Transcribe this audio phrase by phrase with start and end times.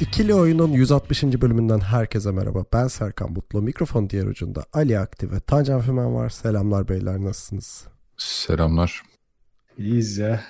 [0.00, 1.22] İkili Oyun'un 160.
[1.22, 2.64] bölümünden herkese merhaba.
[2.72, 3.62] Ben Serkan Mutlu.
[3.62, 6.28] Mikrofon diğer ucunda Ali Aktif ve Tancan Fümen var.
[6.30, 7.84] Selamlar beyler nasılsınız?
[8.16, 9.02] Selamlar.
[9.78, 10.40] İyiyiz ya.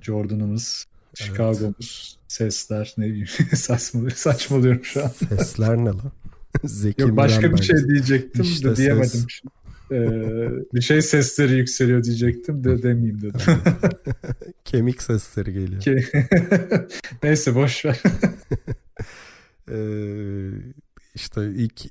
[0.00, 3.26] Jordan'ımız, Chicago'muz, sesler ne bileyim
[3.56, 5.08] saçmalıyorum, saçmalıyorum şu an.
[5.08, 6.12] Sesler ne lan?
[6.64, 7.62] Zeki Yok başka bir bence.
[7.62, 9.08] şey diyecektim İşte de diyemedim.
[9.08, 9.26] ses.
[9.90, 10.10] Ee,
[10.74, 13.40] bir şey sesleri yükseliyor diyecektim de demeyeyim dedim.
[14.64, 15.82] Kemik sesleri geliyor.
[17.22, 18.02] Neyse boş ver.
[19.70, 20.50] Ee,
[21.14, 21.86] işte ilk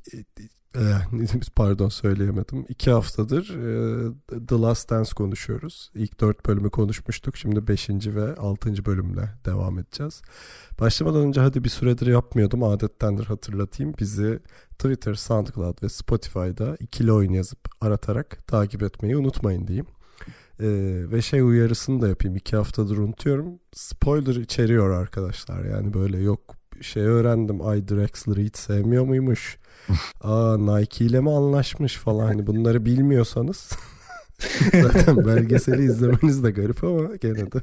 [0.76, 2.66] eh, pardon söyleyemedim.
[2.70, 5.92] İki haftadır e, The Last Dance konuşuyoruz.
[5.96, 7.38] İlk dört bölümü konuşmuştuk.
[7.38, 10.22] Şimdi beşinci ve altıncı bölümle devam edeceğiz.
[10.80, 12.64] Başlamadan önce hadi bir süredir yapmıyordum.
[12.64, 13.94] Adettendir hatırlatayım.
[14.00, 19.88] Bizi Twitter, SoundCloud ve Spotify'da ikili oyun yazıp aratarak takip etmeyi unutmayın diyeyim.
[20.60, 22.36] Ee, ve şey uyarısını da yapayım.
[22.36, 23.60] İki haftadır unutuyorum.
[23.74, 25.66] Spoiler içeriyor arkadaşlar.
[25.66, 27.62] Yani böyle yok şey öğrendim.
[27.62, 29.58] Ay Drexler'ı hiç sevmiyor muymuş?
[30.22, 32.26] Aa Nike ile mi anlaşmış falan.
[32.26, 33.72] Hani bunları bilmiyorsanız
[34.82, 37.62] zaten belgeseli izlemeniz de garip ama gene de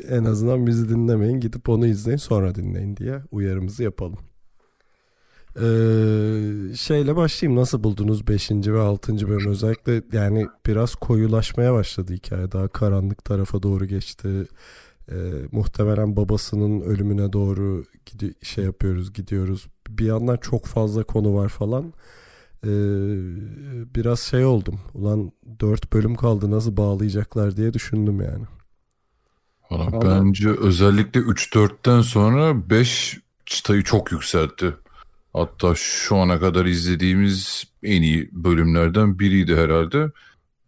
[0.08, 1.40] en azından bizi dinlemeyin.
[1.40, 4.18] Gidip onu izleyin sonra dinleyin diye uyarımızı yapalım.
[5.56, 7.60] Ee, şeyle başlayayım.
[7.60, 8.50] Nasıl buldunuz 5.
[8.50, 9.28] ve 6.
[9.28, 9.50] bölüm?
[9.50, 12.52] Özellikle yani biraz koyulaşmaya başladı hikaye.
[12.52, 14.28] Daha karanlık tarafa doğru geçti.
[15.12, 15.14] Ee,
[15.52, 19.68] muhtemelen babasının ölümüne doğru gidi şey yapıyoruz, gidiyoruz.
[19.88, 21.92] Bir yandan çok fazla konu var falan.
[22.64, 22.68] Ee,
[23.94, 24.80] biraz şey oldum.
[24.94, 28.44] Ulan 4 bölüm kaldı nasıl bağlayacaklar diye düşündüm yani.
[29.70, 34.74] Valla bence özellikle 3-4'ten sonra 5 çıtayı çok yükseltti.
[35.32, 39.98] Hatta şu ana kadar izlediğimiz en iyi bölümlerden biriydi herhalde.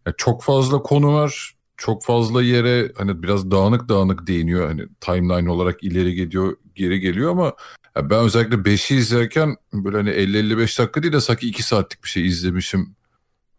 [0.07, 1.55] Ya çok fazla konu var.
[1.79, 4.67] Çok fazla yere hani biraz dağınık dağınık değiniyor.
[4.67, 7.53] Hani timeline olarak ileri gidiyor, geri geliyor ama
[7.97, 12.27] ben özellikle 5'i izlerken böyle hani 50-55 dakika değil de sanki 2 saatlik bir şey
[12.27, 12.95] izlemişim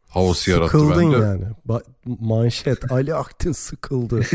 [0.10, 1.26] havası yarattı Sıkıldın bende.
[1.26, 1.46] yani.
[1.68, 1.84] Ba-
[2.20, 4.22] manşet Ali Aktin sıkıldı.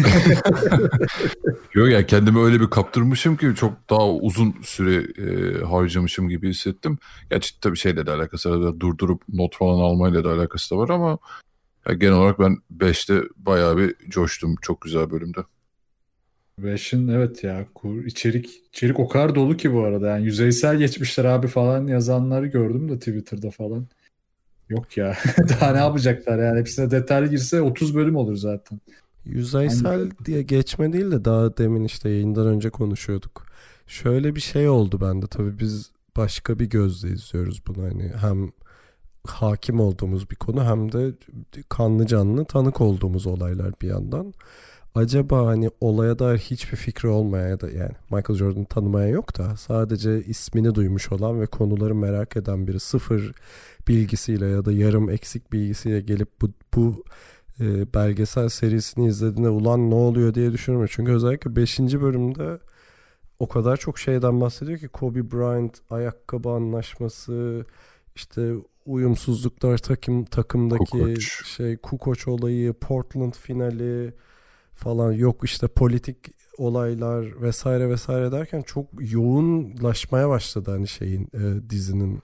[1.75, 6.99] Yok ya kendimi öyle bir kaptırmışım ki çok daha uzun süre e, harcamışım gibi hissettim.
[7.31, 8.81] Gerçi tabii şeyle de alakası var.
[8.81, 11.19] Durdurup not falan almayla da alakası da var ama
[11.89, 14.57] ya genel olarak ben 5'te bayağı bir coştum.
[14.63, 15.41] Çok güzel bölümde.
[16.59, 20.09] Beşin evet ya kur, içerik içerik o kadar dolu ki bu arada.
[20.09, 23.87] Yani yüzeysel geçmişler abi falan yazanları gördüm de Twitter'da falan.
[24.69, 25.17] Yok ya.
[25.49, 26.59] Daha ne yapacaklar yani?
[26.59, 28.81] Hepsine detaylı girse 30 bölüm olur zaten.
[29.25, 33.47] Yüzeysel diye geçme değil de daha demin işte yayından önce konuşuyorduk.
[33.87, 38.53] Şöyle bir şey oldu bende tabii biz başka bir gözle izliyoruz bunu hani hem
[39.27, 41.13] hakim olduğumuz bir konu hem de
[41.69, 44.35] kanlı canlı tanık olduğumuz olaylar bir yandan.
[44.95, 49.57] Acaba hani olaya dair hiçbir fikri olmayan ya da yani Michael Jordan'ı tanımayan yok da
[49.57, 53.33] sadece ismini duymuş olan ve konuları merak eden biri sıfır
[53.89, 57.05] bilgisiyle ya da yarım eksik bilgisiyle gelip bu, bu
[57.61, 60.89] e, belgesel serisini izlediğinde ulan ne oluyor diye düşünüyorum.
[60.93, 61.79] Çünkü özellikle 5.
[61.81, 62.59] bölümde
[63.39, 67.65] o kadar çok şeyden bahsediyor ki Kobe Bryant ayakkabı anlaşması
[68.17, 68.53] işte
[68.87, 71.21] uyumsuzluklar takım takımdaki Kukoc.
[71.57, 74.15] şey Kukoc olayı, Portland finali
[74.75, 76.17] falan yok işte politik
[76.59, 82.23] olaylar vesaire vesaire derken çok yoğunlaşmaya başladı hani şeyin e, dizinin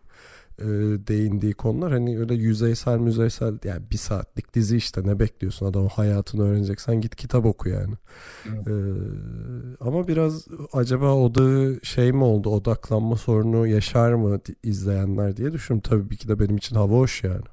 [0.60, 0.66] e,
[1.06, 6.42] değindiği konular hani öyle yüzeysel müzeysel yani bir saatlik dizi işte ne bekliyorsun adamın hayatını
[6.42, 7.94] öğreneceksen git kitap oku yani.
[8.46, 8.68] Evet.
[8.68, 8.72] E,
[9.80, 15.90] ama biraz acaba odağı şey mi oldu odaklanma sorunu yaşar mı izleyenler diye düşünüyorum.
[15.90, 17.44] Tabii ki de benim için hava hoş yani.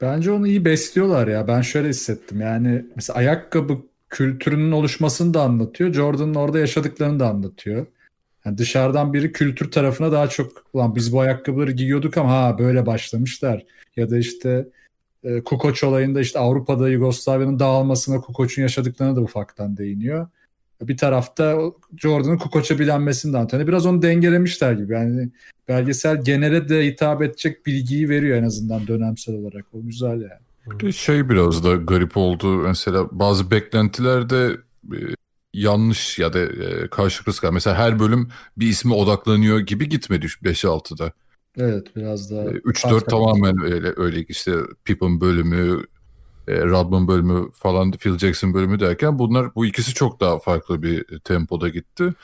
[0.00, 1.48] Bence onu iyi besliyorlar ya.
[1.48, 2.40] Ben şöyle hissettim.
[2.40, 3.78] Yani mesela ayakkabı
[4.10, 5.92] kültürünün oluşmasını da anlatıyor.
[5.92, 7.86] Jordan'ın orada yaşadıklarını da anlatıyor.
[8.44, 12.86] Yani dışarıdan biri kültür tarafına daha çok ulan biz bu ayakkabıları giyiyorduk ama ha böyle
[12.86, 13.64] başlamışlar.
[13.96, 14.68] Ya da işte
[15.24, 20.26] e, Kukoc olayında işte Avrupa'da Yugoslavya'nın dağılmasına Kukoc'un yaşadıklarına da ufaktan değiniyor.
[20.82, 21.58] Bir tarafta
[21.96, 23.60] Jordan'ın Kukoc'a bilenmesini de anlatıyor.
[23.60, 24.92] Yani biraz onu dengelemişler gibi.
[24.92, 25.30] Yani
[25.68, 29.64] belgesel genele de hitap edecek bilgiyi veriyor en azından dönemsel olarak.
[29.72, 30.92] O güzel yani.
[30.92, 32.56] Şey biraz da garip oldu.
[32.56, 34.56] Mesela bazı beklentilerde
[34.92, 34.98] e,
[35.54, 41.12] yanlış ya da e, karşılıklı mesela her bölüm bir isme odaklanıyor gibi gitmedi 5-6'da.
[41.56, 42.44] Evet biraz daha.
[42.44, 44.52] 3-4 tamamen öyle, öyle işte
[44.84, 45.86] Pippen bölümü,
[46.48, 51.18] e, Rodman bölümü falan Phil Jackson bölümü derken bunlar bu ikisi çok daha farklı bir
[51.18, 52.14] tempoda gitti.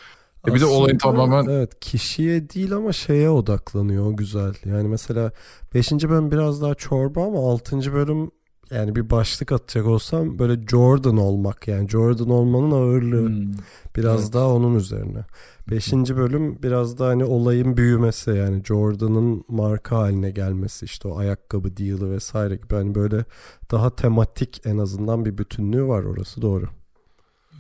[0.48, 1.46] E bir de olayın tamamen...
[1.46, 4.54] Evet kişiye değil ama şeye odaklanıyor güzel.
[4.64, 5.32] Yani mesela
[5.74, 5.92] 5.
[5.92, 7.92] bölüm biraz daha çorba ama 6.
[7.92, 8.30] bölüm
[8.70, 13.52] yani bir başlık atacak olsam böyle Jordan olmak yani Jordan olmanın ağırlığı hmm.
[13.96, 14.32] biraz evet.
[14.32, 15.25] daha onun üzerine.
[15.70, 21.76] Beşinci bölüm biraz daha hani olayın büyümesi yani Jordan'ın marka haline gelmesi işte o ayakkabı
[21.76, 23.25] deal'ı vesaire gibi hani böyle
[23.70, 26.69] daha tematik en azından bir bütünlüğü var orası doğru.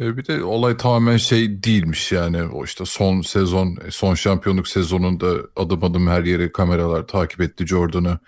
[0.00, 5.34] E bir de olay tamamen şey değilmiş yani o işte son sezon son şampiyonluk sezonunda
[5.56, 8.18] adım adım her yere kameralar takip etti Jordan'ı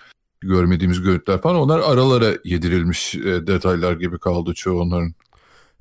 [0.43, 5.15] görmediğimiz görüntüler falan onlar aralara yedirilmiş e, detaylar gibi kaldı çoğu onların.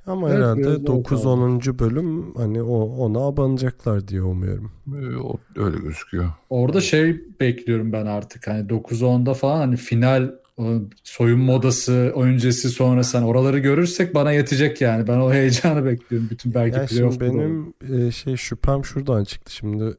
[0.07, 1.79] Ama evet, herhalde 9-10.
[1.79, 4.71] bölüm hani o ona abanacaklar diye umuyorum.
[4.87, 6.31] E, öyle gözüküyor.
[6.49, 10.31] Orada şey bekliyorum ben artık hani 9-10'da falan hani final
[11.03, 15.07] soyunma odası öncesi sonrası hani oraları görürsek bana yetecek yani.
[15.07, 16.27] Ben o heyecanı bekliyorum.
[16.31, 19.53] Bütün belki yani playoff benim e, şey şüphem şuradan çıktı.
[19.53, 19.95] Şimdi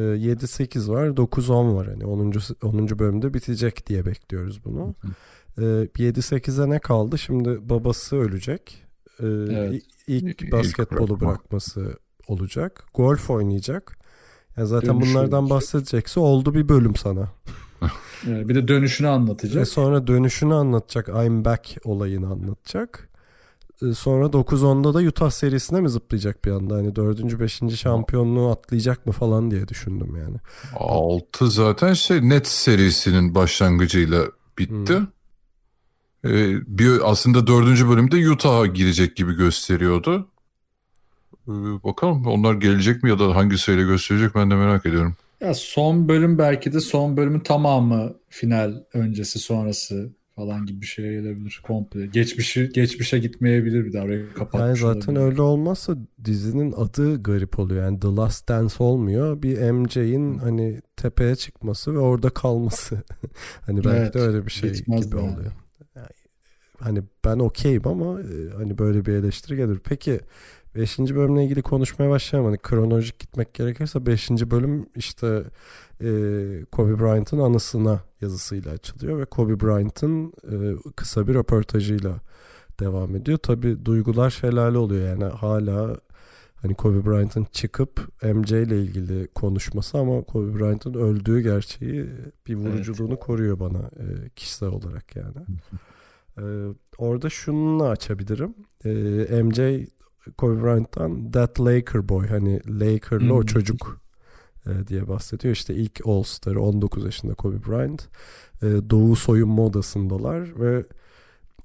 [0.00, 2.32] 7-8 ee, var 9-10 var hani 10.
[2.62, 2.98] 10.
[2.98, 4.94] bölümde bitecek diye bekliyoruz bunu.
[5.58, 7.18] Ee, 7-8'e ne kaldı?
[7.18, 8.84] Şimdi babası ölecek.
[9.20, 9.82] Ee, evet.
[10.06, 11.98] İlk basketbolu İlk bırakması
[12.28, 12.84] olacak.
[12.94, 13.98] Golf oynayacak.
[14.56, 15.56] Yani zaten Dönüşü bunlardan olacak.
[15.56, 17.28] bahsedecekse oldu bir bölüm sana.
[18.26, 19.60] bir de dönüşünü anlatacak.
[19.60, 21.08] Ve sonra dönüşünü anlatacak.
[21.08, 23.07] I'm back olayını anlatacak.
[23.82, 26.74] Ee, sonra 9-10'da da Utah serisine mi zıplayacak bir anda?
[26.74, 27.40] Hani 4.
[27.40, 27.60] 5.
[27.76, 30.36] şampiyonluğu atlayacak mı falan diye düşündüm yani.
[30.76, 34.24] 6 zaten şey net serisinin başlangıcıyla
[34.58, 34.98] bitti.
[34.98, 35.06] Hmm.
[36.24, 37.88] Ee, bir aslında 4.
[37.88, 40.28] bölümde Utah'a girecek gibi gösteriyordu.
[41.48, 41.52] Ee,
[41.84, 45.16] bakalım onlar gelecek mi ya da hangi sayıyla gösterecek ben de merak ediyorum.
[45.40, 51.12] Ya son bölüm belki de son bölümün tamamı final öncesi sonrası falan gibi bir şeye
[51.12, 52.06] gelebilir komple.
[52.06, 55.30] Geçmişi geçmişe gitmeyebilir bir daha orayı kapatmış Yani zaten olabilir.
[55.30, 57.84] öyle olmazsa dizinin adı garip oluyor.
[57.84, 59.42] Yani The Last Dance olmuyor.
[59.42, 63.02] Bir MJ'in hani tepeye çıkması ve orada kalması.
[63.66, 65.16] hani belki evet, de öyle bir şey gibi yani.
[65.16, 65.52] oluyor.
[65.96, 66.06] Yani,
[66.78, 69.80] hani ben okeyim ama e, hani böyle bir eleştiri gelir.
[69.84, 70.20] Peki
[70.74, 70.98] 5.
[70.98, 72.50] bölümle ilgili konuşmaya başlayalım.
[72.50, 74.30] Hani kronolojik gitmek gerekirse 5.
[74.30, 75.44] bölüm işte
[76.00, 76.10] e,
[76.72, 80.56] Kobe Bryant'ın anısına yazısıyla açılıyor ve Kobe Bryant'ın e,
[80.96, 82.20] kısa bir röportajıyla
[82.80, 83.38] devam ediyor.
[83.38, 85.96] Tabi duygular şelale oluyor yani hala
[86.62, 92.06] hani Kobe Bryant'ın çıkıp MJ ile ilgili konuşması ama Kobe Bryant'ın öldüğü gerçeği
[92.46, 93.20] bir vuruculuğunu evet.
[93.20, 95.46] koruyor bana e, kişisel olarak yani.
[96.38, 98.54] e, orada şunu açabilirim.
[98.84, 99.88] E, MJ
[100.38, 104.00] Kobe Bryant'tan That Laker Boy hani Laker'lı o çocuk
[104.66, 105.54] e, diye bahsediyor.
[105.54, 108.08] İşte ilk All Star 19 yaşında Kobe Bryant.
[108.62, 110.84] E, doğu soyunma odasındalar ve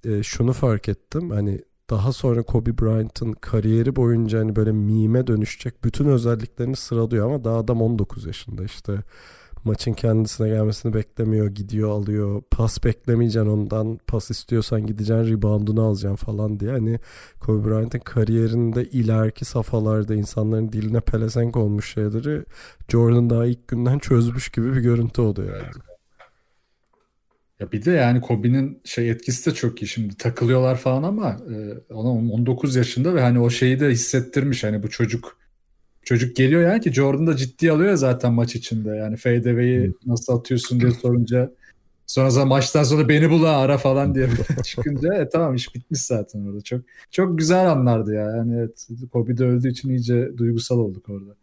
[0.06, 1.30] e, şunu fark ettim.
[1.30, 7.44] Hani daha sonra Kobe Bryant'ın kariyeri boyunca hani böyle mime dönüşecek bütün özelliklerini sıralıyor ama
[7.44, 9.04] daha adam 19 yaşında işte
[9.63, 11.48] maçın kendisine gelmesini beklemiyor.
[11.48, 12.42] Gidiyor alıyor.
[12.51, 14.00] Pas beklemeyeceksin ondan.
[14.07, 16.71] Pas istiyorsan gideceksin reboundunu alacaksın falan diye.
[16.71, 17.00] Hani
[17.39, 22.44] Kobe Bryant'ın kariyerinde ileriki safhalarda insanların diline pelesenk olmuş şeyleri
[22.89, 25.83] Jordan daha ilk günden çözmüş gibi bir görüntü oluyor yani.
[27.59, 31.94] Ya bir de yani Kobe'nin şey etkisi de çok iyi şimdi takılıyorlar falan ama e,
[31.94, 35.38] ona 19 yaşında ve hani o şeyi de hissettirmiş hani bu çocuk
[36.04, 38.90] çocuk geliyor yani ki Jordan da ciddi alıyor zaten maç içinde.
[38.90, 41.52] Yani fadeaway'i nasıl atıyorsun diye sorunca
[42.07, 44.30] sonra maçtan sonra beni bul ara falan diye
[44.64, 46.62] çıkınca e, tamam iş bitmiş zaten orada.
[46.62, 46.81] Çok
[47.12, 48.24] çok güzel anlardı ya.
[48.24, 51.36] Yani evet Kobe de öldüğü için iyice duygusal olduk orada.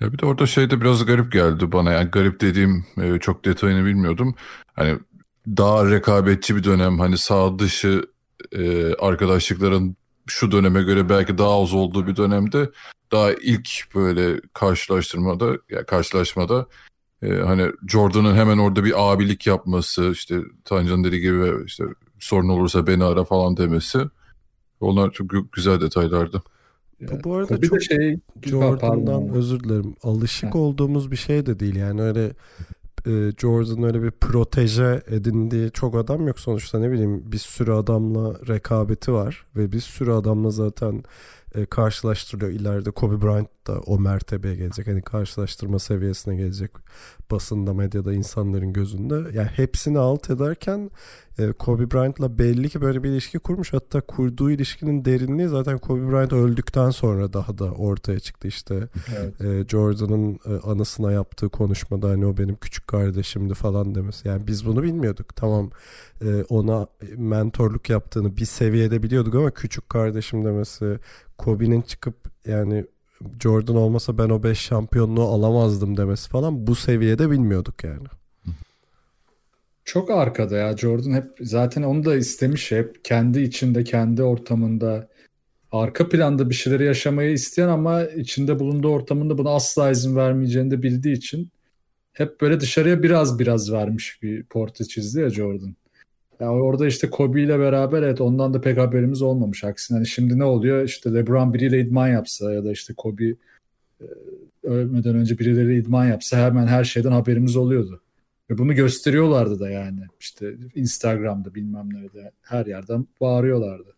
[0.00, 1.92] Ya bir de orada şey de biraz garip geldi bana.
[1.92, 4.34] Yani garip dediğim e, çok detayını bilmiyordum.
[4.74, 4.98] Hani
[5.46, 8.02] daha rekabetçi bir dönem hani sağ dışı
[8.52, 12.70] e, arkadaşlıkların şu döneme göre belki daha az olduğu bir dönemde
[13.12, 16.66] daha ilk böyle karşılaştırmada ya karşılaşmada
[17.22, 21.84] e, hani Jordan'ın hemen orada bir abilik yapması işte Tancan dediği gibi işte
[22.18, 23.98] sorun olursa beni ara falan demesi
[24.80, 26.42] onlar çok güzel detaylardı.
[27.00, 29.94] Bu, bu arada bir çok şey Jordan'dan özür dilerim.
[30.02, 30.58] Alışık ha.
[30.58, 31.76] olduğumuz bir şey de değil.
[31.76, 32.32] Yani öyle
[33.06, 38.46] e, Jordan öyle bir proteje edindiği çok adam yok sonuçta ne bileyim bir sürü adamla
[38.48, 41.02] rekabeti var ve bir sürü adamla zaten
[41.54, 42.50] e, karşılaştırılıyor.
[42.50, 44.86] İleride Kobe Bryant hatta o mertebeye gelecek.
[44.86, 46.70] Hani karşılaştırma seviyesine gelecek
[47.30, 49.14] basında, medyada, insanların gözünde.
[49.14, 50.90] Yani hepsini alt ederken
[51.38, 53.72] e, Kobe Bryant'la belli ki böyle bir ilişki kurmuş.
[53.72, 58.48] Hatta kurduğu ilişkinin derinliği zaten Kobe Bryant öldükten sonra daha da ortaya çıktı.
[58.48, 59.40] İşte Evet.
[59.40, 64.28] e, Jordan'ın e, anısına yaptığı konuşmada hani o benim küçük kardeşimdi falan demesi.
[64.28, 65.36] Yani biz bunu bilmiyorduk.
[65.36, 65.70] Tamam
[66.22, 70.98] e, ona mentorluk yaptığını bir seviyede biliyorduk ama küçük kardeşim demesi,
[71.38, 72.84] Kobe'nin çıkıp yani
[73.42, 78.06] Jordan olmasa ben o 5 şampiyonluğu alamazdım demesi falan bu seviyede bilmiyorduk yani.
[79.84, 85.08] Çok arkada ya Jordan hep zaten onu da istemiş hep kendi içinde kendi ortamında
[85.72, 90.82] arka planda bir şeyleri yaşamayı isteyen ama içinde bulunduğu ortamında buna asla izin vermeyeceğini de
[90.82, 91.50] bildiği için
[92.12, 95.76] hep böyle dışarıya biraz biraz vermiş bir portre çizdi ya Jordan.
[96.40, 99.64] Ya orada işte Kobe ile beraber evet ondan da pek haberimiz olmamış.
[99.64, 100.84] Aksine hani şimdi ne oluyor?
[100.84, 103.24] İşte LeBron biriyle idman yapsa ya da işte Kobe
[104.00, 104.06] e,
[104.62, 108.02] ölmeden önce birileri idman yapsa hemen her şeyden haberimiz oluyordu.
[108.50, 110.00] Ve bunu gösteriyorlardı da yani.
[110.20, 113.95] İşte Instagram'da bilmem nerede her yerden bağırıyorlardı.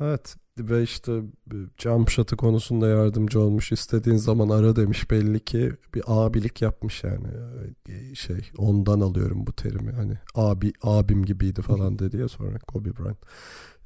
[0.00, 1.12] Evet ve işte
[1.78, 3.72] jump shot'ı konusunda yardımcı olmuş.
[3.72, 7.26] İstediğin zaman ara demiş belli ki bir abilik yapmış yani.
[8.14, 9.92] Şey ondan alıyorum bu terimi.
[9.92, 13.18] Hani abi abim gibiydi falan dedi ya sonra Kobe Bryant.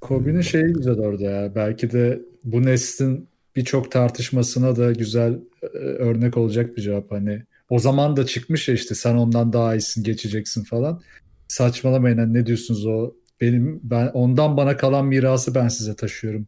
[0.00, 1.54] Kobe'nin şeyi güzel orada ya.
[1.54, 7.12] Belki de bu neslin birçok tartışmasına da güzel e, örnek olacak bir cevap.
[7.12, 11.00] Hani o zaman da çıkmış ya işte sen ondan daha iyisin geçeceksin falan.
[11.48, 16.46] Saçmalamayın hani ne diyorsunuz o benim ben ondan bana kalan mirası ben size taşıyorum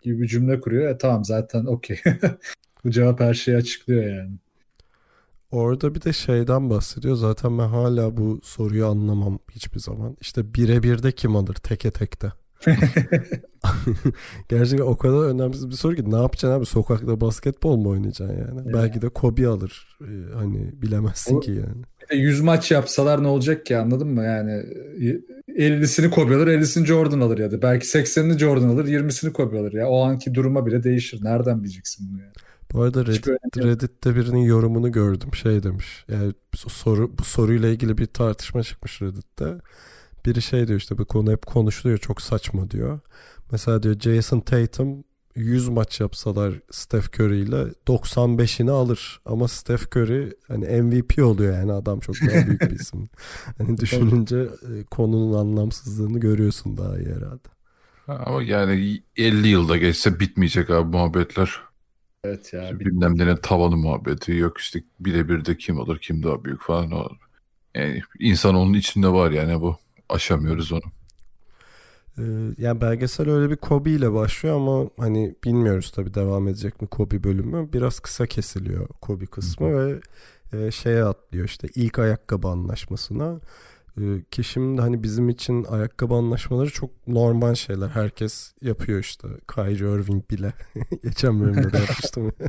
[0.00, 0.90] gibi bir cümle kuruyor.
[0.90, 2.00] E tamam zaten okey.
[2.84, 4.32] Bu cevap her şeyi açıklıyor yani.
[5.50, 7.16] Orada bir de şeyden bahsediyor.
[7.16, 10.16] Zaten ben hala bu soruyu anlamam hiçbir zaman.
[10.20, 12.32] İşte birebir de kim alır teke tekte?
[14.48, 18.68] Gerçekten o kadar önemsiz bir soru ki ne yapacaksın abi sokakta basketbol mu oynayacaksın yani?
[18.68, 18.74] Ya.
[18.74, 19.98] Belki de Kobe alır.
[20.00, 21.84] Ee, hani bilemezsin O- ki yani.
[22.10, 24.24] De 100 maç yapsalar ne olacak ki anladın mı?
[24.24, 24.52] Yani
[25.48, 29.72] 50'sini Kobe alır 50'sini Jordan alır ya da belki 80'ini Jordan alır 20'sini Kobe alır
[29.72, 29.88] ya.
[29.88, 31.24] O anki duruma bile değişir.
[31.24, 32.32] Nereden bileceksin bunu ya?
[32.72, 33.28] Bu arada Reddit.
[33.58, 35.34] Reddit'te birinin yorumunu gördüm.
[35.34, 36.04] Şey demiş.
[36.08, 39.54] Yani bu soru bu soruyla ilgili bir tartışma çıkmış Reddit'te.
[40.26, 43.00] Biri şey diyor işte bu konu hep konuşuluyor çok saçma diyor.
[43.52, 45.04] Mesela diyor Jason Tatum
[45.36, 49.20] 100 maç yapsalar Steph Curry ile 95'ini alır.
[49.26, 53.08] Ama Steph Curry hani MVP oluyor yani adam çok daha büyük bir isim.
[53.58, 57.48] Hani düşününce e, konunun anlamsızlığını görüyorsun daha iyi herhalde.
[58.08, 61.60] Ama yani 50 yılda geçse bitmeyecek abi muhabbetler.
[62.24, 62.80] Evet ya.
[62.80, 66.92] bir- Bilmem ne tavanı muhabbeti yok işte birebir de kim olur kim daha büyük falan.
[66.92, 67.08] O,
[67.74, 69.76] yani insan onun içinde var yani bu.
[70.08, 70.82] Aşamıyoruz onu.
[72.18, 72.22] Ee,
[72.58, 77.24] yani belgesel öyle bir Kobe ile başlıyor ama hani bilmiyoruz tabii devam edecek mi Kobe
[77.24, 77.72] bölümü.
[77.72, 80.00] Biraz kısa kesiliyor Kobe kısmı ve
[80.52, 83.40] e, şeye atlıyor işte ilk ayakkabı anlaşmasına.
[84.00, 87.88] Ee, ki şimdi hani bizim için ayakkabı anlaşmaları çok normal şeyler.
[87.88, 89.28] Herkes yapıyor işte.
[89.54, 90.52] Kyrie Irving bile.
[91.02, 92.32] Geçen bölümde de yapmıştım.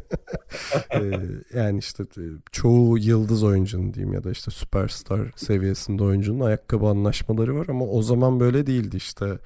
[0.92, 1.20] Ee,
[1.54, 7.56] yani işte e, çoğu yıldız oyuncunun diyeyim ya da işte süperstar seviyesinde oyuncunun ayakkabı anlaşmaları
[7.56, 9.40] var ama o zaman böyle değildi işte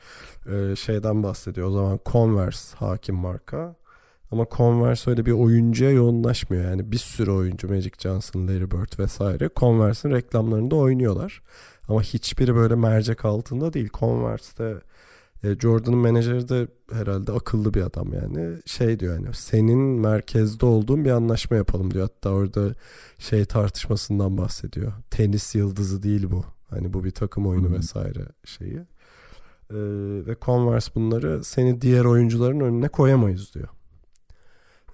[0.51, 3.75] Ee, şeyden bahsediyor o zaman Converse hakim marka
[4.31, 9.49] ama Converse öyle bir oyuncuya yoğunlaşmıyor yani bir sürü oyuncu Magic Johnson, Larry Bird vesaire
[9.55, 11.41] Converse'in reklamlarında oynuyorlar
[11.87, 14.81] ama hiçbiri böyle mercek altında değil Converse'te
[15.43, 18.57] e, Jordan'ın menajeri de herhalde akıllı bir adam yani.
[18.65, 22.03] Şey diyor yani senin merkezde olduğun bir anlaşma yapalım diyor.
[22.03, 22.75] Hatta orada
[23.19, 24.93] şey tartışmasından bahsediyor.
[25.11, 26.43] Tenis yıldızı değil bu.
[26.69, 27.77] Hani bu bir takım oyunu Hı hı.
[27.77, 28.79] vesaire şeyi.
[29.69, 29.77] E,
[30.27, 33.67] ve Converse bunları seni diğer oyuncuların önüne koyamayız diyor.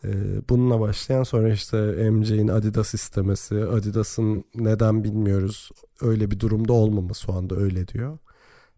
[0.03, 0.09] E,
[0.49, 1.77] bununla başlayan sonra işte
[2.11, 5.69] MJ'in Adidas istemesi, Adidas'ın neden bilmiyoruz
[6.01, 8.11] öyle bir durumda olmaması o anda öyle diyor.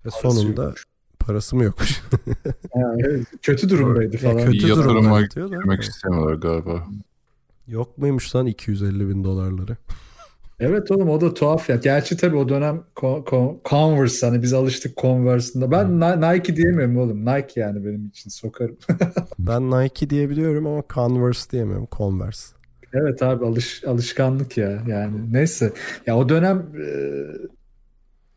[0.06, 0.86] Ve Parası sonunda yokmuş.
[1.20, 2.02] parası mı yokmuş?
[2.98, 4.46] Evet, kötü durumdaydı Ya falan.
[4.46, 5.56] kötü Yatırıma durumda diyor da.
[5.56, 6.88] Girmek istemiyorlar galiba.
[7.68, 9.78] Yok muymuş lan 250 bin dolarları?
[10.60, 11.76] Evet oğlum o da tuhaf ya.
[11.76, 15.72] Gerçi tabii o dönem Con- Con- Converse hani biz alıştık Converse'ında.
[15.72, 17.26] Ben Ni- Nike diyemiyorum oğlum.
[17.26, 18.78] Nike yani benim için sokarım.
[19.40, 21.88] Ben Nike diyebiliyorum ama Converse diyemiyorum.
[21.98, 22.56] Converse.
[22.94, 25.74] Evet abi alış alışkanlık ya yani neyse
[26.08, 26.88] ya o dönem e,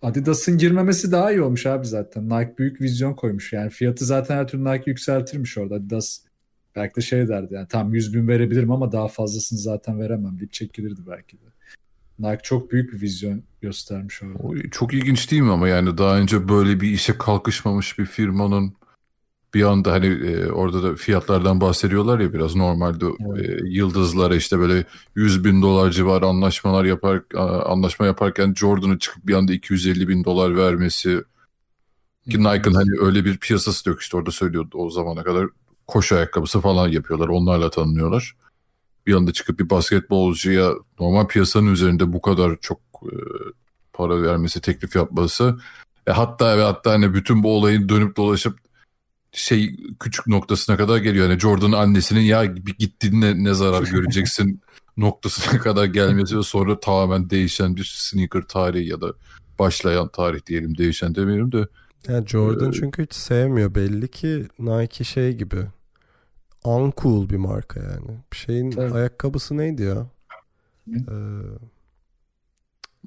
[0.03, 4.49] Adidas'ın girmemesi daha iyi olmuş abi zaten Nike büyük vizyon koymuş yani fiyatı zaten her
[4.49, 6.19] türlü Nike yükseltirmiş orada Adidas
[6.77, 10.53] belki de şey derdi yani tam 100 bin verebilirim ama daha fazlasını zaten veremem deyip
[10.53, 11.45] çekilirdi belki de
[12.19, 14.71] Nike çok büyük bir vizyon göstermiş orada.
[14.71, 18.75] Çok ilginç değil mi ama yani daha önce böyle bir işe kalkışmamış bir firmanın
[19.55, 23.49] bir anda hani e, orada da fiyatlardan bahsediyorlar ya biraz normalde Evet.
[23.49, 27.23] e, yıldızlara işte böyle 100 bin dolar civarı anlaşmalar yapar
[27.65, 31.25] anlaşma yaparken Jordan'ın çıkıp bir anda 250 bin dolar vermesi
[32.31, 35.47] ki Nike'ın hani öyle bir piyasası yok işte orada söylüyordu o zamana kadar
[35.87, 38.37] koşu ayakkabısı falan yapıyorlar onlarla tanınıyorlar.
[39.07, 43.17] Bir anda çıkıp bir basketbolcuya normal piyasanın üzerinde bu kadar çok e,
[43.93, 45.59] para vermesi teklif yapması
[46.07, 48.59] e, hatta ve hatta hani bütün bu olayın dönüp dolaşıp
[49.33, 51.31] şey küçük noktasına kadar geliyor.
[51.31, 52.45] Yani Jordan'ın annesinin ya
[52.79, 54.61] gittiğinde ne zarar göreceksin
[54.97, 59.13] noktasına kadar gelmesi ve sonra tamamen değişen bir sneaker tarihi ya da
[59.59, 61.69] başlayan tarih diyelim değişen demeyelim de
[62.09, 65.57] Yani Jordan Ee, çünkü hiç sevmiyor belli ki Nike şey gibi
[66.67, 68.19] uncool bir marka yani.
[68.33, 68.95] Bir şeyin Tabii.
[68.95, 70.07] ayakkabısı neydi ya?
[70.89, 71.11] Ee,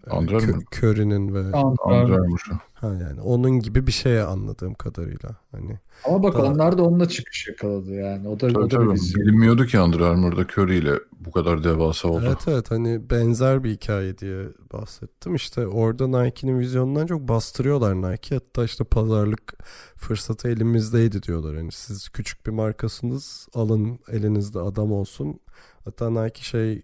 [0.09, 0.63] Armour.
[0.71, 1.39] Curry'nin ve
[1.83, 2.39] Armour.
[2.73, 5.29] ha yani onun gibi bir şeye anladığım kadarıyla.
[5.51, 8.27] Hani Ama bak Daha- onlar da onunla çıkış yakaladı yani.
[8.27, 8.91] O da, Tabii, o da bir tabii.
[8.93, 9.23] vizyon.
[9.25, 12.23] Bilinmiyordu ki Under Armour'da Curry ile bu kadar devasa oldu.
[12.27, 15.35] Evet evet hani benzer bir hikaye diye bahsettim.
[15.35, 18.35] İşte orada Nike'nin vizyonundan çok bastırıyorlar Nike.
[18.35, 19.53] Hatta işte pazarlık
[19.95, 21.55] fırsatı elimizdeydi diyorlar.
[21.55, 25.39] Hani siz küçük bir markasınız alın elinizde adam olsun.
[25.85, 26.81] Hatta Nike şey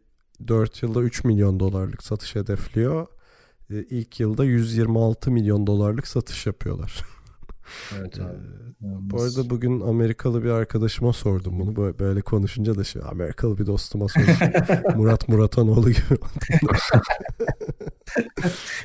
[0.47, 3.07] 4 yılda 3 milyon dolarlık satış hedefliyor.
[3.69, 7.03] E, İlk yılda 126 milyon dolarlık satış yapıyorlar.
[7.97, 8.37] Evet Ee, abi.
[8.81, 11.75] Bu arada bugün Amerikalı bir arkadaşıma sordum bunu.
[11.75, 14.33] Böyle, böyle konuşunca da şey Amerikalı bir dostuma sordum.
[14.95, 16.01] Murat Muratanoğlu gibi.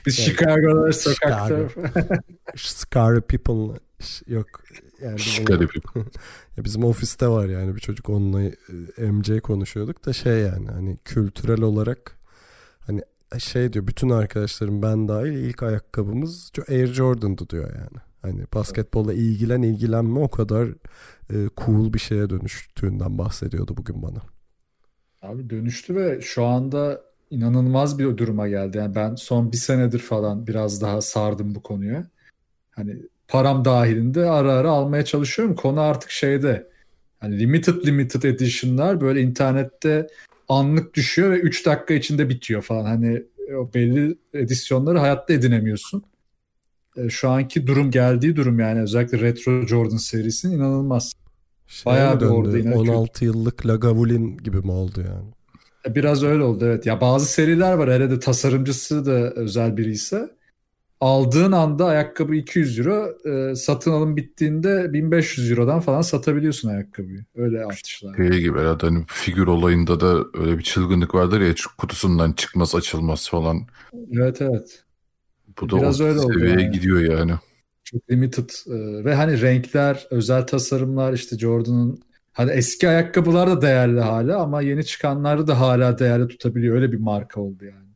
[0.06, 1.58] Biz Chicago'da sokakta
[2.56, 3.78] Scary people
[4.26, 4.46] yok.
[5.02, 5.70] Yani Garip.
[6.56, 8.42] ya bizim ofiste var yani bir çocuk onunla
[8.98, 12.19] e, MC konuşuyorduk da şey yani hani kültürel olarak
[13.38, 18.02] şey diyor bütün arkadaşlarım ben dahil ilk ayakkabımız Air Jordan'dı diyor yani.
[18.22, 20.68] Hani basketbolla ilgilen ilgilenme o kadar
[21.30, 24.20] e, cool bir şeye dönüştüğünden bahsediyordu bugün bana.
[25.22, 28.78] Abi dönüştü ve şu anda inanılmaz bir duruma geldi.
[28.78, 32.06] Yani ben son bir senedir falan biraz daha sardım bu konuya.
[32.70, 32.96] Hani
[33.28, 35.54] param dahilinde ara ara almaya çalışıyorum.
[35.54, 36.70] Konu artık şeyde.
[37.18, 40.06] Hani limited limited edition'lar böyle internette
[40.50, 42.84] anlık düşüyor ve 3 dakika içinde bitiyor falan.
[42.84, 43.22] Hani
[43.58, 46.04] o belli edisyonları hayatta edinemiyorsun.
[46.96, 51.12] E, Şu anki durum geldiği durum yani özellikle Retro Jordan serisinin inanılmaz.
[51.66, 52.58] Şey Bayağı bir orada döndü?
[52.58, 55.30] yine 16 yıllık Lagavulin gibi mi oldu yani?
[55.86, 56.86] E, Biraz öyle oldu evet.
[56.86, 60.30] Ya bazı seriler var herhalde tasarımcısı da özel biri ise
[61.00, 67.24] aldığın anda ayakkabı 200 euro e, satın alım bittiğinde 1500 eurodan falan satabiliyorsun ayakkabıyı.
[67.34, 68.16] Öyle artışlar.
[68.16, 73.28] Şey gibi herhalde hani figür olayında da öyle bir çılgınlık vardır ya kutusundan çıkmaz açılmaz
[73.28, 73.66] falan.
[74.12, 74.84] Evet evet.
[75.60, 76.70] Bu da Biraz o öyle seviyeye yani.
[76.70, 77.32] gidiyor yani.
[77.84, 84.00] Çok limited e, ve hani renkler, özel tasarımlar işte Jordan'ın hani eski ayakkabılar da değerli
[84.00, 86.74] hala ama yeni çıkanları da hala değerli tutabiliyor.
[86.74, 87.90] Öyle bir marka oldu yani.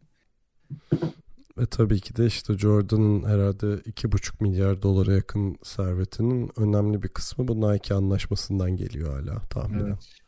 [1.59, 7.49] Ve tabii ki de işte Jordan'ın herhalde 2,5 milyar dolara yakın servetinin önemli bir kısmı
[7.49, 9.87] bu Nike anlaşmasından geliyor hala tahminen.
[9.87, 10.25] Evet.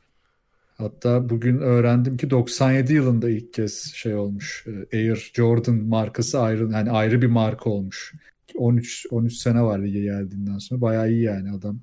[0.78, 4.66] Hatta bugün öğrendim ki 97 yılında ilk kez şey olmuş.
[4.66, 8.14] e, Air Jordan markası ayrı yani ayrı bir marka olmuş.
[8.54, 10.80] 13 13 sene var lige geldiğinden sonra.
[10.80, 11.80] Bayağı iyi yani adam.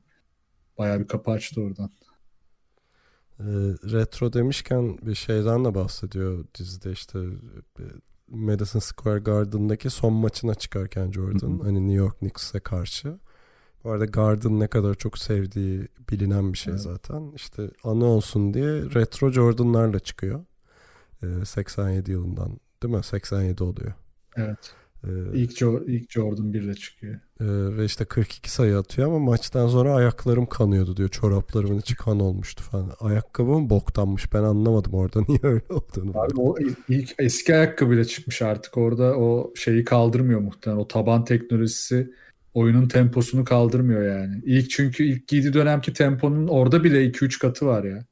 [0.77, 1.91] Bayağı bir kapı açtı oradan.
[3.39, 3.43] Ee,
[3.91, 7.19] retro demişken bir şeyden de bahsediyor dizide işte
[7.79, 7.83] e,
[8.33, 13.19] Madison Square Garden'daki son maçına çıkarken Jordan hani New York Knicks'e karşı.
[13.83, 16.81] Bu arada Garden ne kadar çok sevdiği bilinen bir şey Evet.
[16.83, 17.31] zaten.
[17.35, 20.45] İşte anı olsun diye retro Jordan'larla çıkıyor.
[21.23, 23.03] Ee, 87 yılından değil mi?
[23.03, 23.93] 87 oluyor.
[24.35, 24.73] Evet.
[25.07, 27.15] Ee, İlk, Jo- ilk Jordan 1 ile çıkıyor.
[27.15, 31.09] Ee, ve işte 42 sayı atıyor ama maçtan sonra ayaklarım kanıyordu diyor.
[31.09, 32.91] Çoraplarımın içi kan olmuştu falan.
[32.99, 34.33] Ayakkabım boktanmış.
[34.33, 36.11] Ben anlamadım orada niye öyle olduğunu.
[36.19, 36.55] Abi o
[36.89, 38.77] ilk eski ayakkabıyla çıkmış artık.
[38.77, 40.81] Orada o şeyi kaldırmıyor muhtemelen.
[40.81, 42.13] O taban teknolojisi
[42.53, 44.41] oyunun temposunu kaldırmıyor yani.
[44.45, 48.05] İlk çünkü ilk giydiği dönemki temponun orada bile 2-3 katı var ya.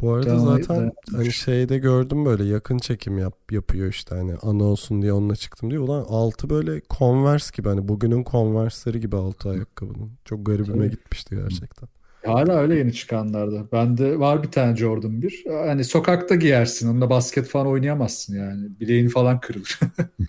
[0.00, 4.64] Bu arada Tamam, zaten hani şeyde gördüm böyle yakın çekim yap, yapıyor işte hani ana
[4.64, 5.82] olsun diye onunla çıktım diyor.
[5.82, 10.12] Ulan altı böyle Converse gibi hani bugünün Converse'leri gibi altı ayakkabının.
[10.24, 10.90] Çok garibime Tabii.
[10.90, 11.88] gitmişti gerçekten.
[12.26, 13.72] Hala öyle yeni çıkanlarda.
[13.72, 15.44] Bende var bir tane Jordan 1.
[15.66, 16.88] Hani sokakta giyersin.
[16.88, 18.80] Onunla basket falan oynayamazsın yani.
[18.80, 19.78] Bileğin falan kırılır.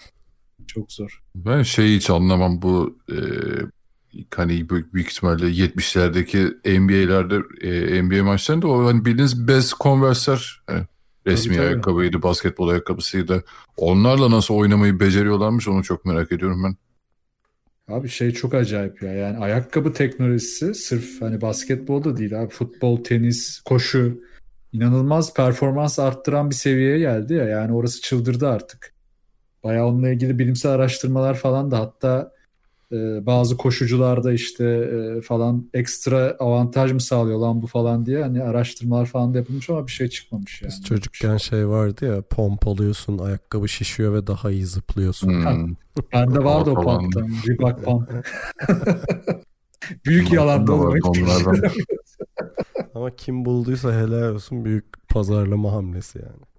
[0.68, 1.24] Çok zor.
[1.36, 3.16] Ben şeyi hiç anlamam bu e,
[4.36, 10.74] hani büyük, büyük ihtimalle 70'lerdeki NBA'lerde e, NBA maçlarında o hani bildiğiniz bez Converse'ler e,
[11.28, 11.68] resmi Tabii, tabii.
[11.68, 13.44] ayakkabıydı, basketbol ayakkabısıydı.
[13.78, 16.76] Onlarla nasıl oynamayı beceriyorlarmış onu çok merak ediyorum ben.
[17.96, 19.14] Abi şey çok acayip ya.
[19.14, 22.50] Yani ayakkabı teknolojisi sırf hani basketbolda değil abi.
[22.50, 24.20] Futbol, tenis, koşu
[24.74, 27.44] inanılmaz performans arttıran bir seviyeye geldi ya.
[27.44, 28.94] Yani orası çıldırdı artık.
[29.64, 32.32] Bayağı onunla ilgili bilimsel araştırmalar falan da hatta
[32.92, 38.44] e, bazı koşucularda işte e, falan ekstra avantaj mı sağlıyor lan bu falan diye hani
[38.44, 40.72] araştırmalar falan da yapılmış ama bir şey çıkmamış yani.
[40.72, 45.28] Biz çocukken şey vardı ya pompalıyorsun ayakkabı şişiyor ve daha iyi zıplıyorsun.
[45.28, 45.76] Hmm.
[46.14, 47.00] Bende vardı o Falan.
[47.00, 47.30] pump'tan.
[47.48, 48.12] Reebok pump.
[50.06, 50.74] Büyük yalan Da.
[52.96, 56.57] Ama kim bulduysa helal olsun büyük pazarlama hamlesi yani.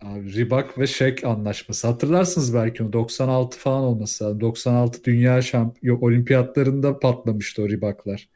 [0.00, 1.86] Abi Reebok ve Shaq anlaşması.
[1.86, 2.92] Hatırlarsınız belki onu.
[2.92, 4.40] 96 falan olması lazım.
[4.40, 8.28] 96 Dünya Şamp yok Olimpiyatlarında patlamıştı o Reebok'lar.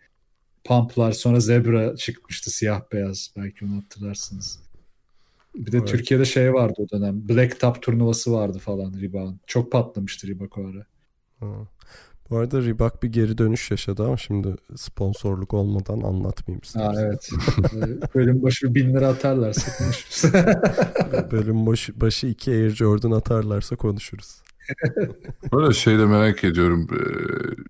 [0.65, 3.31] Pump'lar sonra Zebra çıkmıştı siyah beyaz.
[3.37, 4.61] Belki onu hatırlarsınız.
[5.55, 5.89] Bir de Evet.
[5.89, 7.29] Türkiye'de şey vardı o dönem.
[7.29, 9.41] Black Top turnuvası vardı falan Reebok'un.
[9.47, 10.87] Çok patlamıştı Reebok o ara.
[11.41, 11.69] Ha.
[12.31, 17.03] Bu arada Reebok bir geri dönüş yaşadı ama şimdi sponsorluk olmadan anlatmayayım Ha istersen.
[17.05, 17.29] evet.
[17.75, 20.35] Ee, Bölüm başı bin lira atarlarsa konuşuruz.
[21.33, 24.43] Bölüm başı, başı iki Air Jordan atarlarsa konuşuruz.
[25.53, 26.89] Böyle şey de merak ediyorum.
[26.93, 26.97] Ee,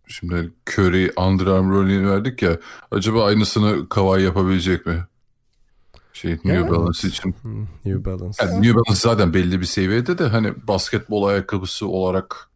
[0.07, 2.59] Şimdi Curry, Under Armour örneğini verdik ya.
[2.91, 5.05] Acaba aynısını Kawhi yapabilecek mi?
[6.13, 7.35] Şey New Ya, Balance için.
[7.85, 8.37] New Balance.
[8.45, 12.49] Yani New Balance zaten belli bir seviyede de hani basketbol ayakkabısı olarak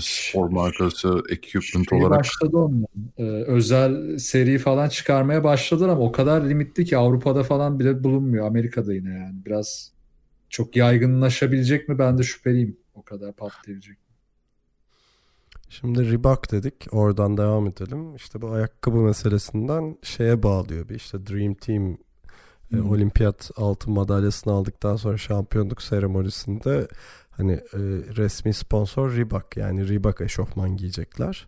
[0.00, 2.86] spor markası, equipment Şey olarak başladı onun.
[3.18, 8.46] Ee, özel seri falan çıkarmaya başladılar ama o kadar limitli ki Avrupa'da falan bile bulunmuyor.
[8.46, 9.44] Amerika'da yine yani.
[9.46, 9.92] Biraz
[10.50, 12.76] çok yaygınlaşabilecek mi ben de şüpheliyim.
[12.94, 13.98] O kadar patlayabilecek.
[15.68, 16.86] Şimdi Reebok dedik.
[16.92, 18.14] Oradan devam edelim.
[18.16, 21.98] İşte bu ayakkabı meselesinden şeye bağlıyor bir işte Dream Team
[22.74, 22.90] e, Hmm.
[22.90, 26.88] olimpiyat altın madalyasını aldıktan sonra şampiyonluk seremonisinde
[27.36, 27.78] hani e,
[28.16, 31.46] resmi sponsor Reebok yani Reebok eşofman giyecekler.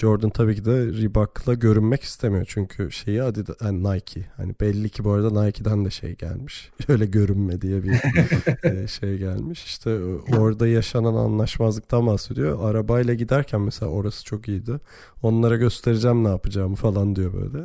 [0.00, 5.04] Jordan tabii ki de Reebok'la görünmek istemiyor çünkü şeyi Adidas yani Nike hani belli ki
[5.04, 6.70] bu arada Nike'den de şey gelmiş.
[6.88, 7.92] Öyle görünme diye bir
[8.64, 9.64] e, şey gelmiş.
[9.64, 12.70] İşte e, orada yaşanan anlaşmazlıktan bahsediyor.
[12.70, 14.80] Arabayla giderken mesela orası çok iyiydi.
[15.22, 17.64] Onlara göstereceğim ne yapacağımı falan diyor böyle.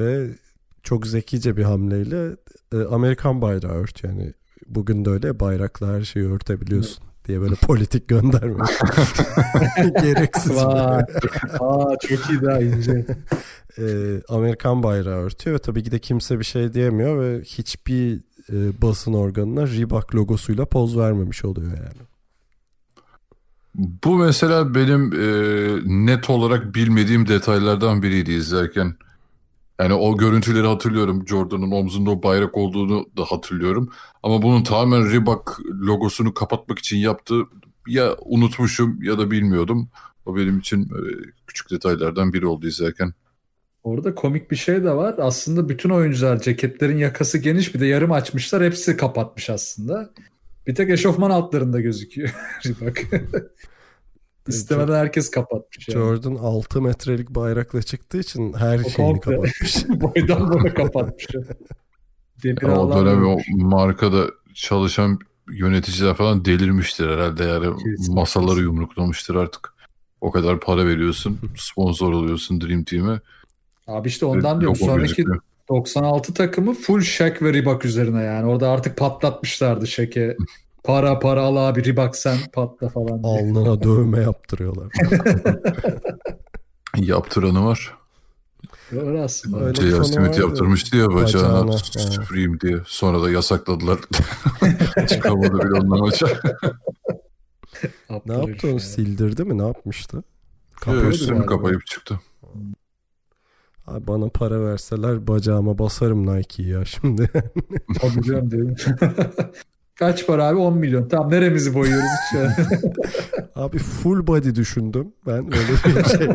[0.00, 0.34] Ve
[0.82, 2.36] çok zekice bir hamleyle
[2.72, 4.14] e, Amerikan bayrağı örtüyor.
[4.14, 4.34] Yani
[4.66, 8.64] bugün de öyle bayrakla her şeyi örtebiliyorsun diye böyle politik gönderme.
[10.02, 10.58] Gereksiz.
[10.58, 13.06] Aa çok iyi daha ince.
[13.78, 13.84] e,
[14.28, 18.20] Amerikan bayrağı örtüyor ve tabii ki de kimse bir şey diyemiyor ve hiçbir
[18.52, 22.06] e, basın organına Reebok logosuyla poz vermemiş oluyor yani.
[23.74, 25.26] Bu mesela benim e,
[26.06, 28.94] net olarak bilmediğim detaylardan biriydi izlerken.
[29.80, 31.28] Yani o görüntüleri hatırlıyorum.
[31.28, 33.90] Jordan'ın omzunda o bayrak olduğunu da hatırlıyorum.
[34.22, 37.42] Ama bunun tamamen Reebok logosunu kapatmak için yaptığı
[37.88, 39.88] ya unutmuşum ya da bilmiyordum.
[40.26, 41.00] O benim için e,
[41.46, 43.12] küçük detaylardan biri oldu izlerken.
[43.84, 45.14] Orada komik bir şey de var.
[45.18, 48.64] Aslında bütün oyuncular ceketlerin yakası geniş bir de yarım açmışlar.
[48.64, 50.10] Hepsi kapatmış aslında.
[50.66, 52.34] Bir tek eşofman altlarında gözüküyor.
[52.80, 53.04] Bak.
[54.48, 55.88] İstemeden herkes kapatmış.
[55.88, 55.98] Yani.
[55.98, 59.36] Jordan 6 metrelik bayrakla çıktığı için her O şeyini komple.
[59.36, 59.84] kapatmış.
[59.88, 61.26] Boydan boya kapatmış.
[62.42, 65.18] Demir o dönem o markada çalışan
[65.52, 67.44] yöneticiler falan delirmiştir herhalde.
[67.44, 68.14] Yani Kesin.
[68.14, 69.74] masaları yumruklamıştır artık.
[70.20, 73.20] O kadar para veriyorsun, sponsor oluyorsun Dream Team'e.
[73.86, 74.76] Abi işte ondan diyorum.
[74.76, 75.40] Sonraki gözüküyor.
[75.68, 78.46] 96 takımı full Shaq ve Reebok üzerine yani.
[78.46, 80.36] Orada artık patlatmışlardı Shaq'e.
[80.84, 83.32] Para para al abi sen patla falan diye.
[83.32, 84.92] Alnına dövme yaptırıyorlar.
[86.96, 87.94] Yaptıranı var.
[88.92, 89.64] Öyle aslında.
[89.64, 92.80] Öyle konu Smith yaptırmıştı ya bacağına Bacağına, Supreme diye.
[92.86, 93.98] Sonra da yasakladılar.
[95.08, 96.40] Çıkamadı bile ondan aşağı.
[98.10, 100.22] Ne Aptal yaptı onu sildirdi mi ne yapmıştı?
[100.72, 101.46] Kapıyordu Üstünü galiba.
[101.46, 102.20] kapayıp çıktı.
[103.86, 107.30] Abi bana para verseler bacağıma basarım Nike'yi ya şimdi.
[108.00, 108.74] Tabii biliyorum diyorum.
[109.98, 110.58] Kaç para abi?
[110.58, 111.08] 10 milyon.
[111.08, 112.08] Tamam neremizi boyuyoruz?
[113.54, 115.12] Abi full body düşündüm.
[115.26, 116.26] Ben öyle bir şey.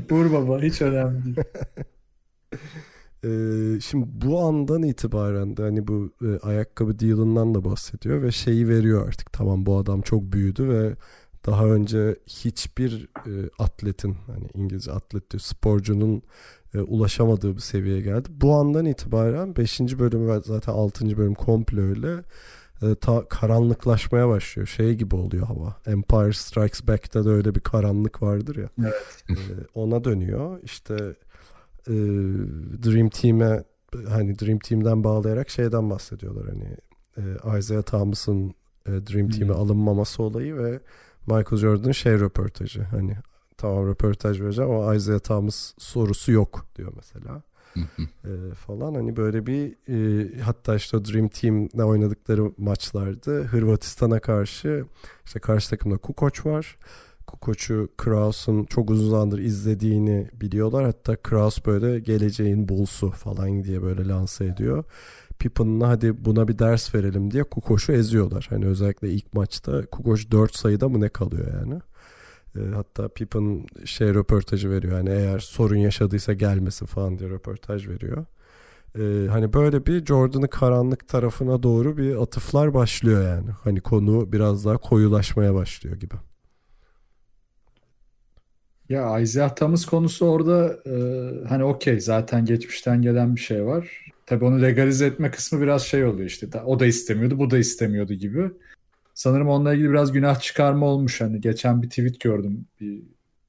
[0.10, 1.36] Vur baba hiç önemli değil.
[3.24, 8.68] Ee, şimdi bu andan itibaren de hani bu e, ayakkabı deal'ından da bahsediyor ve şeyi
[8.68, 9.32] veriyor artık.
[9.32, 10.96] Tamam bu adam çok büyüdü ve
[11.46, 16.22] daha önce hiçbir e, atletin hani İngilizce atlet diyor sporcunun
[16.74, 18.28] e, ulaşamadığı bir seviyeye geldi.
[18.30, 19.80] Bu andan itibaren 5.
[19.80, 21.16] bölüm ve zaten 6.
[21.16, 22.22] bölüm komple öyle
[22.82, 24.68] e, ta karanlıklaşmaya başlıyor.
[24.68, 25.76] Şey gibi oluyor hava.
[25.86, 28.68] Empire Strikes Back'te de öyle bir karanlık vardır ya.
[28.80, 29.24] Evet.
[29.30, 29.34] E,
[29.74, 30.58] ona dönüyor.
[30.62, 30.94] İşte
[31.88, 31.94] e,
[32.84, 33.64] Dream Team'e
[34.08, 36.76] hani Dream Team'den bağlayarak şeyden bahsediyorlar hani
[37.16, 38.54] e, Isaiah Thomas'ın
[38.86, 39.60] e, Dream Team'e Hmm.
[39.60, 40.80] alınmaması olayı ve
[41.26, 42.82] Michael Jordan'ın şey röportajı.
[42.82, 43.16] Hani
[43.56, 47.42] tamam röportaj vereceğim ama Isaiah Thomas sorusu yok diyor mesela.
[48.24, 53.42] e, falan hani böyle bir e, hatta işte Dream Team'le oynadıkları maçlardı.
[53.44, 54.84] Hırvatistan'a karşı
[55.24, 56.76] işte karşı takımda Kukoc var.
[57.26, 60.84] Kukoc'u Kraus'un çok uzun zamandır izlediğini biliyorlar.
[60.84, 64.84] Hatta Kraus böyle geleceğin Bulls'u falan diye böyle lanse ediyor.
[65.38, 68.46] Pippen'la hadi buna bir ders verelim diye Kukoc'u eziyorlar.
[68.50, 71.80] Hani özellikle ilk maçta Kukoc 4 sayıda mı ne kalıyor yani.
[72.56, 74.92] E, hatta Pippen şey röportajı veriyor.
[74.92, 78.24] Hani eğer sorun yaşadıysa gelmesin falan diye röportaj veriyor.
[78.98, 83.50] E, hani böyle bir Jordan'ın karanlık tarafına doğru bir atıflar başlıyor yani.
[83.64, 86.14] Hani konu biraz daha koyulaşmaya başlıyor gibi.
[88.88, 90.94] Ya Isaiah Thomas konusu orada e,
[91.48, 94.04] hani okey zaten geçmişten gelen bir şey var.
[94.26, 96.46] Tabii onu legalize etme kısmı biraz şey oluyor işte.
[96.66, 98.50] O da istemiyordu, bu da istemiyordu gibi.
[99.14, 101.20] Sanırım onunla ilgili biraz günah çıkarma olmuş.
[101.20, 102.66] Hani geçen bir tweet gördüm.
[102.80, 103.02] Bir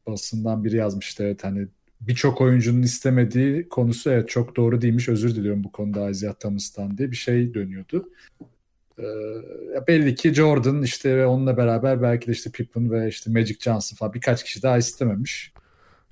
[0.07, 1.23] basından biri yazmıştı.
[1.23, 1.67] Evet hani
[2.01, 5.09] birçok oyuncunun istemediği konusu evet çok doğru değilmiş.
[5.09, 8.09] Özür diliyorum bu konuda Isaiah Thomas'tan diye bir şey dönüyordu.
[8.99, 9.03] Ee,
[9.87, 13.95] belli ki Jordan işte ve onunla beraber belki de işte Pippen ve işte Magic Johnson
[13.95, 15.53] falan birkaç kişi daha istememiş.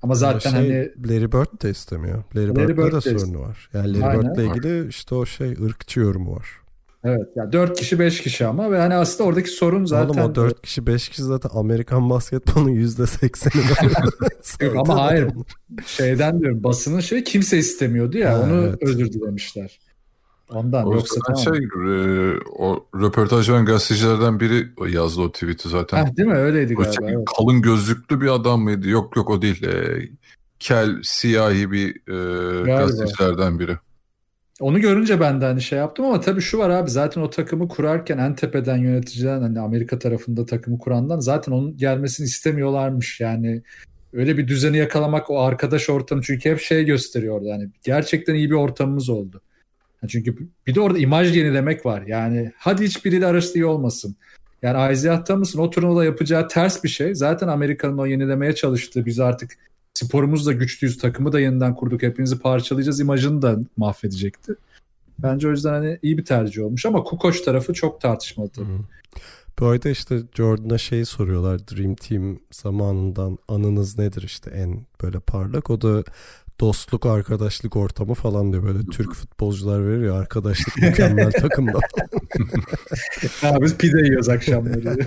[0.02, 2.24] Ama zaten şey, hani Larry Bird de istemiyor.
[2.36, 3.70] Larry, Larry Bird'de Bird de sorunu var.
[3.74, 4.18] Yani Larry.
[4.18, 6.48] Bird'le ilgili işte o şey ırkçı yorumu var.
[7.04, 7.28] Evet.
[7.36, 10.62] Yani 4 kişi 5 kişi ama ve hani aslında oradaki sorun zaten Oğlum o 4
[10.62, 14.64] kişi 5 kişi zaten Amerikan basketbolunun %80'i.
[14.64, 15.28] Yok ama hayır.
[15.86, 18.32] Şeyden diyorum basının şey kimse istemiyordu ya.
[18.32, 18.78] Ha, onu evet.
[18.82, 19.80] özür dilemişler.
[20.50, 21.42] Ondan o yoksa tamam.
[21.42, 26.06] Şey, e, o röportaj veren gazetecilerden biri yazdı o tweet'i zaten.
[26.06, 26.34] Heh, değil mi?
[26.34, 26.92] Öyleydi galiba.
[26.92, 27.24] Şey, evet.
[27.36, 28.88] Kalın gözlüklü bir adam mıydı?
[28.88, 29.64] Yok yok o değil.
[29.64, 30.02] E,
[30.58, 33.78] kel, siyahi bir e, gazetecilerden biri.
[34.60, 37.68] Onu görünce ben de hani şey yaptım ama tabii şu var abi zaten o takımı
[37.68, 43.20] kurarken en tepeden yöneticiden hani Amerika tarafında takımı kurandan zaten onun gelmesini istemiyorlarmış.
[43.20, 43.62] Yani
[44.12, 48.54] öyle bir düzeni yakalamak o arkadaş ortamı çünkü hep şey gösteriyordu hani gerçekten iyi bir
[48.54, 49.40] ortamımız oldu.
[50.08, 50.36] Çünkü
[50.66, 52.02] bir de orada imaj yenilemek var.
[52.06, 54.16] Yani hadi hiçbiriyle arası iyi olmasın.
[54.62, 57.14] Yani Isaiah Thomas'ın o turnuvada yapacağı ters bir şey.
[57.14, 59.56] Zaten Amerika'nın o yenilemeye çalıştığı biz artık
[59.94, 64.54] sporumuzda güçlüyüz, takımı da yeniden kurduk, hepinizi parçalayacağız imajını da mahvedecekti.
[65.18, 68.66] Bence o yüzden hani iyi bir tercih olmuş ama Kukoc tarafı çok tartışmalı tabii.
[69.58, 75.70] Bu arada işte Jordan'a şeyi soruyorlar Dream Team zamanından anınız nedir işte en böyle parlak.
[75.70, 76.04] O da
[76.60, 78.64] dostluk, arkadaşlık ortamı falan diyor.
[78.64, 81.80] Böyle Türk futbolcular veriyor arkadaşlık mükemmel takımda.
[83.40, 85.06] ha, biz pide yiyoruz akşamları.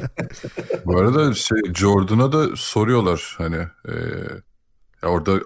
[0.86, 3.94] Bu arada şey Jordan'a da soruyorlar hani e,
[5.04, 5.40] orada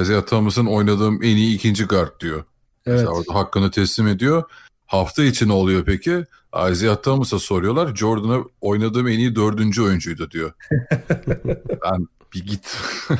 [0.00, 2.36] Isaiah Thomas'ın oynadığım en iyi ikinci guard diyor.
[2.38, 2.46] Evet.
[2.86, 4.42] Mesela orada hakkını teslim ediyor.
[4.86, 6.24] Hafta için oluyor peki?
[6.70, 7.94] Isaiah Thomas'a soruyorlar.
[7.94, 10.52] Jordan'a oynadığım en iyi dördüncü oyuncuydu diyor.
[11.84, 12.76] ben bir git.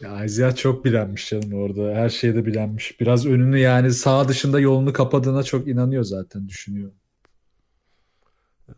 [0.00, 1.94] Ya Isaiah çok bilenmiş canım orada.
[1.94, 3.00] Her şeyde bilenmiş.
[3.00, 6.90] Biraz önünü yani sağ dışında yolunu kapadığına çok inanıyor zaten düşünüyor.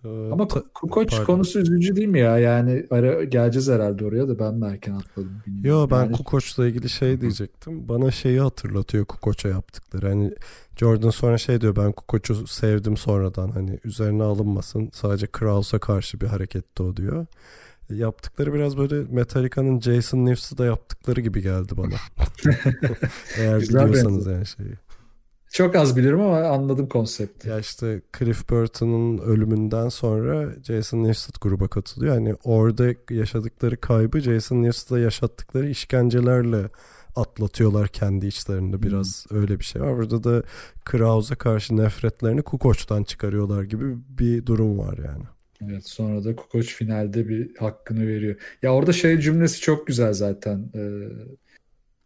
[0.05, 2.39] Ee, Ama Kukoç konusu üzücü değil mi ya?
[2.39, 5.81] Yani ara, geleceğiz herhalde oraya da ben mi erken atladım bilmiyorum.
[5.81, 6.13] Yo ben yani...
[6.13, 7.89] Kukoç'la ilgili şey diyecektim.
[7.89, 10.09] Bana şeyi hatırlatıyor Kukoç'a yaptıkları.
[10.09, 10.33] Hani
[10.77, 13.51] Jordan sonra şey diyor ben Kukoç'u sevdim sonradan.
[13.51, 14.91] Hani üzerine alınmasın.
[14.93, 17.27] Sadece Krause'a karşı bir hareketti o diyor
[17.95, 21.95] yaptıkları biraz böyle Metallica'nın Jason News'ı da yaptıkları gibi geldi bana.
[23.37, 24.75] Eğer biliyorsanız yani şeyi.
[25.53, 27.49] Çok az bilirim ama anladım konsepti.
[27.49, 32.15] Ya işte Cliff Burton'un ölümünden sonra Jason Newsted gruba katılıyor.
[32.15, 36.69] Yani orada yaşadıkları kaybı Jason Newsted'a yaşattıkları işkencelerle
[37.17, 39.41] atlatıyorlar kendi içlerinde biraz hmm.
[39.41, 39.97] öyle bir şey var.
[39.97, 40.43] Burada da
[40.85, 45.25] Krause'a karşı nefretlerini Kukoç'tan çıkarıyorlar gibi bir durum var yani.
[45.65, 48.37] Evet sonra da Kukoc finalde bir hakkını veriyor.
[48.63, 50.71] Ya orada şey cümlesi çok güzel zaten.
[50.75, 51.09] Ee,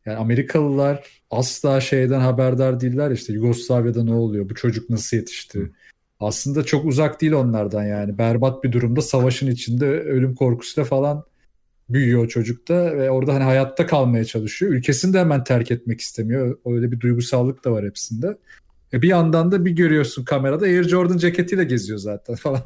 [0.07, 4.51] yani Amerikalılar asla şeyden haberdar değiller işte Yugoslavya'da ne oluyor?
[4.51, 5.73] Bu çocuk nasıl yetişti?
[6.21, 8.19] Aslında çok uzak değil onlardan yani.
[8.19, 11.25] Berbat bir durumda savaşın içinde ölüm korkusuyla falan
[11.89, 14.73] büyüyor o çocuk da ve orada hani hayatta kalmaya çalışıyor.
[14.73, 16.59] Ülkesini de hemen terk etmek istemiyor.
[16.67, 18.39] Öyle bir duygusallık da var hepsinde.
[18.93, 22.63] E bir yandan da bir görüyorsun kamerada Air Jordan ceketiyle geziyor zaten falan.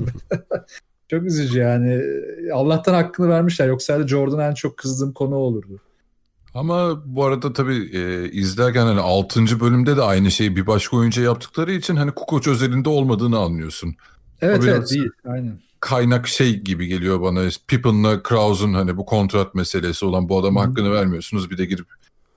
[1.08, 2.02] çok üzücü yani.
[2.52, 3.68] Allah'tan hakkını vermişler.
[3.68, 5.80] Yoksa da Jordan en çok kızdığım konu olurdu.
[6.56, 9.60] Ama bu arada tabii e, izlerken hani 6.
[9.60, 13.96] bölümde de aynı şeyi bir başka oyuncu yaptıkları için hani Kukoç özelinde olmadığını anlıyorsun.
[14.40, 15.10] Evet evet değil.
[15.24, 15.58] Aynen.
[15.80, 17.48] Kaynak şey gibi geliyor bana.
[17.66, 21.50] Pippen'la Krause'un hani bu kontrat meselesi olan bu adama hakkını vermiyorsunuz.
[21.50, 21.86] Bir de girip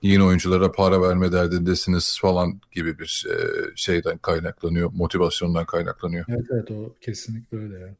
[0.02, 3.36] yeni oyunculara para verme derdindesiniz falan gibi bir e,
[3.76, 6.24] şeyden kaynaklanıyor, motivasyondan kaynaklanıyor.
[6.28, 7.94] Evet evet o kesinlikle öyle ya.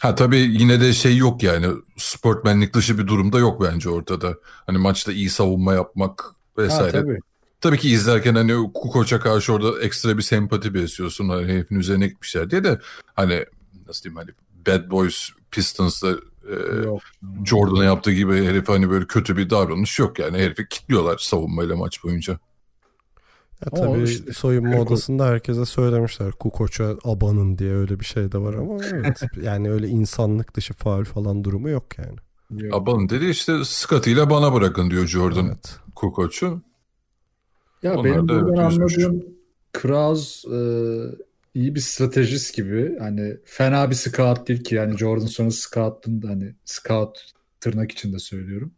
[0.00, 4.34] Ha tabii yine de şey yok yani sportmenlik dışı bir durumda yok bence ortada.
[4.44, 6.24] Hani maçta iyi savunma yapmak
[6.58, 6.96] vesaire.
[6.96, 7.18] Ha, tabii.
[7.60, 11.28] Tabii ki izlerken hani Kukoç'a karşı orada ekstra bir sempati besliyorsun.
[11.28, 12.80] Hani herifin üzerine gitmişler diye de
[13.14, 13.44] hani
[13.88, 14.30] nasıl diyeyim hani
[14.66, 16.56] Bad Boys Pistons'da e.
[17.44, 20.38] Jordan'a yaptığı gibi herif hani böyle kötü bir davranış yok yani.
[20.38, 22.38] Herifi kilitliyorlar savunmayla maç boyunca.
[23.64, 28.38] Ya Ama tabii işte soyunma odasında herkese söylemişler Kukoç'a abanın diye öyle bir şey de
[28.38, 32.16] var ama evet yani öyle insanlık dışı faul falan durumu yok yani.
[32.62, 32.74] Yok.
[32.74, 33.52] Abalın dedi işte
[34.06, 35.76] ile bana bırakın diyor Jordan Evet.
[35.94, 36.62] Kukoç'u.
[37.82, 39.24] Ya Onlar benim da buradan anladığım
[39.72, 40.58] Kraus e,
[41.54, 42.96] iyi bir stratejist gibi.
[42.98, 44.74] Hani fena bir scout değil ki.
[44.74, 48.72] Yani Jordan sonra scout'un da hani scout tırnak içinde söylüyorum.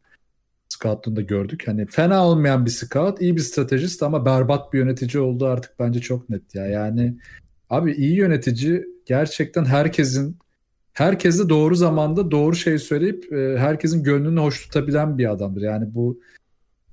[0.77, 1.69] Scout'un da gördük.
[1.69, 6.01] Hani fena olmayan bir scout, iyi bir stratejist ama berbat bir yönetici oldu artık bence
[6.01, 6.67] çok net ya.
[6.67, 7.17] Yani
[7.71, 10.39] abi iyi yönetici gerçekten herkesin
[10.93, 15.63] herkese doğru zamanda doğru şeyi söyleyip e, herkesin gönlünü hoş tutabilen bir adamdır.
[15.63, 16.21] Yani bu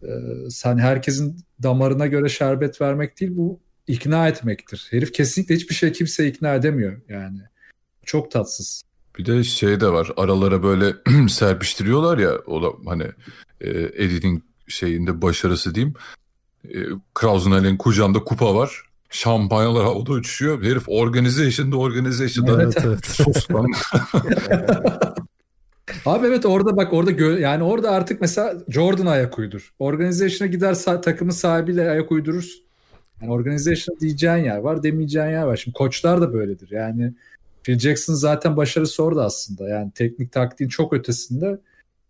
[0.01, 0.09] e,
[0.49, 4.87] sen herkesin damarına göre şerbet vermek değil bu ikna etmektir.
[4.91, 7.39] Herif kesinlikle hiçbir şey kimse ikna edemiyor yani.
[8.05, 8.83] Çok tatsız.
[9.17, 10.93] Bir de şey de var aralara böyle
[11.29, 13.05] serpiştiriyorlar ya o da hani
[13.63, 13.69] e,
[14.03, 15.93] editing şeyinde başarısı diyeyim.
[16.65, 16.77] E,
[17.13, 18.83] Krausenel'in kucağında kupa var.
[19.09, 20.63] Şampanyalar havada uçuşuyor.
[20.63, 23.05] Herif organization'da organization'da Evet evet.
[23.05, 23.65] sus lan.
[26.05, 29.73] Abi evet orada bak orada gö- yani orada artık mesela Jordan ayak uydur.
[29.79, 32.63] Organization'a gider sa- takımın sahibiyle ayak uydurursun.
[33.21, 35.57] Yani organization diyeceğin yer var demeyeceğin yer var.
[35.57, 36.71] Şimdi koçlar da böyledir.
[36.71, 37.13] Yani
[37.63, 39.69] Phil Jackson zaten başarısı orada aslında.
[39.69, 41.59] Yani teknik taktiğin çok ötesinde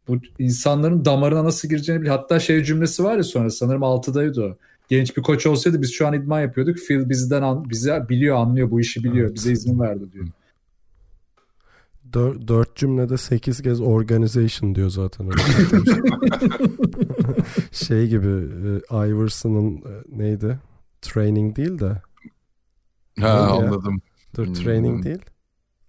[0.07, 2.17] bu insanların damarına nasıl gireceğini biliyor.
[2.17, 4.55] Hatta şey cümlesi var ya sonra sanırım 6'daydı o.
[4.89, 6.77] Genç bir koç olsaydı biz şu an idman yapıyorduk.
[6.87, 9.25] Phil bizden an, bize biliyor, anlıyor, bu işi biliyor.
[9.27, 9.35] Evet.
[9.35, 10.27] Bize izin verdi diyor.
[12.13, 15.29] Dör, dört cümlede sekiz kez organization diyor zaten.
[17.71, 20.59] şey gibi e, Iverson'ın e, neydi?
[21.01, 21.85] Training değil de.
[21.85, 22.01] ha
[23.17, 23.49] Neydi ya?
[23.49, 24.01] anladım.
[24.35, 24.53] Dur Hmm.
[24.53, 25.21] training değil.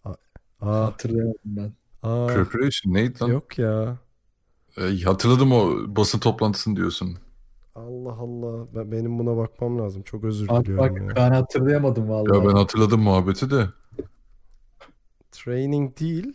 [0.05, 0.15] A-
[0.61, 1.73] Aa, Hatırlayamadım ben.
[2.03, 3.29] aa, Preparation neydi lan?
[3.29, 3.97] yok ya.
[4.79, 7.19] E, hatırladım o basın toplantısını diyorsun.
[7.75, 8.67] Allah Allah.
[8.75, 10.03] Ben, benim buna bakmam lazım.
[10.03, 11.17] Çok özür Bak diliyorum bak ya.
[11.17, 12.39] ben hatırlayamadım vallahi.
[12.39, 13.69] Ya ben hatırladım muhabbeti de.
[15.33, 16.33] Training değil.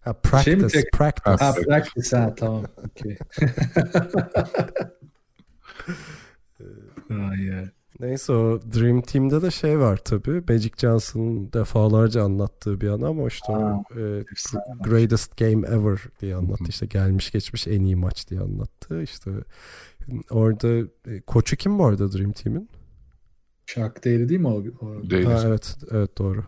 [0.00, 0.44] Ha practice.
[0.44, 1.44] Şey mi tek- practice.
[1.44, 2.64] Ha practice ha tamam.
[2.86, 3.18] Okey.
[7.30, 7.64] Ay ya.
[8.00, 10.42] Neyse o Dream Team'de de şey var tabii.
[10.48, 14.88] Magic Johnson'ın defalarca anlattığı bir an ama işte o, Aa, e, efsane maç.
[14.88, 16.64] greatest game ever diye anlattı.
[16.68, 19.02] İşte gelmiş geçmiş en iyi maç diye anlattı.
[19.02, 19.30] İşte
[20.30, 20.68] orada
[21.06, 22.68] e, koçu kim bu arada Dream Team'in?
[23.66, 24.62] Şak değeri değil mi o?
[24.86, 25.24] o- Değil.
[25.26, 26.44] Ha, evet evet doğru.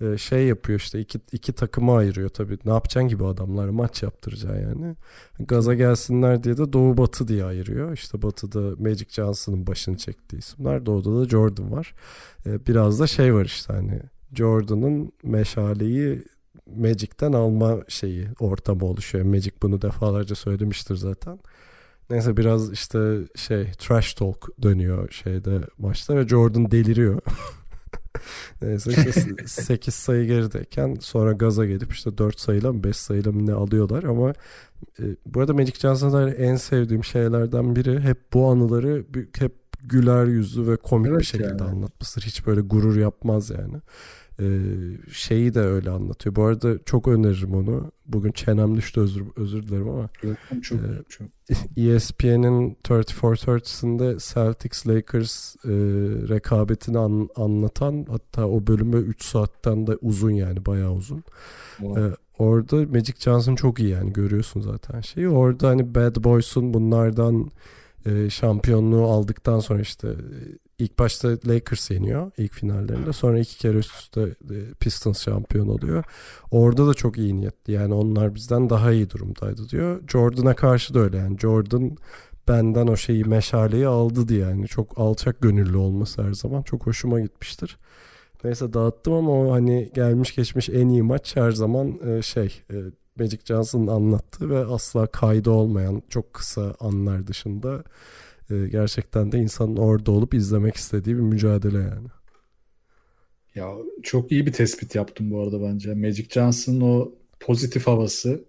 [0.00, 2.58] Ee, şey yapıyor işte iki, iki takıma ayırıyor tabii.
[2.64, 4.96] Ne yapacaksın gibi adamlar maç yaptıracaksın yani.
[5.40, 7.92] Gaza gelsinler diye de Doğu Batı diye ayırıyor.
[7.92, 10.86] İşte Batı'da Magic Johnson'ın başını çektiği isimler.
[10.86, 11.94] Doğu'da da Jordan var.
[12.46, 14.00] Ee, biraz da şey var işte hani
[14.34, 16.22] Jordan'ın meşaleyi
[16.76, 19.24] Magic'ten alma şeyi ortamı oluşuyor.
[19.24, 21.38] Magic bunu defalarca söylemiştir zaten.
[22.10, 27.20] Neyse biraz işte şey trash talk dönüyor şeyde maçta ve Jordan deliriyor.
[28.62, 33.46] Neyse işte 8 sayı gerideyken sonra gaza gelip işte 4 sayıyla mı 5 sayıyla mı
[33.46, 34.32] ne alıyorlar ama
[35.00, 39.04] e, bu arada Magic Johnson'da en sevdiğim şeylerden biri hep bu anıları
[39.38, 39.52] hep
[39.82, 41.62] güler yüzlü ve komik Evet bir şekilde yani.
[41.62, 42.26] anlatmasıdır.
[42.26, 43.76] Hiç böyle gurur yapmaz yani.
[44.40, 44.46] Ee,
[45.12, 46.36] şeyi de öyle anlatıyor.
[46.36, 47.90] Bu arada çok öneririm onu.
[48.06, 50.08] Bugün çenem düştü özür, özür dilerim ama
[50.62, 51.28] Çok, Ee, çok.
[51.76, 55.68] ESPN'in 34-30'sında Celtics Lakers e,
[56.28, 61.24] rekabetini an- anlatan hatta o bölümü 3 saatten de uzun yani bayağı uzun.
[61.76, 62.02] Wow.
[62.02, 65.28] Ee, orada Magic Johnson çok iyi yani görüyorsun zaten şeyi.
[65.28, 67.50] Orada hani Bad Boys'un bunlardan
[68.06, 70.38] e, şampiyonluğu aldıktan sonra işte e,
[70.78, 73.12] ilk başta Lakers yeniyor ilk finallerinde.
[73.12, 76.04] Sonra iki kere üst üste e, Pistons şampiyon oluyor.
[76.50, 77.72] Orada da çok iyi niyetli.
[77.72, 80.00] Yani onlar bizden daha iyi durumdaydı diyor.
[80.08, 81.38] Jordan'a karşı da öyle yani.
[81.38, 81.96] Jordan
[82.48, 84.68] benden o şeyi meşaleyi aldı diye yani.
[84.68, 86.62] Çok alçak gönüllü olması her zaman.
[86.62, 87.78] Çok hoşuma gitmiştir.
[88.44, 92.76] Neyse dağıttım ama o hani gelmiş geçmiş en iyi maç her zaman e, şey e,
[93.18, 97.84] Magic Johnson'ın anlattığı ve asla kaydı olmayan çok kısa anlar dışında
[98.50, 102.08] e, gerçekten de insanın orada olup izlemek istediği bir mücadele yani.
[103.54, 103.72] Ya
[104.02, 105.94] çok iyi bir tespit yaptım bu arada bence.
[105.94, 108.44] Magic Johnson'ın o pozitif havası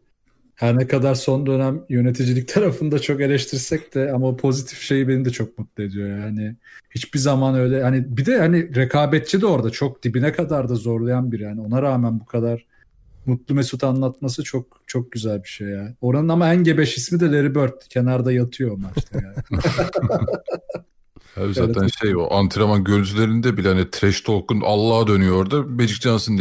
[0.58, 5.26] her ne kadar son dönem yöneticilik tarafında çok eleştirsek de ama o pozitif şeyi beni
[5.26, 6.56] de çok mutlu ediyor yani.
[6.90, 11.32] Hiçbir zaman öyle hani bir de hani rekabetçi de orada çok dibine kadar da zorlayan
[11.32, 12.66] biri yani ona rağmen bu kadar
[13.28, 15.96] mutlu mesut anlatması çok çok güzel bir şey ya.
[16.02, 17.82] Oranın ama en gebeş ismi de Larry Bird.
[17.90, 19.62] Kenarda yatıyor o maçta yani.
[21.38, 25.64] Abi zaten şey o antrenman görüntülerinde bile hani trash talk'un Allah'a dönüyor orada.
[25.64, 26.40] Magic Johnson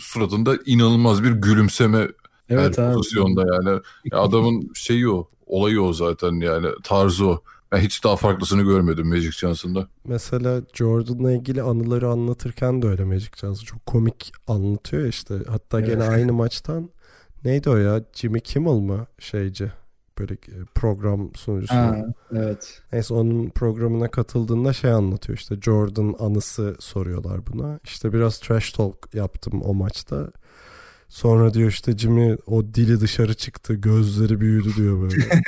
[0.00, 2.08] suratında inanılmaz bir gülümseme
[2.50, 2.94] evet her abi.
[2.94, 3.80] pozisyonda yani.
[4.12, 5.28] Ya adamın şeyi o.
[5.46, 6.66] Olayı o zaten yani.
[6.82, 7.42] Tarzı o.
[7.74, 9.88] Ben hiç daha farklısını görmedim Magic Johnson'da.
[10.04, 15.34] Mesela Jordan'la ilgili anıları anlatırken de öyle Magic Johnson çok komik anlatıyor işte.
[15.48, 15.88] Hatta Evet.
[15.88, 16.90] gene aynı maçtan
[17.44, 18.00] neydi o ya?
[18.12, 19.72] Jimmy Kimmel mı şeyci?
[20.18, 21.74] Böyle e, program sunucusu.
[21.74, 22.82] Ha, evet.
[22.92, 27.80] Neyse onun programına katıldığında şey anlatıyor işte Jordan anısı soruyorlar buna.
[27.84, 30.30] İşte biraz trash talk yaptım o maçta.
[31.08, 35.42] Sonra diyor işte Jimmy o dili dışarı çıktı gözleri büyüdü diyor böyle.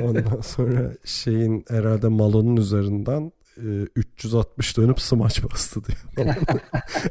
[0.02, 6.36] Ondan sonra şeyin herhalde Malo'nun üzerinden e, 360 dönüp smaç bastı diyor.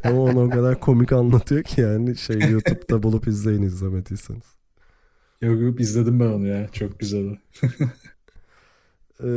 [0.04, 4.56] Ama onu o kadar komik anlatıyor ki yani şey YouTube'da bulup izleyin izlemediyseniz.
[5.42, 6.68] Yok yok izledim ben onu ya.
[6.68, 7.38] Çok güzel o.
[9.24, 9.28] Ee,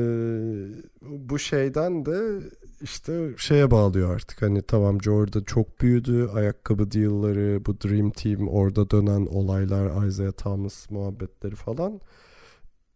[1.03, 2.41] bu şeyden de
[2.83, 8.91] işte şeye bağlıyor artık hani tamam Jordan çok büyüdü ayakkabı deal'ları bu Dream Team orada
[8.91, 12.01] dönen olaylar Isaiah Thomas muhabbetleri falan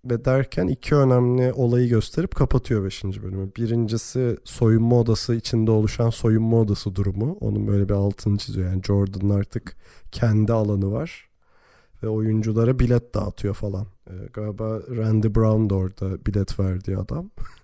[0.04, 3.04] ve derken iki önemli olayı gösterip kapatıyor 5.
[3.04, 3.50] bölümü.
[3.56, 7.36] Birincisi soyunma odası içinde oluşan soyunma odası durumu.
[7.40, 8.70] Onun böyle bir altını çiziyor.
[8.70, 9.76] Yani Jordan'ın artık
[10.12, 11.28] kendi alanı var
[12.02, 13.86] ve oyunculara bilet dağıtıyor falan.
[14.10, 17.30] Ee, galiba Randy Brown da orada bilet verdiği adam.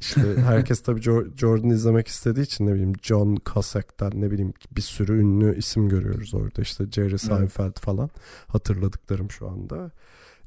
[0.00, 4.82] işte herkes tabii Jo- Jordan izlemek istediği için ne bileyim John Cusack'tan ne bileyim bir
[4.82, 6.62] sürü ünlü isim görüyoruz orada.
[6.62, 8.10] İşte Jerry Seinfeld falan
[8.46, 9.90] hatırladıklarım şu anda.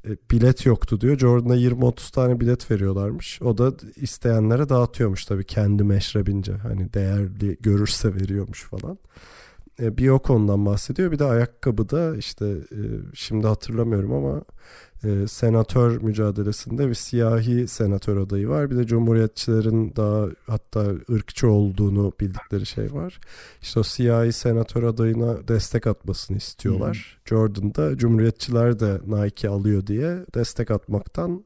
[0.08, 1.18] E, bilet yoktu diyor.
[1.18, 3.42] Jordan'a 20-30 tane bilet veriyorlarmış.
[3.42, 6.52] O da isteyenlere dağıtıyormuş tabii kendi meşrebince.
[6.52, 8.98] Hani değerli görürse veriyormuş falan.
[9.82, 11.12] E, bir o konudan bahsediyor.
[11.12, 12.80] Bir de ayakkabıda işte e,
[13.14, 14.42] şimdi hatırlamıyorum ama
[15.04, 18.70] e, senatör mücadelesinde bir siyahi senatör adayı var.
[18.70, 23.20] Bir de cumhuriyetçilerin daha hatta ırkçı olduğunu bildikleri şey var.
[23.62, 27.18] İşte o siyahi senatör adayına destek atmasını istiyorlar.
[27.24, 31.44] Jordan da cumhuriyetçiler de Nike alıyor diye destek atmaktan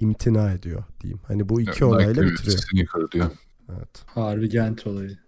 [0.00, 1.20] imtina ediyor diyeyim.
[1.26, 2.58] Hani bu iki Yani olayla bitiriyor.
[3.76, 4.02] Evet.
[4.06, 5.18] Harbi Gent olayı.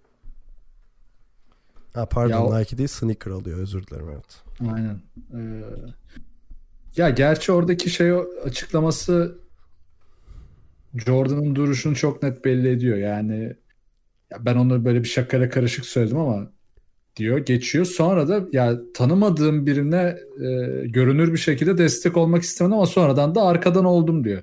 [1.95, 4.43] Ha, pardon Ya Nike değil sneaker alıyor özür dilerim evet.
[4.75, 5.01] Aynen.
[5.35, 5.63] Ee,
[6.97, 8.13] ya gerçi oradaki şey
[8.45, 9.39] açıklaması
[10.95, 12.97] Jordan'ın duruşunu çok net belli ediyor.
[12.97, 13.57] Yani
[14.31, 16.51] ya ben onu böyle bir şakayla karışık söyledim ama
[17.17, 17.85] diyor geçiyor.
[17.85, 23.43] Sonra da ya tanımadığım birine e, görünür bir şekilde destek olmak istemedim ama sonradan da
[23.43, 24.43] arkadan oldum diyor.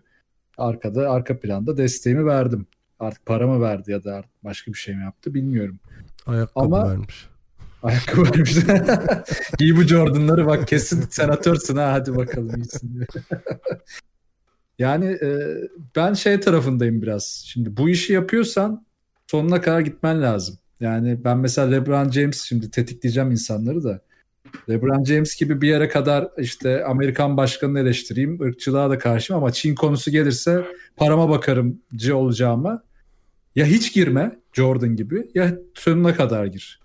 [0.58, 2.68] Arkada arka planda desteğimi verdim.
[3.00, 5.80] Artık paramı verdi ya da başka bir şey mi yaptı bilmiyorum.
[6.26, 7.28] Ayakkabı Ama- vermiş.
[7.86, 8.56] Ayakkabı vermiş.
[9.58, 13.08] Giy bu Jordan'ları bak kesin senatörsün ha hadi bakalım iyisin diyor.
[14.80, 15.30] yani e,
[15.96, 17.44] ben şey tarafındayım biraz.
[17.48, 18.86] Şimdi bu işi yapıyorsan
[19.32, 20.58] sonuna kadar gitmen lazım.
[20.80, 24.02] Yani ben mesela LeBron James şimdi tetikleyeceğim insanları da.
[24.70, 29.76] LeBron James gibi bir yere kadar işte Amerikan başkanını eleştireyim, ırkçılığa da karşıyım ama Çin
[29.76, 30.66] konusu gelirse
[30.96, 32.84] parama bakarımcı olacağıma
[33.56, 36.85] ya hiç girme Jordan gibi ya sonuna kadar gir.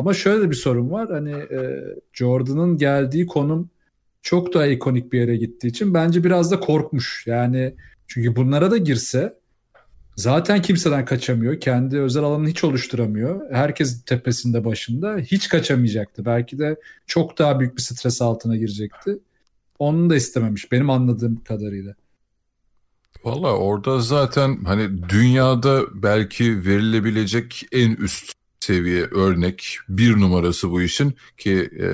[0.00, 1.10] Ama şöyle bir sorun var.
[1.10, 3.70] Hani e, Jordan'ın geldiği konum
[4.22, 7.24] çok daha ikonik bir yere gittiği için bence biraz da korkmuş.
[7.26, 7.74] Yani
[8.06, 9.34] çünkü bunlara da girse
[10.16, 11.60] zaten kimseden kaçamıyor.
[11.60, 13.50] Kendi özel alanını hiç oluşturamıyor.
[13.52, 15.16] Herkes tepesinde başında.
[15.16, 16.24] Hiç kaçamayacaktı.
[16.24, 16.76] Belki de
[17.06, 19.18] çok daha büyük bir stres altına girecekti.
[19.78, 21.94] Onu da istememiş benim anladığım kadarıyla.
[23.24, 31.16] Valla orada zaten hani dünyada belki verilebilecek en üst seviye örnek bir numarası bu işin
[31.38, 31.86] ki e,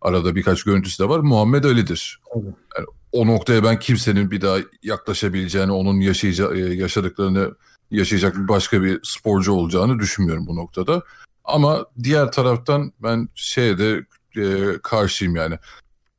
[0.00, 2.20] arada birkaç görüntüsü de var Muhammed Ali'dir.
[2.34, 7.54] Yani o noktaya ben kimsenin bir daha yaklaşabileceğini, onun yaşayacağı, yaşadıklarını
[7.90, 11.02] yaşayacak başka bir sporcu olacağını düşünmüyorum bu noktada.
[11.44, 14.06] Ama diğer taraftan ben şeye de
[14.36, 15.58] e, karşıyım yani.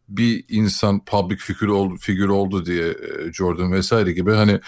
[0.10, 4.60] Bir insan public figür oldu, figür oldu diye e, Jordan vesaire gibi hani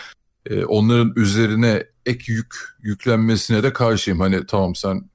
[0.45, 4.19] e, onların üzerine ek yük yüklenmesine de karşıyım.
[4.19, 5.09] Hani tamam sen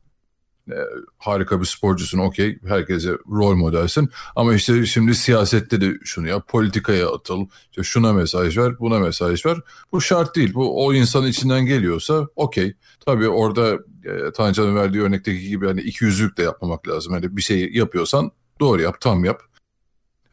[0.71, 0.77] e,
[1.19, 4.11] harika bir sporcusun okey herkese rol modelsin.
[4.37, 9.47] Ama işte şimdi siyasette de şunu yap politikaya atıl işte şuna mesaj ver buna mesaj
[9.47, 9.59] ver.
[9.93, 10.55] Bu şart değil.
[10.55, 12.75] Bu o insanın içinden geliyorsa okey.
[13.07, 13.73] Tabii orada
[14.05, 17.13] e, Tancan'ın verdiği örnekteki gibi hani iki yüzlük de yapmamak lazım.
[17.13, 18.31] Hani bir şey yapıyorsan
[18.61, 19.41] doğru yap tam yap.
[19.41, 19.54] ya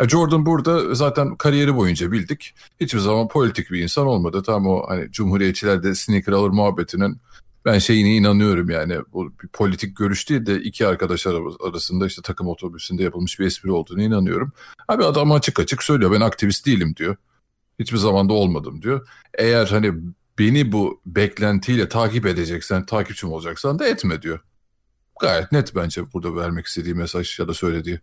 [0.07, 5.11] Jordan burada zaten kariyeri boyunca bildik hiçbir zaman politik bir insan olmadı tam o hani
[5.11, 7.17] cumhuriyetçiler de sneaker alır muhabbetinin
[7.65, 11.27] ben şeyine inanıyorum yani bu bir politik görüş değil de iki arkadaş
[11.67, 14.51] arasında işte takım otobüsünde yapılmış bir espri olduğunu inanıyorum.
[14.87, 17.15] Abi adam açık açık söylüyor ben aktivist değilim diyor.
[17.79, 19.07] Hiçbir zamanda olmadım diyor.
[19.33, 19.93] Eğer hani
[20.39, 24.39] beni bu beklentiyle takip edeceksen, takipçim olacaksan da etme diyor.
[25.21, 27.99] Gayet net bence burada vermek istediği mesaj ya da söylediği.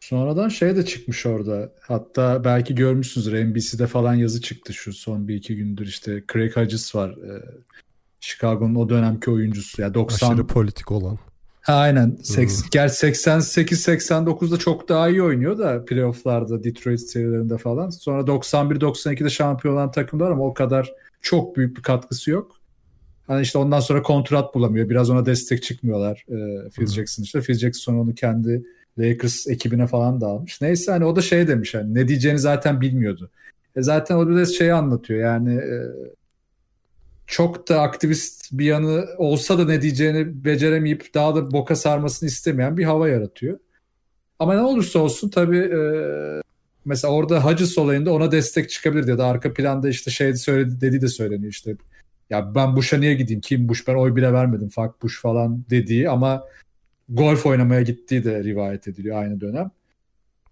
[0.00, 1.72] Sonradan şey de çıkmış orada.
[1.80, 6.94] Hatta belki görmüşsünüzdür NBC'de falan yazı çıktı şu son bir iki gündür işte Craig Hodges
[6.94, 7.10] var.
[7.10, 7.42] Ee,
[8.20, 9.82] Chicago'nun o dönemki oyuncusu.
[9.82, 11.18] Ya 90 Aşırı politik olan.
[11.60, 12.18] Ha, aynen.
[12.22, 17.90] Seks, Gel 88-89'da çok daha iyi oynuyor da playofflarda Detroit serilerinde falan.
[17.90, 20.92] Sonra 91-92'de şampiyon olan takımlar ama o kadar
[21.22, 22.56] çok büyük bir katkısı yok.
[23.26, 24.88] Hani işte ondan sonra kontrat bulamıyor.
[24.88, 27.40] Biraz ona destek çıkmıyorlar e, Phil Jackson işte.
[27.40, 28.62] Phil Jackson sonra onu kendi
[28.98, 30.60] Lakers ekibine falan da almış.
[30.60, 33.30] Neyse hani o da şey demiş hani ne diyeceğini zaten bilmiyordu.
[33.76, 35.78] E zaten o bir şeyi anlatıyor yani e,
[37.26, 42.76] çok da aktivist bir yanı olsa da ne diyeceğini beceremeyip daha da boka sarmasını istemeyen
[42.76, 43.58] bir hava yaratıyor.
[44.38, 45.80] Ama ne olursa olsun tabii e,
[46.84, 51.00] mesela orada Hacı olayında ona destek çıkabilir ya da arka planda işte şey söyledi dediği
[51.00, 51.76] de söyleniyor işte.
[52.30, 53.40] Ya ben Bush'a niye gideyim?
[53.40, 53.88] Kim Bush?
[53.88, 54.68] Ben oy bile vermedim.
[54.68, 56.44] Fuck Bush falan dediği ama
[57.08, 59.70] golf oynamaya gittiği de rivayet ediliyor aynı dönem.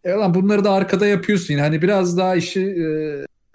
[0.05, 1.55] E lan bunları da arkada yapıyorsun.
[1.55, 2.87] Yani hani biraz daha işi e,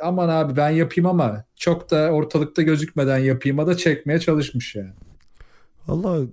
[0.01, 4.93] aman abi ben yapayım ama çok da ortalıkta gözükmeden yapayım'a da çekmeye çalışmış yani.
[5.87, 6.27] Valla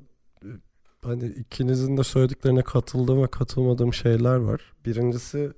[1.02, 4.60] hani ikinizin de söylediklerine katıldığım ve katılmadığım şeyler var.
[4.86, 5.50] Birincisi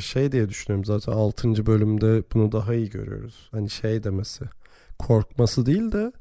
[0.00, 1.66] şey diye düşünüyorum zaten 6.
[1.66, 3.48] bölümde bunu daha iyi görüyoruz.
[3.50, 4.44] Hani şey demesi
[4.98, 6.12] korkması değil de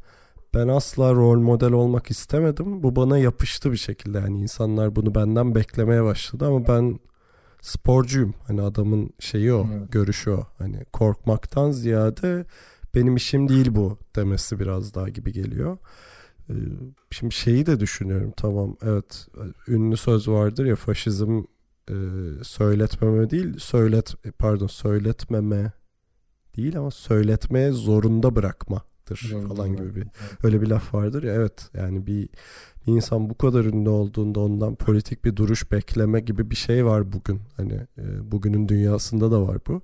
[0.53, 2.83] ben asla rol model olmak istemedim.
[2.83, 4.17] Bu bana yapıştı bir şekilde.
[4.17, 6.99] Yani insanlar bunu benden beklemeye başladı ama ben
[7.61, 8.33] sporcuyum.
[8.47, 9.91] Hani adamın şeyi o, evet.
[9.91, 10.47] görüşü o.
[10.57, 12.45] Hani korkmaktan ziyade
[12.95, 15.77] benim işim değil bu demesi biraz daha gibi geliyor.
[16.49, 16.53] Ee,
[17.11, 19.27] şimdi şeyi de düşünüyorum tamam evet
[19.67, 21.43] ünlü söz vardır ya faşizm
[21.89, 21.95] e,
[22.43, 25.71] söyletmeme değil söylet pardon söyletmeme
[26.57, 30.07] değil ama söyletmeye zorunda bırakmadır zorunda falan gibi bir
[30.43, 32.29] öyle bir laf vardır ya evet yani bir
[32.87, 37.13] bir insan bu kadar ünlü olduğunda ondan politik bir duruş bekleme gibi bir şey var
[37.13, 37.41] bugün.
[37.57, 39.81] Hani e, bugünün dünyasında da var bu.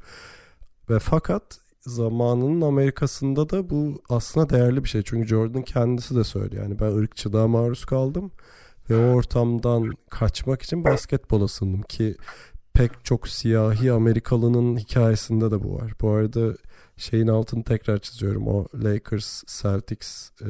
[0.90, 5.02] Ve fakat zamanının Amerika'sında da bu aslında değerli bir şey.
[5.06, 6.64] Çünkü Jordan kendisi de söylüyor.
[6.64, 8.32] Yani ben ırkçılığa maruz kaldım
[8.90, 12.16] ve o ortamdan kaçmak için basketbola sığındım ki
[12.74, 15.94] pek çok siyahi Amerikalının hikayesinde de bu var.
[16.02, 16.54] Bu arada
[17.00, 18.48] şeyin altını tekrar çiziyorum.
[18.48, 20.50] O Lakers Celtics e,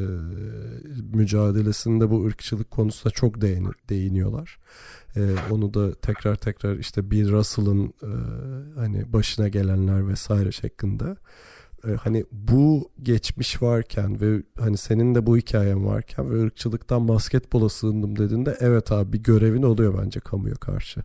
[1.13, 4.59] mücadelesinde bu ırkçılık konusunda çok değin, değiniyorlar.
[5.15, 5.21] E,
[5.51, 8.11] onu da tekrar tekrar işte Bill Russell'ın e,
[8.75, 11.15] hani başına gelenler vesaire şeklinde.
[11.87, 17.69] E, hani bu geçmiş varken ve hani senin de bu hikayen varken ve ırkçılıktan basketbola
[17.69, 21.01] sığındım dediğinde evet abi bir görevin oluyor bence kamuya karşı.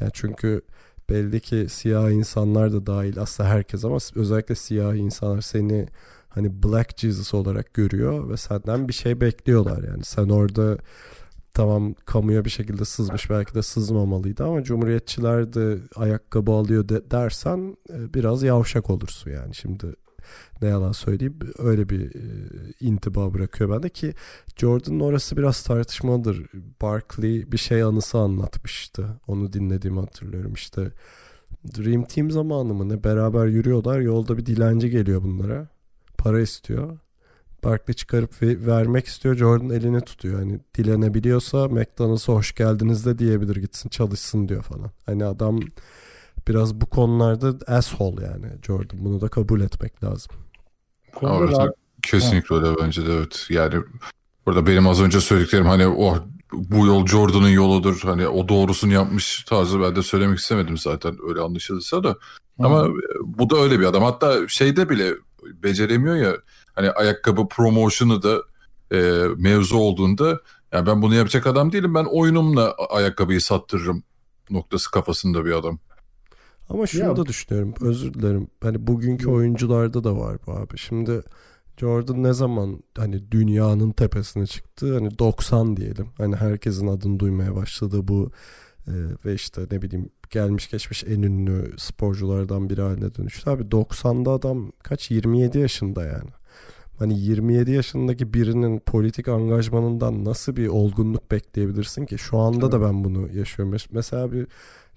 [0.00, 0.62] Yani çünkü
[1.10, 5.86] belli ki siyah insanlar da dahil aslında herkes ama özellikle siyah insanlar seni
[6.28, 10.04] hani Black Jesus olarak görüyor ve senden bir şey bekliyorlar yani.
[10.04, 10.78] Sen orada
[11.54, 17.76] tamam kamuya bir şekilde sızmış belki de sızmamalıydı ama cumhuriyetçiler de ayakkabı alıyor de, dersen
[17.90, 19.54] e, biraz yavşak olursun yani.
[19.54, 19.86] Şimdi
[20.62, 22.20] ne yalan söyleyeyim öyle bir e,
[22.80, 24.14] intiba bırakıyor bende ki
[24.56, 26.46] Jordan'ın orası biraz tartışmalıdır.
[26.82, 29.20] Barkley bir şey anısı anlatmıştı.
[29.26, 30.92] Onu dinlediğimi hatırlıyorum işte.
[31.76, 35.68] Dream Team zamanı mı ne beraber yürüyorlar yolda bir dilenci geliyor bunlara.
[36.18, 36.98] Para istiyor.
[37.64, 39.36] Barkley çıkarıp vermek istiyor.
[39.36, 40.38] Jordan elini tutuyor.
[40.38, 44.90] Hani dilenebiliyorsa McDonald's'a hoş geldiniz de diyebilir gitsin çalışsın diyor falan.
[45.06, 45.60] Hani adam
[46.48, 49.04] biraz bu konularda asshole yani Jordan.
[49.04, 50.32] Bunu da kabul etmek lazım.
[51.22, 53.46] Orada kesinlikle öyle bence de evet.
[53.50, 53.74] Yani
[54.46, 56.18] burada benim az önce söylediklerim hani oh,
[56.52, 58.00] bu yol Jordan'ın yoludur.
[58.02, 62.08] Hani o doğrusunu yapmış tarzı ben de söylemek istemedim zaten öyle anlaşılırsa da.
[62.08, 62.16] Hı.
[62.58, 62.88] Ama
[63.24, 64.02] bu da öyle bir adam.
[64.02, 66.36] Hatta şeyde bile beceremiyor ya
[66.74, 68.42] hani ayakkabı promotion'ı da
[68.92, 70.40] e, mevzu olduğunda
[70.72, 71.94] yani ben bunu yapacak adam değilim.
[71.94, 74.02] Ben oyunumla ayakkabıyı sattırırım
[74.50, 75.78] noktası kafasında bir adam.
[76.68, 77.16] Ama şunu ya.
[77.16, 77.74] da düşünüyorum.
[77.80, 78.48] Özür dilerim.
[78.62, 80.78] Hani bugünkü oyuncularda da var bu abi.
[80.78, 81.22] Şimdi
[81.76, 84.94] Jordan ne zaman hani dünyanın tepesine çıktı?
[84.94, 86.06] Hani 90 diyelim.
[86.18, 88.30] Hani herkesin adını duymaya başladığı bu
[88.86, 88.92] e,
[89.24, 93.50] ve işte ne bileyim gelmiş geçmiş en ünlü sporculardan biri haline dönüştü.
[93.50, 96.30] Abi 90'da adam kaç 27 yaşında yani.
[96.98, 102.18] Hani 27 yaşındaki birinin politik angajmanından nasıl bir olgunluk bekleyebilirsin ki?
[102.18, 102.72] Şu anda evet.
[102.72, 103.76] da ben bunu yaşıyorum.
[103.92, 104.46] Mesela bir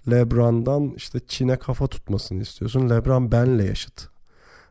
[0.10, 2.89] LeBron'dan işte Çin'e kafa tutmasını istiyorsun.
[2.89, 4.08] LeBron benle yaşıt.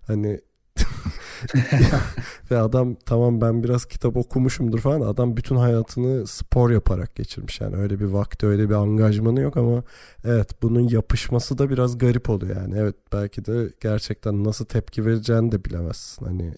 [0.06, 0.40] Hani
[2.50, 5.00] Ve adam tamam ben biraz kitap okumuşumdur falan.
[5.00, 7.60] Adam bütün hayatını spor yaparak geçirmiş.
[7.60, 9.82] Yani öyle bir vakti öyle bir angajmanı yok ama
[10.24, 12.78] evet bunun yapışması da biraz garip oluyor yani.
[12.78, 16.26] Evet belki de gerçekten nasıl tepki vereceğini de bilemezsin.
[16.26, 16.54] Hani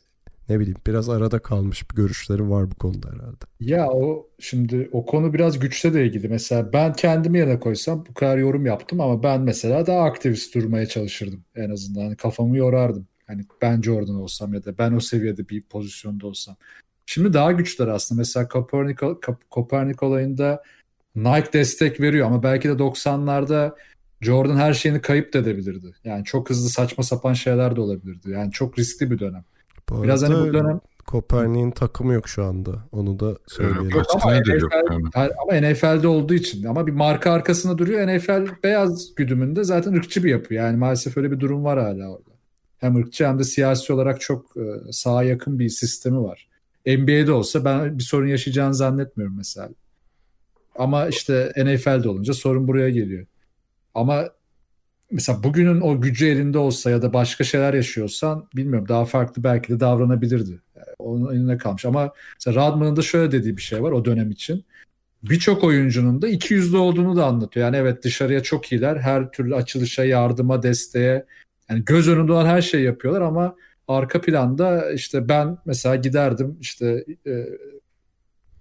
[0.52, 3.44] ne bileyim biraz arada kalmış bir görüşleri var bu konuda herhalde.
[3.60, 6.28] Ya o şimdi o konu biraz güçle de ilgili.
[6.28, 10.86] Mesela ben kendimi yerine koysam bu kadar yorum yaptım ama ben mesela daha aktivist durmaya
[10.86, 12.00] çalışırdım en azından.
[12.00, 13.06] Hani kafamı yorardım.
[13.26, 16.56] Hani ben Jordan olsam ya da ben o seviyede bir pozisyonda olsam.
[17.06, 18.18] Şimdi daha güçler aslında.
[18.20, 18.98] Mesela Kopernik,
[19.50, 20.62] Kopernik olayında
[21.16, 23.76] Nike destek veriyor ama belki de 90'larda
[24.20, 25.94] Jordan her şeyini kayıp da edebilirdi.
[26.04, 28.30] Yani çok hızlı saçma sapan şeyler de olabilirdi.
[28.30, 29.44] Yani çok riskli bir dönem.
[29.92, 32.70] Bu Biraz hani bu dönem Kopernik'in takımı yok şu anda.
[32.92, 33.90] Onu da söyleyelim.
[33.90, 34.72] Yok, ama, NFL, yok
[35.16, 38.08] ama NFL'de olduğu için ama bir marka arkasında duruyor.
[38.08, 40.54] NFL beyaz güdümünde zaten ırkçı bir yapı.
[40.54, 42.30] Yani maalesef öyle bir durum var hala orada.
[42.78, 46.48] Hem ırkçı hem de siyasi olarak çok e, sağa yakın bir sistemi var.
[46.86, 49.68] NBA'de olsa ben bir sorun yaşayacağını zannetmiyorum mesela.
[50.78, 53.26] Ama işte NFL'de olunca sorun buraya geliyor.
[53.94, 54.24] Ama
[55.12, 59.72] mesela bugünün o gücü elinde olsa ya da başka şeyler yaşıyorsan bilmiyorum daha farklı belki
[59.72, 60.50] de davranabilirdi.
[60.50, 61.84] Yani onun eline kalmış.
[61.84, 64.64] Ama mesela Radman'ın da şöyle dediği bir şey var o dönem için.
[65.22, 67.66] Birçok oyuncunun da iki yüzlü olduğunu da anlatıyor.
[67.66, 68.96] Yani evet dışarıya çok iyiler.
[68.96, 71.26] Her türlü açılışa, yardıma, desteğe
[71.70, 73.56] yani göz önünde olan her şeyi yapıyorlar ama
[73.88, 77.46] arka planda işte ben mesela giderdim işte e,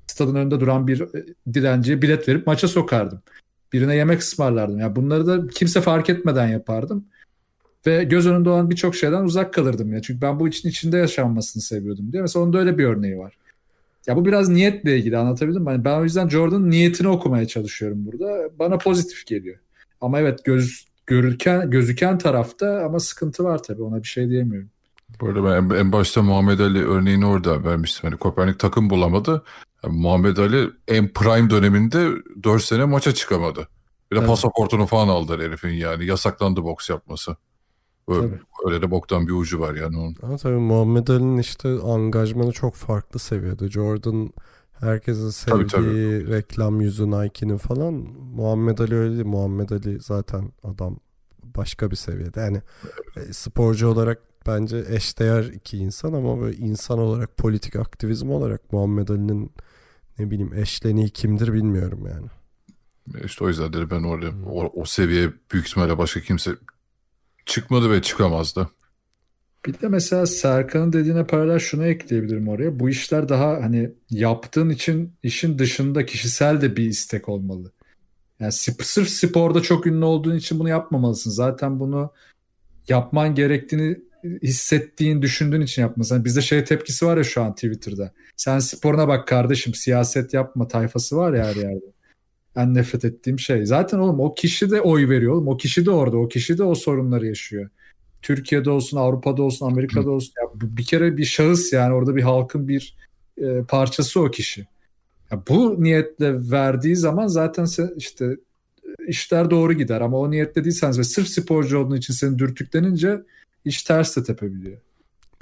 [0.08, 3.22] stadın önünde duran bir e, dilenciye bilet verip maça sokardım.
[3.74, 4.80] Birine yemek ısmarlardım.
[4.80, 7.06] Yani bunları da kimse fark etmeden yapardım.
[7.86, 10.02] Ve göz önünde olan birçok şeyden uzak kalırdım ya.
[10.02, 12.22] Çünkü ben bu için içinde yaşanmasını seviyordum diye.
[12.22, 13.38] Mesela onun öyle bir örneği var.
[14.08, 15.70] Ya bu biraz niyetle ilgili anlatabildim mi?
[15.72, 18.50] Yani ben o yüzden Jordan'ın niyetini okumaya çalışıyorum burada.
[18.60, 19.58] Bana pozitif geliyor.
[20.02, 23.82] Ama evet göz görürken gözüken tarafta ama sıkıntı var tabii.
[23.82, 24.70] Ona bir şey diyemiyorum.
[25.22, 28.10] Bu arada ben en başta Muhammed Ali örneğini orada vermiştim.
[28.10, 29.44] Hani Kopernik takım bulamadı.
[29.84, 32.10] Yani Muhammed Ali en prime döneminde
[32.44, 33.68] 4 sene maça çıkamadı.
[34.12, 34.30] Bir de evet.
[34.30, 36.06] pasaportunu falan aldılar herifin yani.
[36.06, 37.36] Yasaklandı boks yapması.
[38.08, 40.16] Öyle, öyle de boktan bir ucu var yani onun.
[40.24, 43.70] Ama tabii Muhammed Ali'nin işte angajmanı çok farklı seviyede.
[43.70, 44.34] Jordan
[44.80, 46.30] herkesin sevdiği tabii, tabii.
[46.30, 47.94] reklam yüzü Nike'nin falan.
[48.36, 49.26] Muhammed Ali öyle değil.
[49.26, 51.00] Muhammed Ali zaten adam
[51.44, 52.40] başka bir seviyede.
[52.40, 52.62] Yani
[53.16, 59.08] e, sporcu olarak bence eşdeğer iki insan ama böyle insan olarak politik aktivizm olarak Muhammed
[59.08, 59.52] Ali'nin
[60.22, 62.28] ne bileyim eşleniği kimdir bilmiyorum yani.
[63.26, 66.52] İşte o yüzden ben orada o, o seviye büyük ihtimalle başka kimse
[67.46, 68.70] çıkmadı ve çıkamazdı.
[69.66, 72.80] Bir de mesela Serkan'ın dediğine paralel şunu ekleyebilirim oraya.
[72.80, 77.72] Bu işler daha hani yaptığın için işin dışında kişisel de bir istek olmalı.
[78.40, 81.32] Yani sırf sporda çok ünlü olduğun için bunu yapmamalısın.
[81.32, 82.12] Zaten bunu
[82.88, 86.16] yapman gerektiğini hissettiğin, düşündüğün için yapmasın.
[86.16, 88.14] Yani bizde şey tepkisi var ya şu an Twitter'da.
[88.38, 91.86] Sen sporuna bak kardeşim siyaset yapma tayfası var ya her yerde.
[92.56, 93.66] En nefret ettiğim şey.
[93.66, 95.48] Zaten oğlum o kişi de oy veriyor oğlum.
[95.48, 96.18] O kişi de orada.
[96.18, 97.70] O kişi de o sorunları yaşıyor.
[98.22, 100.34] Türkiye'de olsun, Avrupa'da olsun, Amerika'da olsun.
[100.38, 102.98] Ya bir kere bir şahıs yani orada bir halkın bir
[103.38, 104.68] e, parçası o kişi.
[105.32, 108.38] Ya bu niyetle verdiği zaman zaten sen işte
[109.08, 113.22] işler doğru gider ama o niyetle değilseniz ve sırf sporcu olduğun için seni dürtüklenince
[113.66, 114.78] iş ters de tepebiliyor.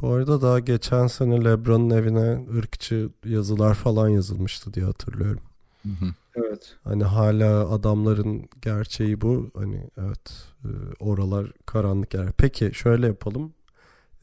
[0.02, 5.42] Bu arada daha geçen sene Lebron'un evine ırkçı yazılar falan yazılmıştı diye hatırlıyorum.
[5.84, 6.14] Hı hı.
[6.36, 6.76] Evet.
[6.84, 9.52] Hani hala adamların gerçeği bu.
[9.56, 10.32] Hani evet
[10.64, 12.32] e, oralar karanlık yer.
[12.38, 13.54] Peki şöyle yapalım.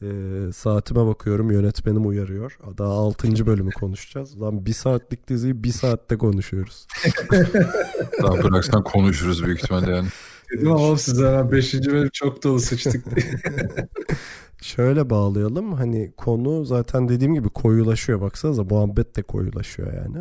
[0.01, 0.07] E,
[0.53, 2.59] saatime bakıyorum yönetmenim uyarıyor.
[2.77, 3.45] Daha 6.
[3.45, 4.41] bölümü konuşacağız.
[4.41, 6.87] Lan bir saatlik diziyi bir saatte konuşuyoruz.
[8.23, 10.07] Daha bıraksan konuşuruz büyük ihtimalle yani.
[10.51, 11.73] Dedim ama size ben 5.
[11.73, 13.05] bölüm çok dolu sıçtık
[14.61, 15.73] Şöyle bağlayalım.
[15.73, 18.21] Hani konu zaten dediğim gibi koyulaşıyor.
[18.21, 20.17] Baksanıza muhabbet de koyulaşıyor yani.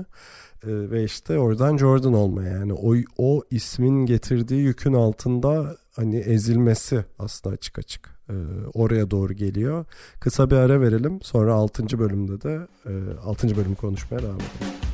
[0.65, 2.73] Ee, ve işte oradan Jordan olma yani.
[2.73, 8.17] O, o ismin getirdiği yükün altında hani ezilmesi aslında açık açık.
[8.31, 8.35] Ee,
[8.75, 9.85] oraya doğru geliyor.
[10.21, 11.23] Kısa bir ara verelim.
[11.23, 11.99] Sonra 6.
[11.99, 12.93] bölümde de e,
[13.25, 13.57] 6.
[13.57, 14.86] bölümü konuşmaya devam edelim.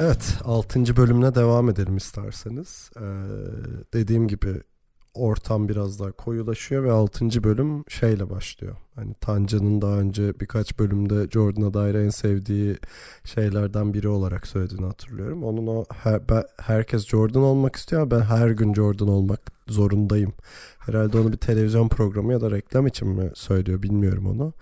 [0.00, 0.96] Evet 6.
[0.96, 2.90] bölümüne devam edelim isterseniz.
[2.96, 3.02] Ee,
[3.92, 4.60] dediğim gibi
[5.14, 7.44] ortam biraz daha koyulaşıyor ve 6.
[7.44, 8.76] bölüm şeyle başlıyor.
[8.94, 12.76] Hani Tanca'nın daha önce birkaç bölümde Jordan'a dair en sevdiği
[13.24, 15.44] şeylerden biri olarak söylediğini hatırlıyorum.
[15.44, 20.32] Onun o her, ben, herkes Jordan olmak istiyor ama ben her gün Jordan olmak zorundayım.
[20.86, 24.52] Herhalde onu bir televizyon programı ya da reklam için mi söylüyor bilmiyorum onu.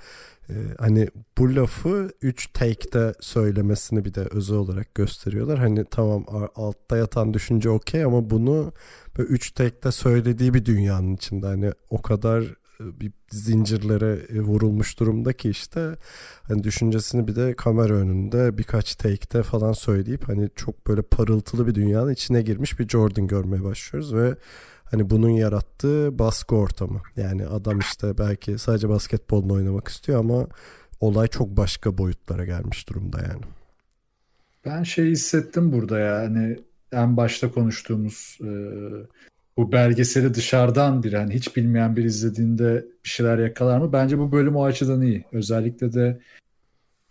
[0.50, 1.08] Ee, hani
[1.38, 5.58] bu lafı 3 take'de söylemesini bir de özel olarak gösteriyorlar.
[5.58, 8.72] Hani tamam altta yatan düşünce okey ama bunu
[9.18, 11.46] 3 take'de söylediği bir dünyanın içinde.
[11.46, 12.42] Hani o kadar
[12.80, 15.96] e, bir zincirlere e, vurulmuş durumda ki işte
[16.42, 21.74] hani düşüncesini bir de kamera önünde birkaç take'te falan söyleyip hani çok böyle parıltılı bir
[21.74, 24.36] dünyanın içine girmiş bir Jordan görmeye başlıyoruz ve
[24.84, 27.02] hani bunun yarattığı baskı ortamı.
[27.16, 30.46] Yani adam işte belki sadece basketbolunu oynamak istiyor ama
[31.00, 33.42] olay çok başka boyutlara gelmiş durumda yani.
[34.64, 36.58] Ben şey hissettim burada yani
[36.92, 38.50] en başta konuştuğumuz e,
[39.56, 43.92] bu belgeseli dışarıdan bir hani hiç bilmeyen bir izlediğinde bir şeyler yakalar mı?
[43.92, 45.24] Bence bu bölüm o açıdan iyi.
[45.32, 46.20] Özellikle de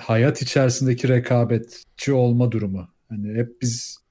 [0.02, 2.88] hayat içerisindeki rekabetçi olma durumu.
[3.10, 4.03] Hani hep biz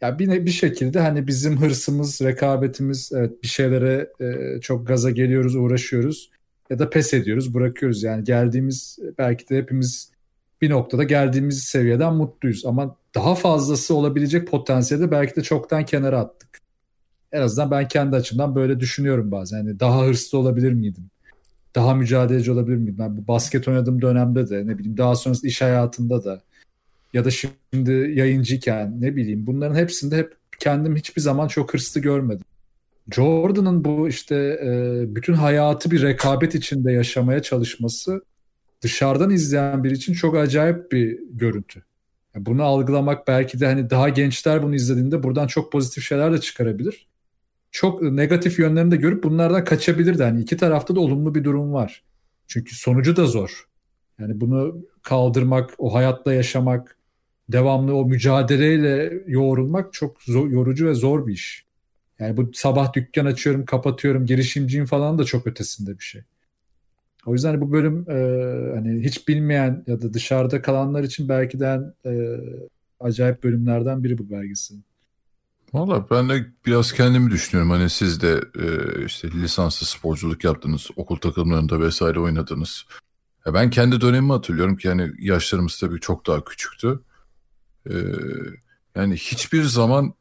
[0.00, 5.56] ya bir bir şekilde hani bizim hırsımız, rekabetimiz evet bir şeylere e, çok gaza geliyoruz,
[5.56, 6.30] uğraşıyoruz
[6.70, 8.02] ya da pes ediyoruz, bırakıyoruz.
[8.02, 10.10] Yani geldiğimiz belki de hepimiz
[10.62, 16.60] bir noktada geldiğimiz seviyeden mutluyuz ama daha fazlası olabilecek potansiyeli belki de çoktan kenara attık.
[17.32, 19.58] En azından ben kendi açımdan böyle düşünüyorum bazen.
[19.58, 21.10] Yani daha hırslı olabilir miydim?
[21.74, 22.96] Daha mücadeleci olabilir miydim?
[22.98, 26.42] Ben bu basket oynadığım dönemde de ne bileyim daha sonrasında iş hayatında da
[27.12, 32.44] ya da şimdi yayıncıyken ne bileyim bunların hepsinde hep kendim hiçbir zaman çok hırslı görmedim.
[33.10, 38.22] Jordan'ın bu işte e, bütün hayatı bir rekabet içinde yaşamaya çalışması
[38.82, 41.82] dışarıdan izleyen biri için çok acayip bir görüntü.
[42.36, 47.06] bunu algılamak belki de hani daha gençler bunu izlediğinde buradan çok pozitif şeyler de çıkarabilir.
[47.70, 50.24] Çok negatif yönlerini de görüp bunlardan kaçabilir de.
[50.24, 52.02] Hani iki tarafta da olumlu bir durum var.
[52.46, 53.68] Çünkü sonucu da zor.
[54.18, 56.96] Yani bunu kaldırmak, o hayatta yaşamak,
[57.52, 61.64] devamlı o mücadeleyle yoğrulmak çok zor, yorucu ve zor bir iş.
[62.18, 66.22] Yani bu sabah dükkan açıyorum, kapatıyorum, girişimciyim falan da çok ötesinde bir şey.
[67.26, 68.14] O yüzden bu bölüm e,
[68.74, 72.12] hani hiç bilmeyen ya da dışarıda kalanlar için belki de e,
[73.00, 74.84] acayip bölümlerden biri bu belgeselin.
[75.72, 77.70] Valla ben de biraz kendimi düşünüyorum.
[77.70, 78.66] Hani siz de e,
[79.04, 82.84] işte lisanslı sporculuk yaptınız, okul takımlarında vesaire oynadınız.
[83.46, 87.00] Ya ben kendi dönemimi hatırlıyorum ki yani yaşlarımız tabii çok daha küçüktü.
[87.90, 87.94] Ee,
[88.96, 90.14] yani hiçbir zaman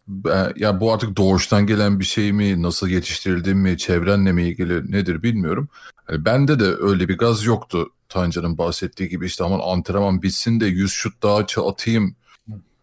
[0.55, 5.24] ya bu artık doğuştan gelen bir şey mi, nasıl yetiştirildiğim mi, çevrenle mi ilgili nedir
[5.24, 5.70] bilmiyorum.
[6.10, 10.66] Yani bende de öyle bir gaz yoktu Tancan'ın bahsettiği gibi işte aman antrenman bitsin de
[10.66, 12.16] 100 şut daha atayım.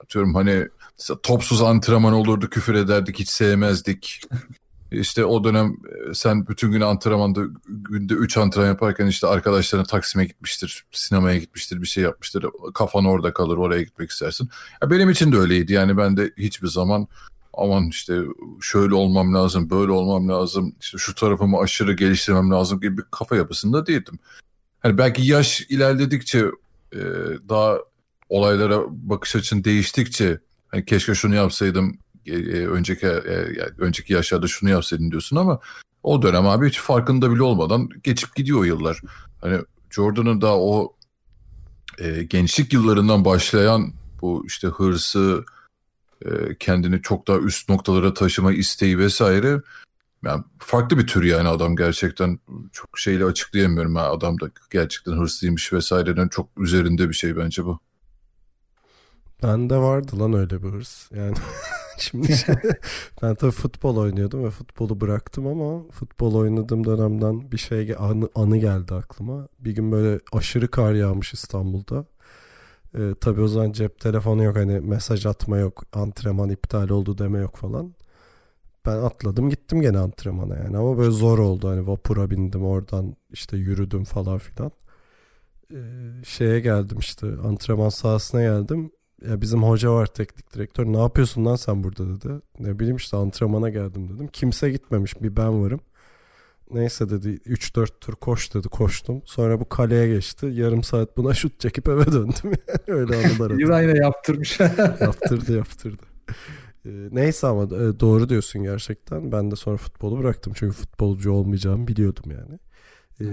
[0.00, 0.68] Atıyorum hani
[1.22, 4.20] topsuz antrenman olurdu küfür ederdik hiç sevmezdik.
[4.90, 5.76] İşte o dönem
[6.10, 11.82] e, sen bütün gün antrenmanda günde 3 antrenman yaparken işte arkadaşlarına Taksim'e gitmiştir, sinemaya gitmiştir,
[11.82, 12.46] bir şey yapmıştır.
[12.74, 14.48] Kafan orada kalır, oraya gitmek istersin.
[14.82, 15.72] Ya benim için de öyleydi.
[15.72, 17.08] Yani ben de hiçbir zaman
[17.54, 18.20] aman işte
[18.60, 23.36] şöyle olmam lazım, böyle olmam lazım, işte şu tarafımı aşırı geliştirmem lazım gibi bir kafa
[23.36, 24.18] yapısında değildim.
[24.80, 26.38] Hani belki yaş ilerledikçe
[26.92, 27.00] e,
[27.48, 27.78] daha
[28.28, 33.36] olaylara bakış açın değiştikçe hani keşke şunu yapsaydım e, e, önceki e,
[33.78, 35.60] önceki yaşlarda şunu yapsaydın diyorsun ama
[36.02, 39.00] o dönem abi hiç farkında bile olmadan geçip gidiyor yıllar.
[39.40, 39.60] Hani
[39.90, 40.96] Jordan'ın da o
[41.98, 45.44] e, gençlik yıllarından başlayan bu işte hırsı,
[46.24, 49.62] e, kendini çok daha üst noktalara taşıma isteği vesaire
[50.24, 52.38] yani farklı bir tür yani adam gerçekten
[52.72, 53.96] çok şeyle açıklayamıyorum.
[53.96, 57.78] Yani adam da gerçekten hırslıymış vesairenin çok üzerinde bir şey bence bu.
[59.42, 61.10] Bende vardı lan öyle bir hırs.
[61.12, 61.36] Yani
[61.98, 62.28] Şimdi
[63.22, 68.56] ben tabii futbol oynuyordum ve futbolu bıraktım ama futbol oynadığım dönemden bir şey anı, anı
[68.58, 69.48] geldi aklıma.
[69.58, 72.04] Bir gün böyle aşırı kar yağmış İstanbul'da.
[72.98, 77.38] Ee, tabii o zaman cep telefonu yok hani mesaj atma yok antrenman iptal oldu deme
[77.38, 77.94] yok falan.
[78.86, 83.56] Ben atladım gittim gene antrenmana yani ama böyle zor oldu hani vapura bindim oradan işte
[83.56, 84.72] yürüdüm falan filan.
[85.72, 85.76] Ee,
[86.24, 88.90] şeye geldim işte antrenman sahasına geldim
[89.28, 92.28] ya bizim hoca var teknik direktör ne yapıyorsun lan sen burada dedi.
[92.58, 94.28] Ne bileyim işte antrenmana geldim dedim.
[94.28, 95.80] Kimse gitmemiş bir ben varım.
[96.70, 99.22] Neyse dedi 3-4 tur koş dedi koştum.
[99.24, 100.46] Sonra bu kaleye geçti.
[100.46, 102.52] Yarım saat buna şut çekip eve döndüm.
[102.86, 103.50] Öyle anılar.
[103.50, 104.60] Yine yaptırmış.
[105.00, 106.02] yaptırdı yaptırdı.
[106.86, 109.32] Ee, neyse ama e, doğru diyorsun gerçekten.
[109.32, 110.52] Ben de sonra futbolu bıraktım.
[110.56, 112.58] Çünkü futbolcu olmayacağımı biliyordum yani.
[113.20, 113.26] Ee,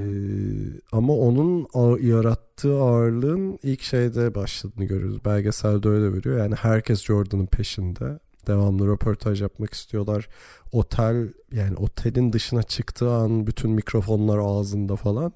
[0.92, 1.68] ama onun
[2.02, 5.26] yarattığı ağırlığın ilk şeyde başladığını görüyoruz.
[5.26, 6.38] Belgeselde öyle veriyor.
[6.38, 8.20] Yani herkes Jordan'ın peşinde.
[8.48, 10.30] Devamlı röportaj yapmak istiyorlar.
[10.72, 15.34] Otel yani otelin dışına çıktığı an bütün mikrofonlar ağzında falan.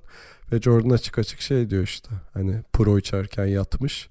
[0.51, 2.09] Ve Jordan açık açık şey diyor işte.
[2.33, 4.09] Hani pro içerken yatmış.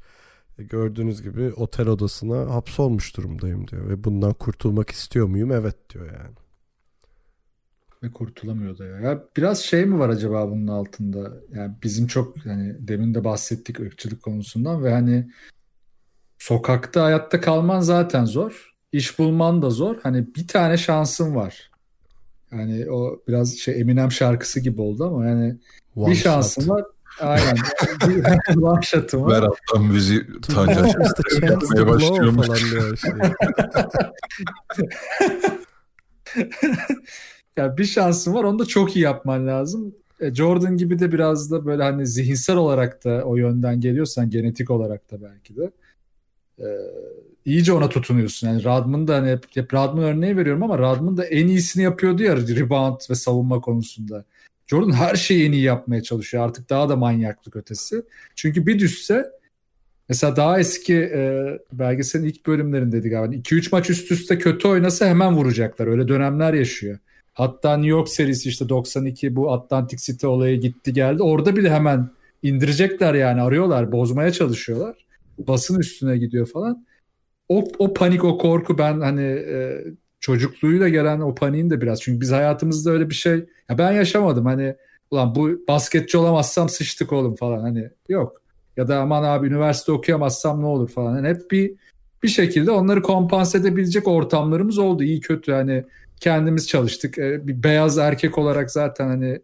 [0.58, 3.88] E, gördüğünüz gibi otel odasına hapsolmuş durumdayım diyor.
[3.88, 5.52] Ve bundan kurtulmak istiyor muyum?
[5.52, 6.45] Evet diyor yani.
[8.02, 9.00] Ve kurtulamıyor da ya.
[9.00, 9.24] ya.
[9.36, 11.32] Biraz şey mi var acaba bunun altında?
[11.54, 15.30] Yani bizim çok hani demin de bahsettik ırkçılık konusundan ve hani
[16.38, 18.74] sokakta hayatta kalman zaten zor.
[18.92, 19.96] İş bulman da zor.
[20.02, 21.70] Hani bir tane şansın var.
[22.52, 25.56] Yani o biraz şey Eminem şarkısı gibi oldu ama yani
[25.96, 26.24] One bir shot.
[26.24, 26.84] şansın var.
[27.20, 27.56] Aynen.
[28.62, 29.30] One shot'ım var.
[29.30, 30.86] Ver alttan müziği Tanca
[31.42, 32.46] yapmaya başlıyormuş.
[37.56, 39.94] Yani bir şansın var onu da çok iyi yapman lazım.
[40.20, 44.70] E, Jordan gibi de biraz da böyle hani zihinsel olarak da o yönden geliyorsan genetik
[44.70, 45.70] olarak da belki de
[46.58, 46.66] e,
[47.44, 48.48] iyice ona tutunuyorsun.
[48.48, 52.22] Yani Radman da hani hep, hep Radman örneği veriyorum ama Radman da en iyisini yapıyordu
[52.22, 54.24] ya rebound ve savunma konusunda.
[54.66, 56.44] Jordan her şeyi en iyi yapmaya çalışıyor.
[56.44, 58.02] Artık daha da manyaklık ötesi.
[58.34, 59.30] Çünkü bir düşse
[60.08, 63.34] mesela daha eski e, belgeselin ilk bölümlerindeydi galiba.
[63.34, 65.86] 2-3 maç üst üste kötü oynasa hemen vuracaklar.
[65.86, 66.98] Öyle dönemler yaşıyor.
[67.36, 71.22] Hatta New York serisi işte 92 bu Atlantic City olayı gitti geldi.
[71.22, 72.10] Orada bile hemen
[72.42, 75.06] indirecekler yani arıyorlar, bozmaya çalışıyorlar.
[75.38, 76.86] Basın üstüne gidiyor falan.
[77.48, 79.84] O, o panik, o korku ben hani e,
[80.20, 82.00] çocukluğuyla gelen o paniğin de biraz.
[82.00, 84.76] Çünkü biz hayatımızda öyle bir şey ya ben yaşamadım hani
[85.10, 88.42] ulan bu basketçi olamazsam sıçtık oğlum falan hani yok.
[88.76, 91.16] Ya da aman abi üniversite okuyamazsam ne olur falan.
[91.16, 91.72] Yani hep bir
[92.22, 95.02] bir şekilde onları kompanse edebilecek ortamlarımız oldu.
[95.02, 95.84] iyi kötü hani
[96.20, 97.18] kendimiz çalıştık.
[97.18, 99.40] E, bir beyaz erkek olarak zaten hani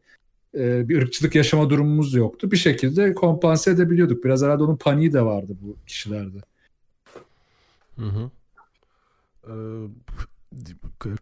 [0.55, 2.51] e, bir ırkçılık yaşama durumumuz yoktu.
[2.51, 4.25] Bir şekilde kompanse edebiliyorduk.
[4.25, 6.39] Biraz herhalde onun paniği de vardı bu kişilerde.
[7.99, 8.31] Hı hı.
[9.49, 9.53] Ee,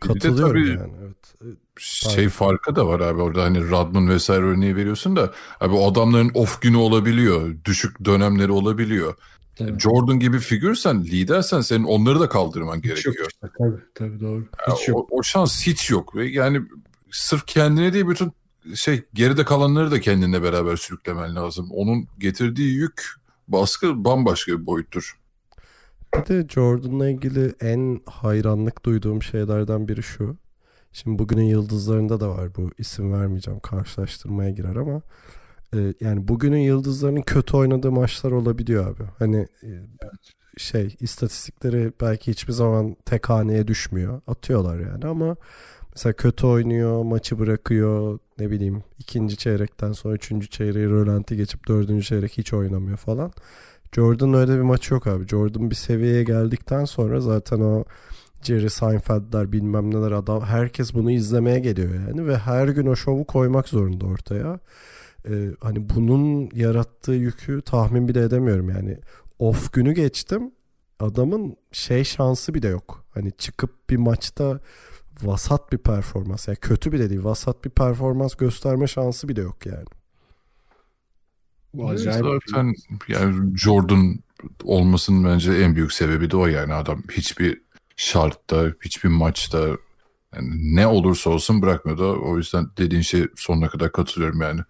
[0.01, 0.92] katılıyorum yani.
[1.03, 1.34] Evet.
[1.42, 1.46] Ee,
[1.76, 6.62] şey farkı da var abi orada hani Radman vesaire örneği veriyorsun da abi adamların off
[6.62, 7.57] günü olabiliyor.
[7.64, 9.14] Düşük dönemleri olabiliyor.
[9.61, 9.80] Tabii.
[9.80, 13.14] Jordan gibi figürsen, lidersen senin onları da kaldırman hiç gerekiyor.
[13.18, 14.44] Yok işte, tabii, tabii doğru.
[14.68, 15.12] Hiç yani yok.
[15.12, 16.16] O, o şans hiç yok.
[16.16, 16.62] Ve yani
[17.11, 18.32] sırf kendine değil bütün
[18.74, 21.70] şey geride kalanları da kendine beraber sürüklemen lazım.
[21.70, 23.02] Onun getirdiği yük,
[23.48, 25.18] baskı bambaşka bir boyuttur.
[26.16, 30.36] Bir de Jordan'la ilgili en hayranlık duyduğum şeylerden biri şu.
[30.92, 35.02] Şimdi bugünün yıldızlarında da var bu isim vermeyeceğim karşılaştırmaya girer ama
[35.75, 39.03] e, yani bugünün yıldızlarının kötü oynadığı maçlar olabiliyor abi.
[39.18, 39.71] Hani e,
[40.59, 44.21] şey istatistikleri belki hiçbir zaman tek haneye düşmüyor.
[44.27, 45.37] Atıyorlar yani ama
[45.93, 52.07] mesela kötü oynuyor, maçı bırakıyor, ne bileyim ikinci çeyrekten sonra üçüncü çeyreği rölanti geçip dördüncü
[52.07, 53.33] çeyrek hiç oynamıyor falan.
[53.93, 55.29] Jordan öyle bir maç yok abi.
[55.29, 57.85] Jordan bir seviyeye geldikten sonra zaten o
[58.43, 63.25] Jerry Seinfeld'ler bilmem neler adam herkes bunu izlemeye geliyor yani ve her gün o şovu
[63.25, 64.59] koymak zorunda ortaya.
[65.29, 68.99] Ee, hani bunun yarattığı yükü tahmin bile edemiyorum yani.
[69.39, 70.51] Off günü geçtim.
[71.01, 73.05] Adamın şey şansı bile yok.
[73.11, 74.61] Hani çıkıp bir maçta
[75.23, 79.87] vasat bir performans yani kötü bile değil vasat bir performans gösterme şansı bile yok yani.
[81.85, 82.25] Acayip.
[82.25, 82.75] Zaten
[83.09, 84.18] yani Jordan
[84.64, 87.62] olmasının bence en büyük sebebi de o yani adam hiçbir
[87.97, 89.68] şartta, hiçbir maçta
[90.35, 92.21] yani ne olursa olsun bırakmıyordu.
[92.25, 94.61] O yüzden dediğin şey sonuna kadar katılıyorum yani.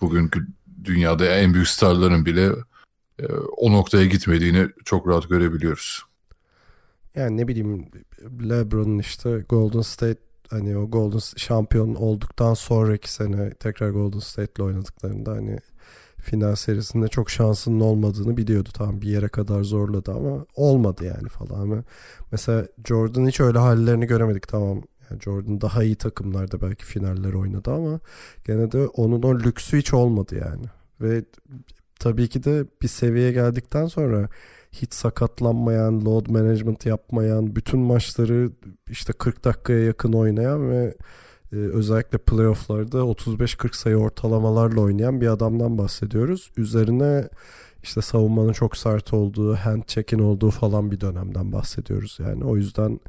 [0.00, 0.46] Bugünkü
[0.84, 2.50] dünyada en büyük starların bile
[3.18, 3.26] e,
[3.56, 6.02] o noktaya gitmediğini çok rahat görebiliyoruz.
[7.14, 7.88] Yani ne bileyim
[8.48, 10.20] LeBron'un işte Golden State
[10.50, 15.58] hani o Golden şampiyon olduktan sonraki sene tekrar Golden State'le oynadıklarında hani
[16.18, 18.68] final serisinde çok şansının olmadığını biliyordu.
[18.74, 21.84] Tamam bir yere kadar zorladı ama olmadı yani falan.
[22.32, 24.82] Mesela Jordan hiç öyle hallerini göremedik tamam.
[25.10, 28.00] Yani Jordan daha iyi takımlarda belki finaller oynadı ama
[28.46, 30.66] gene de onun o lüksü hiç olmadı yani.
[31.00, 31.24] Ve
[32.00, 34.28] tabii ki de bir seviyeye geldikten sonra
[34.72, 38.50] hiç sakatlanmayan, load management yapmayan, bütün maçları
[38.90, 40.94] işte 40 dakikaya yakın oynayan ve
[41.52, 46.50] e, özellikle playofflarda 35-40 sayı ortalamalarla oynayan bir adamdan bahsediyoruz.
[46.56, 47.28] Üzerine
[47.82, 52.18] işte savunmanın çok sert olduğu, hand check'in olduğu falan bir dönemden bahsediyoruz.
[52.20, 53.00] Yani o yüzden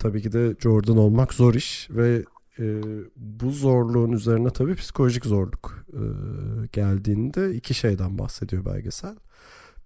[0.00, 2.24] tabii ki de Jordan olmak zor iş ve
[2.58, 2.82] e,
[3.16, 6.02] bu zorluğun üzerine tabii psikolojik zorluk e,
[6.72, 9.16] geldiğinde iki şeyden bahsediyor belgesel.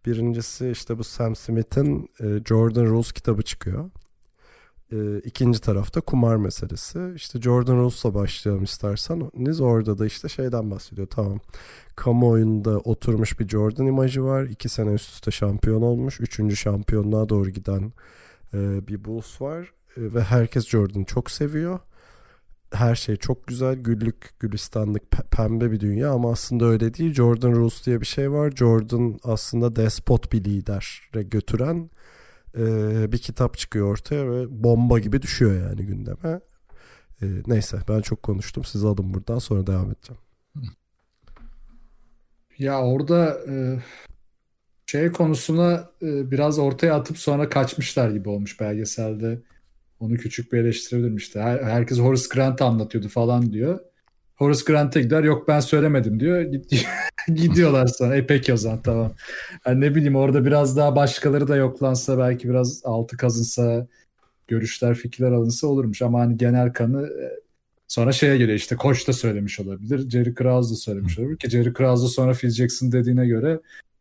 [0.07, 3.91] Birincisi işte bu Sam Smith'in e, Jordan Rules kitabı çıkıyor.
[4.93, 7.13] E, ikinci tarafta kumar meselesi.
[7.17, 9.61] İşte Jordan Rules'la başlayalım isterseniz.
[9.61, 11.07] Orada da işte şeyden bahsediyor.
[11.07, 11.41] Tamam.
[11.97, 14.45] Kamuoyunda oturmuş bir Jordan imajı var.
[14.45, 16.21] İki sene üst üste şampiyon olmuş.
[16.21, 17.93] Üçüncü şampiyonluğa doğru giden
[18.55, 21.79] e, bir Bulls var ve herkes Jordan'ı çok seviyor.
[22.73, 27.15] Her şey çok güzel, güllük, gülistanlık, pe- pembe bir dünya ama aslında öyle değil.
[27.15, 28.51] Jordan Rules diye bir şey var.
[28.51, 31.91] Jordan aslında despot bir lidere götüren
[32.59, 36.41] e, bir kitap çıkıyor ortaya ve bomba gibi düşüyor yani gündeme.
[37.23, 38.65] E, neyse ben çok konuştum.
[38.65, 40.21] Siz alın buradan sonra devam edeceğim.
[42.59, 43.79] Ya orada e,
[44.87, 49.43] şey konusuna e, biraz ortaya atıp sonra kaçmışlar gibi olmuş belgeselde.
[50.05, 51.41] Onu küçük bir eleştirebilirim işte.
[51.41, 53.81] Her, herkes Horace Grant anlatıyordu falan diyor.
[54.35, 56.41] Horace Grant'e gider yok ben söylemedim diyor.
[56.43, 56.87] Gid-
[57.35, 58.17] Gidiyorlar sonra.
[58.17, 59.13] E peki o zaman tamam.
[59.67, 63.87] Yani ne bileyim orada biraz daha başkaları da yoklansa belki biraz altı kazınsa
[64.49, 66.03] görüşler fikirler alınsa olurmuş.
[66.03, 67.41] Ama hani genel kanı e,
[67.89, 70.11] sonra şeye geliyor işte koç da söylemiş olabilir.
[70.11, 73.61] Jerry Krause da söylemiş olabilir ki Jerry Krause da sonra Phil Jackson dediğine göre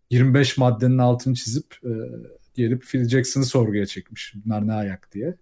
[0.10, 1.92] 25 maddenin altını çizip e,
[2.54, 4.34] gelip Phil Jackson'ı sorguya çekmiş.
[4.46, 5.36] Bunlar ne ayak diye.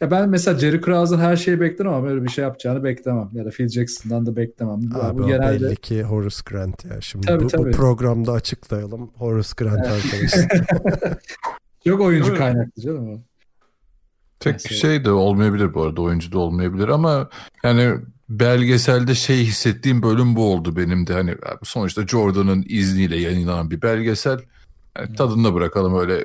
[0.00, 3.28] Ya ben mesela Jerry Krause'dan her şeyi beklerim ama böyle bir şey yapacağını beklemem.
[3.32, 4.80] Ya da Phil Jackson'dan da beklemem.
[4.82, 7.00] Bu- Abi bu o genelde belli ki Horace Grant ya.
[7.00, 7.70] Şimdi Tabii, bu, bu tabii.
[7.70, 9.10] programda açıklayalım.
[9.16, 10.32] Horace Grant arkadaş.
[11.86, 13.20] çok oyuncu kaynaklı canım o.
[14.40, 17.28] Tek Mesela- şey de olmayabilir bu arada oyuncu da olmayabilir ama
[17.64, 17.94] yani
[18.28, 24.38] belgeselde şey hissettiğim bölüm bu oldu benim de hani sonuçta Jordan'ın izniyle yayınlanan bir belgesel
[24.98, 26.24] yani tadında bırakalım öyle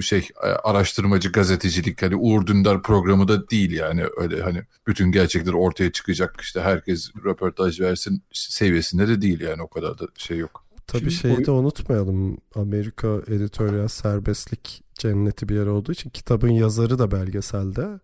[0.00, 0.28] şey
[0.64, 6.40] araştırmacı gazetecilik hani Uğur Dündar programı da değil yani öyle hani bütün gerçekler ortaya çıkacak
[6.40, 10.64] işte herkes röportaj versin seviyesinde de değil yani o kadar da şey yok.
[10.86, 12.38] Tabii Şimdi şeyi de unutmayalım.
[12.54, 18.00] Amerika editoryal serbestlik cenneti bir yer olduğu için kitabın yazarı da belgeselde.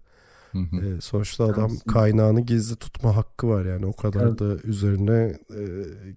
[0.52, 0.76] Hı hı.
[0.76, 4.38] Ee, sonuçta adam kaynağını gizli tutma hakkı var yani o kadar Evet.
[4.38, 5.62] da üzerine e,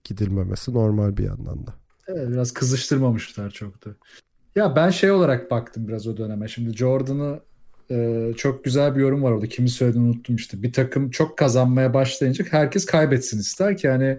[0.03, 1.73] gidilmemesi normal bir yandan da.
[2.07, 3.89] Evet, biraz kızıştırmamışlar çok da.
[4.55, 6.47] Ya ben şey olarak baktım biraz o döneme.
[6.47, 7.39] Şimdi Jordan'ı
[7.91, 9.47] e, çok güzel bir yorum var orada.
[9.47, 10.63] Kimi söylediğini unuttum işte.
[10.63, 14.17] Bir takım çok kazanmaya başlayınca herkes kaybetsin ister ki hani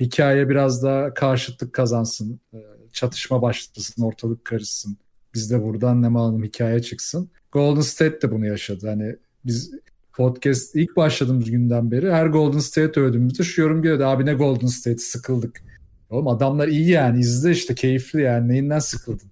[0.00, 2.40] hikaye biraz daha karşıtlık kazansın.
[2.54, 2.58] e,
[2.92, 4.96] çatışma başlasın, ortalık karışsın.
[5.34, 7.30] Biz de buradan ne malum hikaye çıksın.
[7.52, 8.88] Golden State de bunu yaşadı.
[8.88, 9.70] Hani biz
[10.12, 14.04] podcast ilk başladığımız günden beri her Golden State övdüğümüzde şu yorum geliyordu.
[14.04, 15.62] Abi ne Golden State sıkıldık.
[16.10, 19.28] Oğlum adamlar iyi yani izle işte keyifli yani neyinden sıkıldın?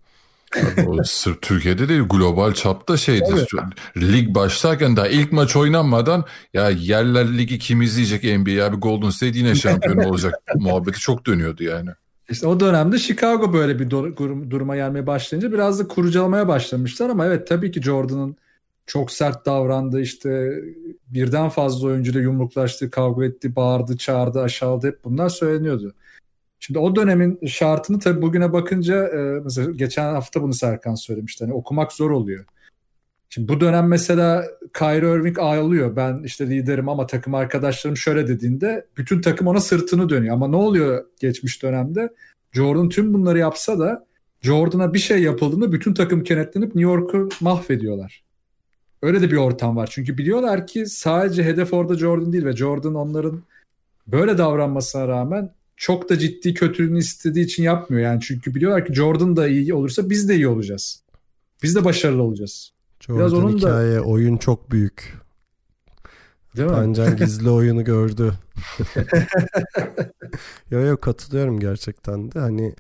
[0.86, 3.48] O sırf Türkiye'de değil global çapta şeydir.
[3.96, 9.38] Lig başlarken daha ilk maç oynanmadan ya yerler ligi kim izleyecek NBA abi Golden State
[9.38, 11.90] yine şampiyon olacak muhabbeti çok dönüyordu yani.
[12.30, 17.11] İşte o dönemde Chicago böyle bir dur- dur- duruma gelmeye başlayınca biraz da kurcalamaya başlamışlar
[17.11, 18.36] ama evet tabii ki Jordan'ın
[18.86, 20.52] çok sert davrandı işte
[21.09, 25.94] birden fazla oyuncuyla yumruklaştı, kavga etti, bağırdı, çağırdı, aşağıladı hep bunlar söyleniyordu.
[26.61, 31.44] Şimdi o dönemin şartını tabii bugüne bakınca e, mesela geçen hafta bunu Serkan söylemişti.
[31.44, 32.44] Hani okumak zor oluyor.
[33.28, 34.44] Şimdi bu dönem mesela
[34.78, 35.96] Kyrie Irving ağlıyor.
[35.96, 40.34] Ben işte liderim ama takım arkadaşlarım şöyle dediğinde bütün takım ona sırtını dönüyor.
[40.34, 42.09] Ama ne oluyor geçmiş dönemde?
[42.52, 44.07] Jordan tüm bunları yapsa da
[44.40, 48.24] Jordan'a bir şey yapıldığında bütün takım kenetlenip New York'u mahvediyorlar.
[49.02, 49.88] Öyle de bir ortam var.
[49.92, 53.42] Çünkü biliyorlar ki sadece hedef orada Jordan değil ve Jordan onların
[54.07, 58.03] böyle davranmasına rağmen çok da ciddi kötülüğünü istediği için yapmıyor.
[58.03, 61.03] Yani çünkü biliyorlar ki Jordan da iyi olursa biz de iyi olacağız.
[61.62, 62.72] Biz de başarılı olacağız.
[63.09, 65.14] Biraz Jordan onun da- hikaye oyun çok büyük.
[66.57, 66.74] Değil mi?
[66.74, 68.33] Tancan gizli oyunu gördü.
[70.70, 72.74] yo yo katılıyorum gerçekten de hani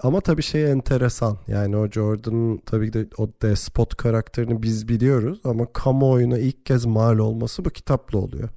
[0.00, 5.72] ama tabii şey enteresan yani o Jordan'ın tabii de o despot karakterini biz biliyoruz ama
[5.72, 8.48] kamuoyuna ilk kez mal olması bu kitapla oluyor.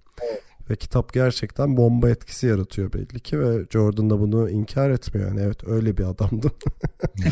[0.70, 5.28] Ve kitap gerçekten bomba etkisi yaratıyor belli ki ve Jordan da bunu inkar etmiyor.
[5.28, 6.52] Yani evet öyle bir adamdım.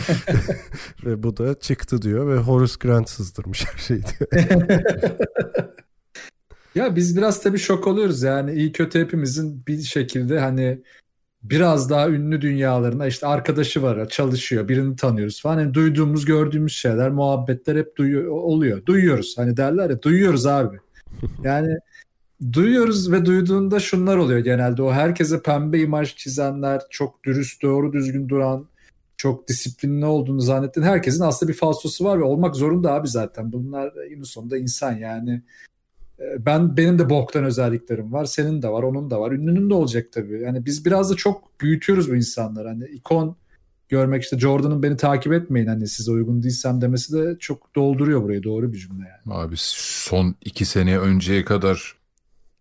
[1.05, 4.47] ve bu da çıktı diyor ve Horace Grant sızdırmış her şeyi diyor.
[6.75, 10.81] Ya biz biraz tabii şok oluyoruz yani iyi kötü hepimizin bir şekilde hani
[11.43, 17.09] biraz daha ünlü dünyalarına işte arkadaşı var çalışıyor birini tanıyoruz falan hani duyduğumuz gördüğümüz şeyler
[17.11, 20.79] muhabbetler hep duyuyor, oluyor duyuyoruz hani derler ya duyuyoruz abi
[21.43, 21.77] yani
[22.53, 28.29] duyuyoruz ve duyduğunda şunlar oluyor genelde o herkese pembe imaj çizenler çok dürüst doğru düzgün
[28.29, 28.67] duran
[29.17, 33.93] çok disiplinli olduğunu zannettiğin herkesin aslında bir falsosu var ve olmak zorunda abi zaten bunlar
[34.11, 35.41] en sonunda insan yani
[36.19, 38.25] e, ben benim de boktan özelliklerim var.
[38.25, 39.31] Senin de var, onun da var.
[39.31, 40.41] Ünlünün de olacak tabii.
[40.41, 42.67] Yani biz biraz da çok büyütüyoruz bu insanları.
[42.67, 43.35] Hani ikon
[43.89, 48.43] görmek işte Jordan'ın beni takip etmeyin hani size uygun değilsem demesi de çok dolduruyor burayı.
[48.43, 49.37] Doğru bir cümle yani.
[49.37, 51.96] Abi son iki sene önceye kadar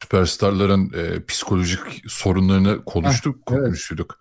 [0.02, 3.64] süperstarların e, psikolojik sorunlarını konuştuk, evet.
[3.64, 4.18] konuştuk.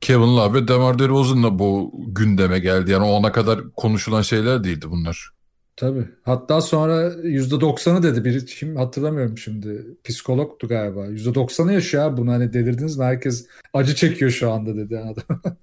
[0.00, 2.90] Kevin Love ve DeMar DeRozan'la bu gündeme geldi.
[2.90, 5.30] Yani o ana kadar konuşulan şeyler değildi bunlar.
[5.76, 6.08] Tabii.
[6.22, 9.96] Hatta sonra %90'ı dedi biri kim hatırlamıyorum şimdi.
[10.04, 11.06] Psikologtu galiba.
[11.06, 13.04] %90'ı yaşıyor abi bunu hani delirdiniz mi?
[13.04, 15.40] Herkes acı çekiyor şu anda dedi adam.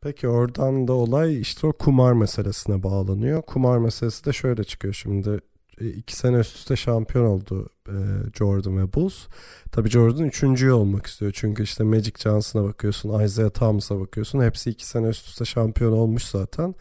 [0.00, 3.42] Peki oradan da olay işte o kumar meselesine bağlanıyor.
[3.42, 5.40] Kumar meselesi de şöyle çıkıyor şimdi.
[5.80, 7.96] E, iki sene üst üste şampiyon oldu e,
[8.34, 9.26] Jordan ve Bulls.
[9.72, 11.32] Tabii Jordan üçüncüyü olmak istiyor.
[11.34, 14.42] Çünkü işte Magic Johnson'a bakıyorsun, Isaiah Thomas'a bakıyorsun.
[14.42, 16.74] Hepsi iki sene üst üste şampiyon olmuş zaten.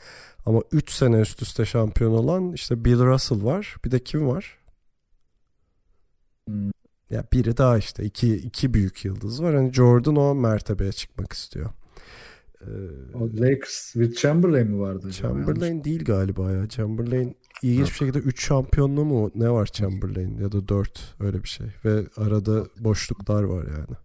[0.45, 3.75] Ama üç sene üst üste şampiyon olan işte Bill Russell var.
[3.85, 4.57] Bir de kim var?
[6.47, 6.71] Hmm.
[7.09, 9.55] Ya biri daha işte iki, iki büyük yıldız var.
[9.55, 11.69] Hani Jordan o mertebeye çıkmak istiyor.
[12.61, 12.67] Ee,
[13.13, 15.11] o Lakers with Chamberlain mi vardı?
[15.11, 15.83] Chamberlain acaba?
[15.83, 16.69] değil galiba ya.
[16.69, 21.49] Chamberlain ilginç bir şekilde 3 şampiyonluğu mu ne var Chamberlain ya da 4 öyle bir
[21.49, 21.67] şey.
[21.85, 23.97] Ve arada boşluklar var yani.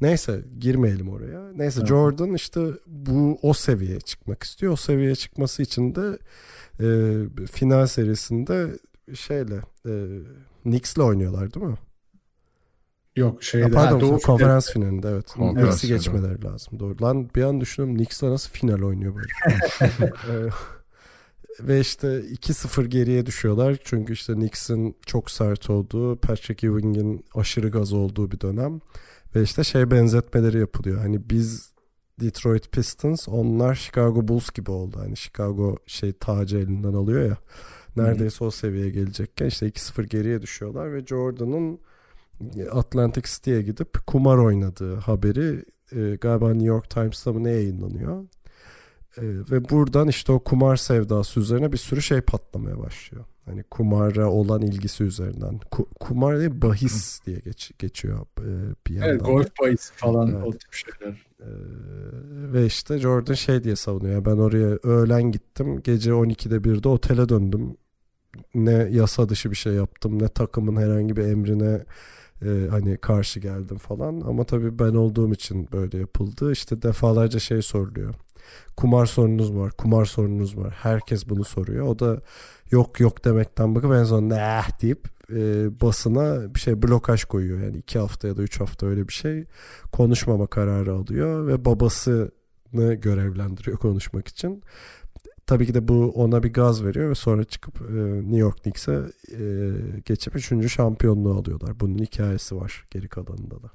[0.00, 1.52] Neyse girmeyelim oraya.
[1.56, 1.88] Neyse evet.
[1.88, 4.72] Jordan işte bu o seviyeye çıkmak istiyor.
[4.72, 6.18] O seviyeye çıkması için de
[6.80, 8.78] e, final serisinde
[9.14, 9.92] şeyle e,
[10.62, 11.76] Knicks'le oynuyorlar değil mi?
[13.16, 13.64] Yok şeyde.
[13.64, 14.86] Ha, pardon Doğu konferans final.
[14.86, 15.34] finalinde evet.
[15.34, 16.80] Knicks'i geçmeleri lazım.
[16.80, 17.02] Doğru.
[17.02, 19.28] Lan bir an düşünüyorum Knicks'le nasıl final oynuyor böyle.
[21.60, 23.76] Ve işte 2-0 geriye düşüyorlar.
[23.84, 28.80] Çünkü işte Knicks'in çok sert olduğu, Patrick Ewing'in aşırı gaz olduğu bir dönem.
[29.34, 30.98] Ve işte şey benzetmeleri yapılıyor.
[30.98, 31.72] Hani biz
[32.20, 34.96] Detroit Pistons, onlar Chicago Bulls gibi oldu.
[35.00, 37.36] Hani Chicago şey tacı elinden alıyor ya.
[37.96, 41.78] Neredeyse o seviyeye gelecekken işte 2-0 geriye düşüyorlar ve Jordan'ın
[42.72, 48.24] Atlantic City'ye gidip kumar oynadığı haberi e, galiba New York Times'ta mı ne yayınlanıyor.
[49.22, 53.24] E, ve buradan işte o kumar sevdası üzerine bir sürü şey patlamaya başlıyor.
[53.44, 55.60] Hani kumara olan ilgisi üzerinden.
[55.70, 58.50] Ku, kumar değil bahis diye geç, geçiyor e,
[58.86, 59.10] bir yandan.
[59.10, 60.46] Evet golf bahis falan evet.
[60.46, 61.26] o tip şeyler.
[61.40, 61.48] E,
[62.52, 64.24] ve işte Jordan şey diye savunuyor.
[64.24, 65.80] Ben oraya öğlen gittim.
[65.84, 67.76] Gece 12'de 1'de otele döndüm.
[68.54, 70.22] Ne yasa dışı bir şey yaptım.
[70.22, 71.84] Ne takımın herhangi bir emrine
[72.42, 74.20] e, hani karşı geldim falan.
[74.20, 76.52] Ama tabii ben olduğum için böyle yapıldı.
[76.52, 78.14] İşte defalarca şey soruluyor.
[78.76, 80.74] Kumar sorununuz var, kumar sorununuz var.
[80.78, 81.86] Herkes bunu soruyor.
[81.86, 82.20] O da
[82.70, 87.60] yok yok demekten bakıp en son ne deyip e, basına bir şey blokaj koyuyor.
[87.60, 89.44] Yani iki hafta ya da üç hafta öyle bir şey
[89.92, 94.62] konuşmama kararı alıyor ve babasını görevlendiriyor konuşmak için.
[95.46, 99.02] Tabii ki de bu ona bir gaz veriyor ve sonra çıkıp e, New York Knicks'e
[99.32, 99.72] e,
[100.04, 101.80] geçip üçüncü şampiyonluğu alıyorlar.
[101.80, 103.70] Bunun hikayesi var geri kalanında da.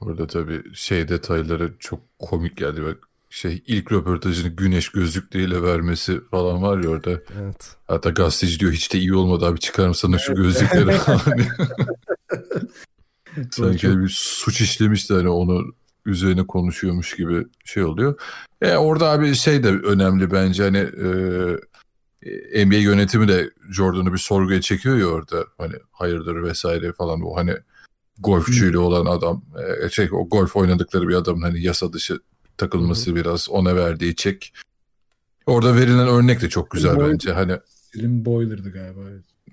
[0.00, 2.82] Orada tabii şey detayları çok komik geldi.
[2.82, 7.10] Bak şey ilk röportajını güneş gözlükleriyle vermesi falan var ya orada.
[7.10, 7.76] Evet.
[7.88, 11.20] Hatta gazeteci diyor hiç de iyi olmadı abi çıkar mısın şu gözlükleri falan
[13.50, 15.74] Sanki bir suç işlemiş de hani onu
[16.06, 18.20] üzerine konuşuyormuş gibi şey oluyor.
[18.60, 24.60] E, orada abi şey de önemli bence hani e, NBA yönetimi de Jordan'ı bir sorguya
[24.60, 27.54] çekiyor ya orada hani hayırdır vesaire falan o hani
[28.18, 29.44] golfçüyle olan adam
[29.84, 32.18] e, şey o golf oynadıkları bir adamın hani yasa dışı
[32.58, 33.16] takılması Hı-hı.
[33.16, 34.52] biraz ona verdiği çek.
[35.46, 37.32] Orada verilen örnek de çok güzel Boy, bence.
[37.32, 39.00] Hani Slim Boyler'dı galiba.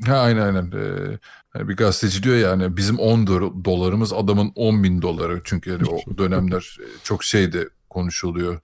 [0.06, 0.72] Ha aynen aynen.
[0.72, 1.18] Ee,
[1.50, 3.28] hani bir gazeteci diyor yani bizim 10
[3.66, 5.42] dolarımız adamın 10 bin doları.
[5.44, 8.60] Çünkü yani o dönemler e, çok şeyde konuşuluyor.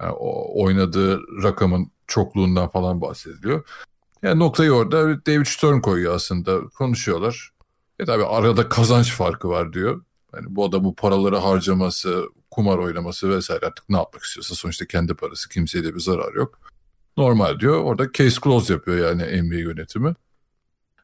[0.00, 3.64] Yani o oynadığı rakamın çokluğundan falan bahsediliyor.
[4.22, 6.60] Yani noktayı orada David Stern koyuyor aslında.
[6.68, 7.50] Konuşuyorlar.
[7.98, 10.02] E tabi arada kazanç farkı var diyor.
[10.34, 15.14] Yani bu adam bu paraları harcaması, kumar oynaması vesaire artık ne yapmak istiyorsa sonuçta kendi
[15.14, 16.60] parası kimseye de bir zarar yok.
[17.16, 17.82] Normal diyor.
[17.82, 20.14] Orada case close yapıyor yani NBA yönetimi.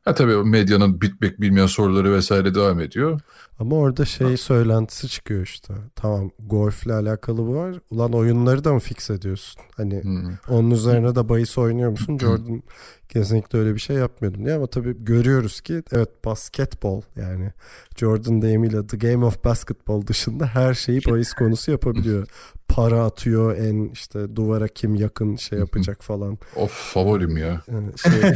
[0.09, 3.21] Ha tabii medyanın bitmek bilmeyen soruları vesaire devam ediyor.
[3.59, 5.75] Ama orada şey söylentisi çıkıyor işte.
[5.95, 7.81] Tamam golfle alakalı bu var.
[7.91, 9.63] Ulan oyunları da mı fix ediyorsun?
[9.77, 10.31] Hani hmm.
[10.49, 12.19] onun üzerine de bahis oynuyor musun?
[12.21, 12.63] Jordan
[13.09, 17.53] kesinlikle öyle bir şey yapmıyordum diye ama tabii görüyoruz ki evet basketbol yani
[17.97, 22.27] Jordan deyimiyle The Game of Basketball dışında her şeyi bahis konusu yapabiliyor.
[22.69, 26.39] Para atıyor en işte duvara kim yakın şey yapacak falan.
[26.57, 27.63] Of favorim ya.
[27.73, 28.33] Yani şey,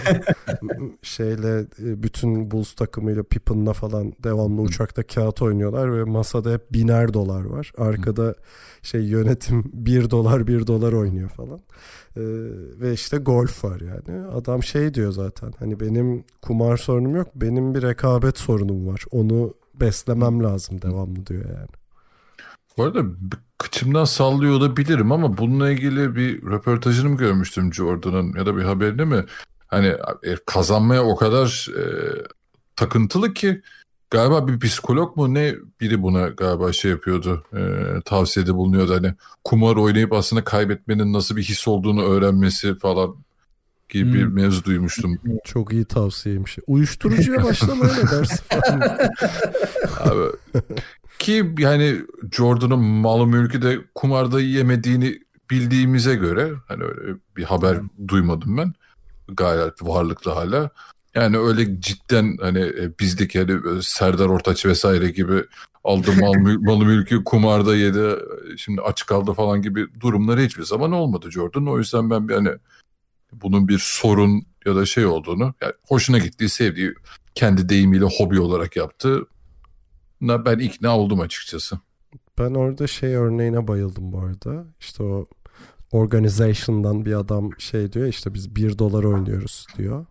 [1.03, 7.15] şeyle e, bütün Bulls takımıyla Pippen'la falan devamlı uçakta kağıt oynuyorlar ve masada hep biner
[7.15, 7.73] dolar var.
[7.79, 8.35] Arkada
[8.83, 11.61] şey yönetim bir dolar bir dolar oynuyor falan.
[12.17, 12.23] Ee,
[12.81, 14.27] ve işte golf var yani.
[14.27, 19.05] Adam şey diyor zaten hani benim kumar sorunum yok benim bir rekabet sorunum var.
[19.11, 21.69] Onu beslemem lazım devamlı diyor yani.
[22.77, 23.05] Bu arada
[23.59, 29.05] kıçımdan sallıyor olabilirim ama bununla ilgili bir röportajını mı görmüştüm Jordan'ın ya da bir haberini
[29.05, 29.25] mi?
[29.67, 29.87] Hani
[30.23, 31.83] e, kazanmaya o kadar e,
[32.77, 33.63] takıntılı ki
[34.13, 37.45] galiba bir psikolog mu ne biri buna galiba şey yapıyordu.
[37.57, 37.61] E,
[38.05, 39.15] tavsiyede bulunuyordu hani
[39.45, 43.17] kumar oynayıp aslında kaybetmenin nasıl bir his olduğunu öğrenmesi falan
[43.89, 44.35] gibi bir Hmm.
[44.35, 45.19] mevzu duymuştum.
[45.45, 46.59] Çok iyi tavsiyeymiş.
[46.67, 48.45] Uyuşturucuya başlama öyle dersin.
[50.01, 50.37] Abi,
[51.19, 51.97] ki yani
[52.33, 55.19] Jordan'ın malı mülkü de kumarda yemediğini
[55.51, 57.79] bildiğimize göre hani öyle bir haber
[58.09, 58.73] duymadım ben.
[59.29, 60.71] Gayet varlıklı hala.
[61.15, 65.45] Yani öyle cidden hani e, bizdeki hani Serdar Ortaç vesaire gibi
[65.85, 68.17] aldı mal, malı mülkü kumarda yedi
[68.57, 71.67] şimdi aç kaldı falan gibi durumları hiçbir zaman olmadı Jordan.
[71.67, 72.51] O yüzden ben bir hani
[73.33, 76.95] bunun bir sorun ya da şey olduğunu yani hoşuna gittiği sevdiği
[77.35, 79.27] kendi deyimiyle hobi olarak yaptığı
[80.21, 81.79] ben ikna oldum açıkçası.
[82.39, 84.65] Ben orada şey örneğine bayıldım bu arada.
[84.81, 85.27] İşte o
[85.93, 90.07] organization'dan bir adam şey diyor işte biz 1 dolar oynuyoruz diyor.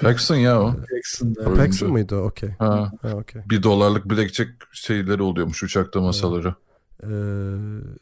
[0.00, 0.64] Paxson ya o.
[0.64, 1.54] Oyuncu.
[1.56, 2.16] Paxson mıydı?
[2.16, 2.50] Okey.
[2.58, 3.42] Ha, Ha, okey.
[3.50, 6.54] bir dolarlık blackjack şeyleri oluyormuş uçakta masaları.
[7.02, 7.06] Ee,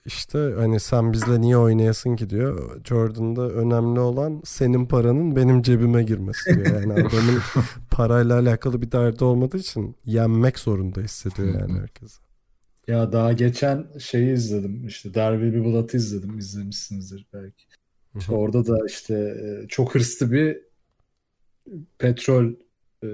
[0.07, 2.81] işte hani sen bizle niye oynayasın ki diyor.
[2.85, 6.81] Jordan'da önemli olan senin paranın benim cebime girmesi diyor.
[6.81, 7.39] Yani adamın
[7.91, 12.19] parayla alakalı bir derdi olmadığı için yenmek zorunda hissediyor yani herkes.
[12.89, 14.87] Ya daha geçen şeyi izledim.
[14.87, 16.39] İşte Will Be Blood'ı izledim.
[16.39, 17.65] İzlemişsinizdir belki.
[18.19, 20.59] İşte orada da işte e, çok hırslı bir
[21.99, 22.53] petrol
[23.05, 23.09] e,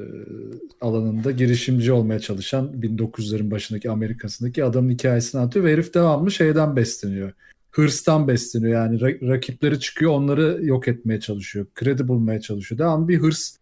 [0.80, 7.32] alanında girişimci olmaya çalışan 1900'lerin başındaki Amerika'sındaki adamın hikayesini anlatıyor ve herif devamlı şeyden besleniyor.
[7.70, 11.66] Hırstan besleniyor yani Ra- rakipleri çıkıyor onları yok etmeye çalışıyor.
[11.74, 12.78] Kredi bulmaya çalışıyor.
[12.78, 13.56] Devamlı bir hırs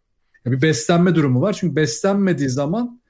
[0.47, 1.53] bir beslenme durumu var.
[1.53, 3.01] Çünkü beslenmediği zaman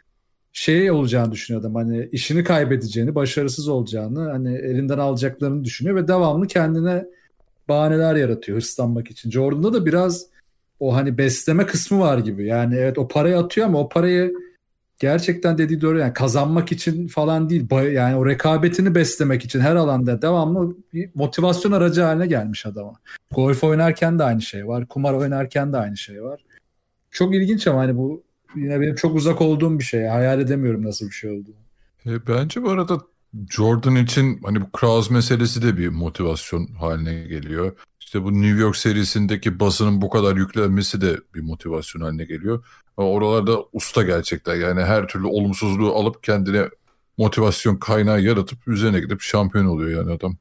[0.52, 1.74] şey olacağını düşünüyor adam.
[1.74, 7.04] Hani işini kaybedeceğini, başarısız olacağını, hani elinden alacaklarını düşünüyor ve devamlı kendine
[7.68, 9.30] bahaneler yaratıyor hırslanmak için.
[9.30, 10.26] Jordan'da da biraz
[10.80, 12.46] o hani besleme kısmı var gibi.
[12.46, 14.34] Yani evet o parayı atıyor ama o parayı
[14.98, 17.70] gerçekten dediği doğru yani kazanmak için falan değil.
[17.92, 22.92] Yani o rekabetini beslemek için her alanda devamlı bir motivasyon aracı haline gelmiş adama.
[23.34, 24.86] Golf oynarken de aynı şey var.
[24.86, 26.40] Kumar oynarken de aynı şey var.
[27.10, 28.22] Çok ilginç ama hani bu
[28.56, 30.06] yine benim çok uzak olduğum bir şey.
[30.06, 31.66] Hayal edemiyorum nasıl bir şey olduğunu.
[32.06, 33.00] E, bence bu arada
[33.50, 37.72] Jordan için hani bu Kraus meselesi de bir motivasyon haline geliyor.
[38.00, 42.64] İşte bu New York serisindeki basının bu kadar yüklenmesi de bir motivasyon haline geliyor.
[42.96, 46.68] Ama oralarda usta gerçekten yani her türlü olumsuzluğu alıp kendine
[47.18, 50.36] motivasyon kaynağı yaratıp üzerine gidip şampiyon oluyor yani adam.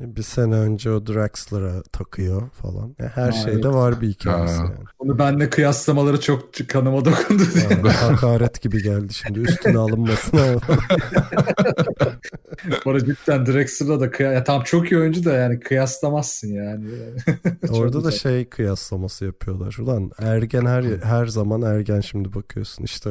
[0.00, 2.94] Bir sene önce o Draxler'a takıyor falan.
[2.98, 3.64] Yani her Ha, şeyde evet.
[3.74, 4.64] var bir hikayesi Ha.
[4.64, 4.84] yani.
[4.98, 7.42] Bunu benle kıyaslamaları çok kanıma dokundu.
[7.70, 10.40] Yani hakaret gibi geldi şimdi üstüne alınmasına.
[12.84, 14.32] Bu arada cidden Drexler'la da kıya...
[14.32, 16.88] ya, tam çok iyi oyuncu da yani kıyaslamazsın yani.
[17.70, 19.76] Orada da şey kıyaslaması yapıyorlar.
[19.80, 22.84] Ulan ergen her her zaman ergen şimdi bakıyorsun.
[22.84, 23.10] İşte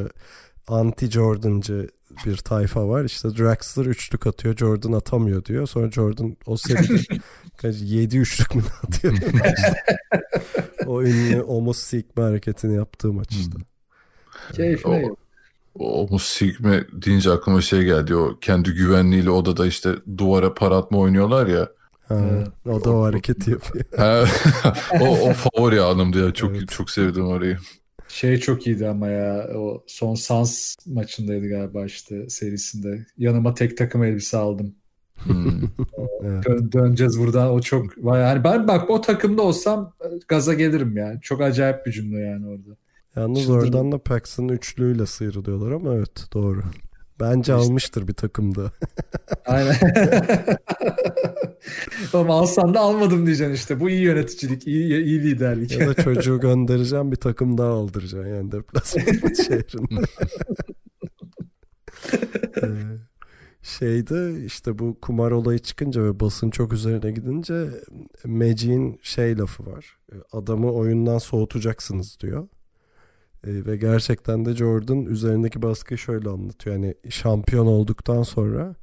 [0.67, 1.87] anti Jordan'cı
[2.25, 3.03] bir tayfa var.
[3.03, 4.57] İşte Draxler üçlük atıyor.
[4.57, 5.67] Jordan atamıyor diyor.
[5.67, 7.19] Sonra Jordan o seride
[7.57, 9.13] kaç 7 üçlük mü atıyor?
[10.85, 13.57] o ünlü Homo Sigma hareketini yaptığı maç işte.
[14.53, 15.15] Keyfine O-
[15.75, 18.15] O bu Sigma deyince aklıma şey geldi.
[18.15, 21.69] O kendi güvenliğiyle odada işte duvara para atma oynuyorlar ya.
[22.07, 23.85] Ha, o da o hareketi yapıyor.
[23.97, 24.23] Ha,
[25.01, 26.33] o, o favori anımdı ya.
[26.33, 26.69] Çok Evet.
[26.69, 27.57] çok sevdim orayı.
[28.11, 33.05] Şey çok iyiydi ama ya o son Suns maçındaydı galiba işte serisinde.
[33.17, 34.75] Yanıma tek takım elbise aldım.
[35.23, 35.61] Hmm.
[36.23, 36.45] Evet.
[36.45, 37.51] Dön- döneceğiz buradan.
[37.51, 41.21] O çok yani ben bak o takımda olsam e, gaza gelirim yani.
[41.21, 42.77] Çok acayip bir cümle yani orada.
[43.15, 43.59] Yalnız Çıldırdım.
[43.63, 46.61] oradan da Paxson üçlüğüyle sıyrılıyorlar ama evet doğru.
[47.21, 47.53] Bence İşte.
[47.53, 48.71] almıştır bir takımda.
[49.45, 49.75] Aynen.
[52.13, 53.79] Ama alsan da almadım diyeceksin işte.
[53.79, 55.71] Bu iyi yöneticilik, iyi, iyi liderlik.
[55.79, 59.03] Ya da çocuğu göndereceğim bir takım daha aldıracaksın yani deplasman
[59.33, 60.01] şehrinde.
[62.63, 62.67] Ee,
[63.63, 67.67] Şeyde işte bu kumar olayı çıkınca ve basın çok üzerine gidince
[68.25, 69.97] Magic'in şey lafı var.
[70.31, 72.47] Adamı oyundan soğutacaksınız diyor.
[73.47, 76.75] Ee, ve gerçekten de Jordan üzerindeki baskıyı şöyle anlatıyor.
[76.75, 78.75] Yani şampiyon olduktan sonra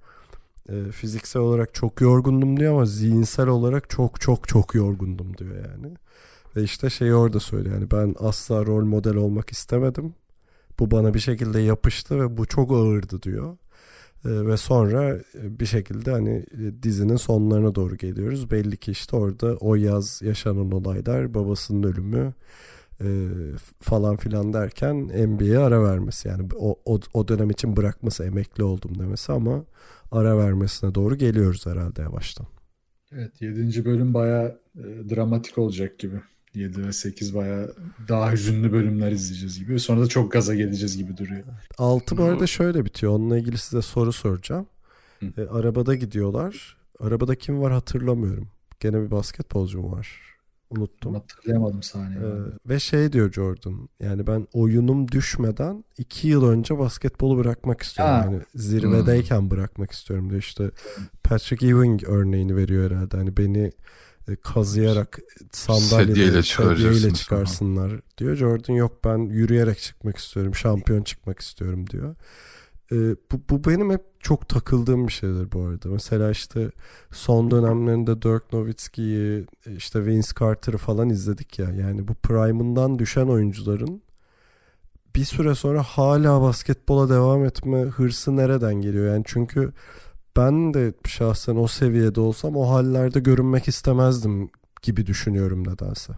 [0.68, 5.94] e, fiziksel olarak çok yorgundum diyor ama zihinsel olarak çok çok çok yorgundum diyor yani.
[6.56, 10.14] Ve işte şeyi orada söylüyor yani ben asla rol model olmak istemedim.
[10.78, 13.56] Bu bana bir şekilde yapıştı ve bu çok ağırdı diyor.
[14.24, 18.50] Ee, ve sonra e, bir şekilde hani e, dizinin sonlarına doğru geliyoruz.
[18.50, 22.34] Belli ki işte orada o yaz yaşanan olaylar, babasının ölümü
[23.00, 23.28] e,
[23.80, 24.96] falan filan derken
[25.28, 26.28] NBA'ye ara vermesi.
[26.28, 29.64] Yani o, o, o dönem için bırakması, emekli oldum demesi ama
[30.12, 32.46] ara vermesine doğru geliyoruz herhalde yavaştan.
[33.12, 33.84] Evet 7.
[33.84, 36.20] bölüm bayağı e, dramatik olacak gibi.
[36.54, 37.74] 7 ve 8 bayağı
[38.08, 39.80] daha hüzünlü bölümler izleyeceğiz gibi.
[39.80, 41.44] Sonra da çok gaza geleceğiz gibi duruyor.
[41.78, 43.12] 6 bu arada şöyle bitiyor.
[43.12, 44.66] Onunla ilgili size soru soracağım.
[45.22, 46.76] E, arabada gidiyorlar.
[47.00, 48.48] Arabada kim var hatırlamıyorum.
[48.80, 50.37] Gene bir basketbolcu mu var?
[50.70, 51.14] Unuttum.
[51.14, 52.18] Hatırlayamadım sahneyi.
[52.18, 53.88] Ee, ve şey diyor Jordan.
[54.00, 58.14] Yani ben oyunum düşmeden 2 yıl önce basketbolu bırakmak istiyorum.
[58.14, 58.24] Ha.
[58.24, 60.42] Yani zirvedeyken bırakmak istiyorum diyor.
[60.42, 60.70] İşte
[61.24, 63.16] Patrick Ewing örneğini veriyor herhalde.
[63.16, 63.72] Hani beni
[64.28, 65.18] e, kazıyarak
[65.52, 68.36] sandalyede Sedyeyle çıkarsınlar diyor.
[68.36, 70.54] Jordan yok ben yürüyerek çıkmak istiyorum.
[70.54, 72.14] Şampiyon çıkmak istiyorum diyor.
[72.92, 75.88] Ee, bu, bu benim hep çok takıldığım bir şeydir bu arada.
[75.88, 76.70] Mesela işte
[77.12, 79.46] son dönemlerinde Dirk Nowitzki'yi
[79.76, 81.70] işte Vince Carter'ı falan izledik ya.
[81.70, 84.02] Yani bu prime'ından düşen oyuncuların
[85.16, 89.14] bir süre sonra hala basketbola devam etme hırsı nereden geliyor?
[89.14, 89.72] Yani çünkü
[90.36, 94.50] ben de şahsen o seviyede olsam o hallerde görünmek istemezdim
[94.82, 96.12] gibi düşünüyorum nedense.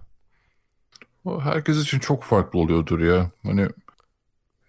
[1.25, 3.31] O herkes için çok farklı oluyordur ya.
[3.43, 3.69] Hani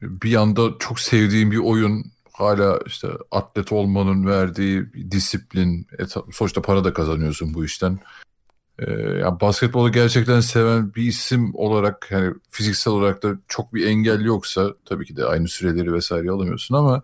[0.01, 6.83] bir yanda çok sevdiğim bir oyun hala işte atlet olmanın verdiği disiplin et- sonuçta para
[6.83, 7.99] da kazanıyorsun bu işten.
[8.79, 14.25] Ee, yani basketbolu gerçekten seven bir isim olarak yani fiziksel olarak da çok bir engel
[14.25, 17.01] yoksa tabii ki de aynı süreleri vesaire alamıyorsun ama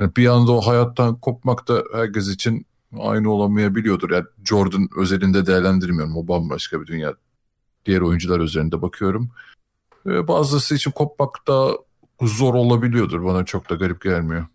[0.00, 2.66] yani bir anda o hayattan kopmak da herkes için
[2.98, 4.10] aynı olamayabiliyordur.
[4.10, 6.16] Yani Jordan özelinde değerlendirmiyorum.
[6.16, 7.14] O bambaşka bir dünya.
[7.86, 9.30] Diğer oyuncular üzerinde bakıyorum.
[10.06, 11.78] Ee, bazısı için kopmak da
[12.22, 13.24] zor olabiliyordur.
[13.24, 14.46] Bana çok da garip gelmiyor.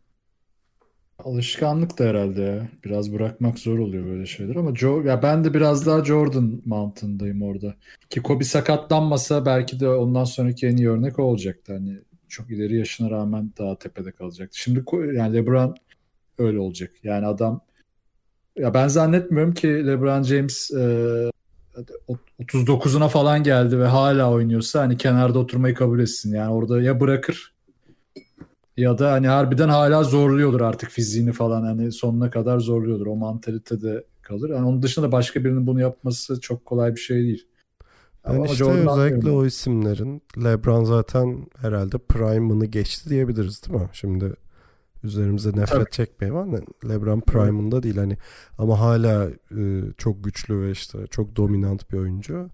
[1.20, 2.68] Alışkanlık da herhalde ya.
[2.86, 7.42] Biraz bırakmak zor oluyor böyle şeyler ama Jo ya ben de biraz daha Jordan mantığındayım
[7.42, 7.76] orada.
[8.10, 11.74] Ki Kobe sakatlanmasa belki de ondan sonraki en iyi örnek o olacaktı.
[11.74, 14.60] Hani çok ileri yaşına rağmen daha tepede kalacaktı.
[14.60, 14.84] Şimdi
[15.16, 15.76] yani LeBron
[16.38, 16.92] öyle olacak.
[17.04, 17.62] Yani adam
[18.58, 21.32] ya ben zannetmiyorum ki LeBron James e,
[22.40, 26.34] 39'una falan geldi ve hala oynuyorsa hani kenarda oturmayı kabul etsin.
[26.34, 27.54] Yani orada ya bırakır
[28.78, 33.08] ya da hani harbiden hala zorluyordur artık fiziğini falan hani sonuna kadar zorluyordur.
[33.08, 34.50] O mantalitede kalır.
[34.50, 37.48] Yani onun dışında da başka birinin bunu yapması çok kolay bir şey değil.
[38.26, 43.90] Ben Ama işte özellikle o isimlerin LeBron zaten herhalde prime'ını geçti diyebiliriz değil mi?
[43.94, 44.34] Şimdi
[45.04, 45.92] üzerimize nefret Tabii.
[45.92, 46.58] çekmeyelim ama
[46.90, 48.18] LeBron prime'ında değil hani
[48.58, 52.50] ama hala e, çok güçlü ve işte çok dominant bir oyuncu.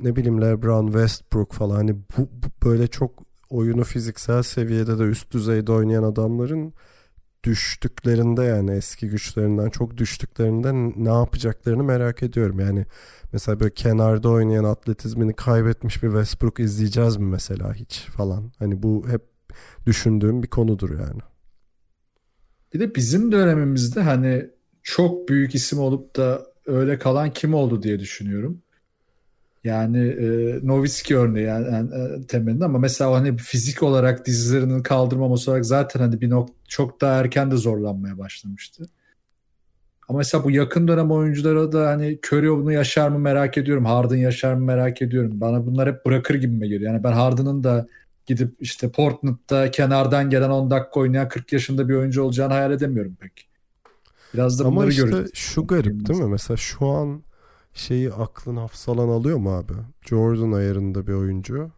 [0.00, 5.32] Ne bileyim LeBron, Westbrook falan hani bu, bu böyle çok oyunu fiziksel seviyede de üst
[5.32, 6.72] düzeyde oynayan adamların
[7.44, 12.60] düştüklerinde yani eski güçlerinden çok düştüklerinde ne yapacaklarını merak ediyorum.
[12.60, 12.86] Yani
[13.32, 18.52] mesela böyle kenarda oynayan atletizmini kaybetmiş bir Westbrook izleyeceğiz mi mesela hiç falan.
[18.58, 19.22] Hani bu hep
[19.86, 21.20] düşündüğüm bir konudur yani.
[22.74, 24.46] Bir de bizim dönemimizde hani
[24.82, 28.62] çok büyük isim olup da öyle kalan kim oldu diye düşünüyorum.
[29.64, 35.50] Yani e, Nowitzki örneği yani, yani, e, temelinde ama mesela hani fizik olarak dizlerinin kaldırmaması
[35.50, 38.86] olarak zaten hani bir nok çok daha erken de zorlanmaya başlamıştı.
[40.08, 43.84] Ama mesela bu yakın dönem oyunculara da hani Curry bunu yaşar mı merak ediyorum.
[43.84, 45.40] Harden yaşar mı merak ediyorum.
[45.40, 46.92] Bana bunlar hep bırakır gibime geliyor.
[46.92, 47.86] Yani ben Harden'ın da
[48.26, 53.16] gidip işte Portland'da kenardan gelen 10 dakika oynayan 40 yaşında bir oyuncu olacağını hayal edemiyorum
[53.20, 53.48] pek.
[54.34, 55.30] Biraz da Ama bunları işte göreceğiz.
[55.34, 56.28] şu garip değil mi?
[56.28, 57.22] Mesela şu an
[57.72, 59.72] şeyi aklın hafsalan alıyor mu abi?
[60.02, 61.70] Jordan ayarında bir oyuncu.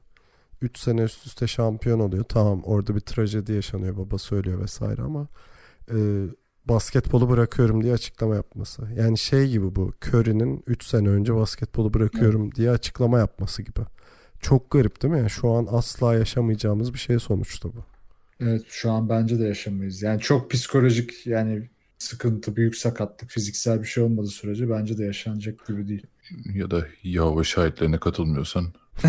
[0.63, 2.25] 3 sene üst üste şampiyon oluyor.
[2.25, 5.29] Tamam orada bir trajedi yaşanıyor baba söylüyor vesaire ama
[5.95, 5.97] e,
[6.65, 8.89] basketbolu bırakıyorum diye açıklama yapması.
[8.97, 13.81] Yani şey gibi bu Curry'nin 3 sene önce basketbolu bırakıyorum diye açıklama yapması gibi.
[14.41, 15.19] Çok garip değil mi?
[15.19, 17.85] Yani şu an asla yaşamayacağımız bir şey sonuçta bu.
[18.41, 20.03] Evet şu an bence de yaşamayız.
[20.03, 25.67] Yani çok psikolojik yani sıkıntı, büyük sakatlık, fiziksel bir şey olmadığı sürece bence de yaşanacak
[25.67, 26.07] gibi değil.
[26.55, 28.67] Ya da Yahova şahitlerine katılmıyorsan.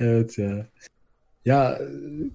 [0.00, 0.66] Evet ya.
[1.44, 1.78] Ya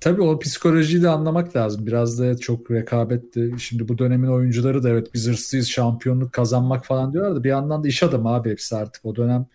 [0.01, 1.87] tabii o psikolojiyi de anlamak lazım.
[1.87, 3.59] Biraz da çok rekabetli.
[3.59, 7.83] Şimdi bu dönemin oyuncuları da evet biz hırslıyız şampiyonluk kazanmak falan diyorlar da bir yandan
[7.83, 9.05] da iş adamı abi hepsi artık.
[9.05, 9.45] O dönem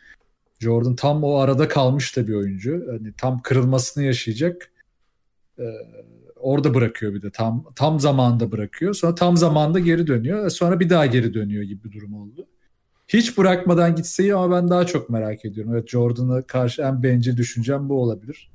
[0.58, 2.86] Jordan tam o arada kalmış da bir oyuncu.
[2.90, 4.70] Hani tam kırılmasını yaşayacak.
[5.58, 5.62] Ee,
[6.36, 7.30] orada bırakıyor bir de.
[7.30, 8.94] Tam tam zamanda bırakıyor.
[8.94, 10.50] Sonra tam zamanda geri dönüyor.
[10.50, 12.46] Sonra bir daha geri dönüyor gibi bir durum oldu.
[13.08, 15.72] Hiç bırakmadan gitse iyi ama ben daha çok merak ediyorum.
[15.74, 18.50] Evet Jordan'a karşı en bencil düşüncem bu olabilir.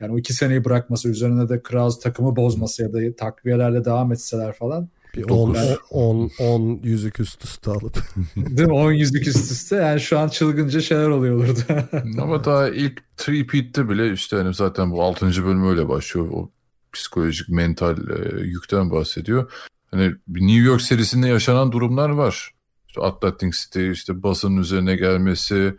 [0.00, 4.52] Yani o iki seneyi bırakması üzerine de Kraus takımı bozması ya da takviyelerle devam etseler
[4.52, 4.88] falan.
[5.18, 5.78] Bir 10 Dokuz.
[5.90, 7.96] 10 10 yüzük üst üste alıp
[8.36, 8.74] Değil mi?
[8.74, 9.76] 10 yüzlük üst üste.
[9.76, 11.60] Yani şu an çılgınca şeyler oluyor olurdu.
[12.22, 15.26] Ama daha ilk three-peat'te bile işte hani zaten bu 6.
[15.26, 16.28] bölüm öyle başlıyor.
[16.32, 16.50] O
[16.92, 19.52] psikolojik, mental e, yükten bahsediyor.
[19.90, 22.50] Hani New York serisinde yaşanan durumlar var.
[22.88, 25.76] İşte Atlantic City işte basının üzerine gelmesi.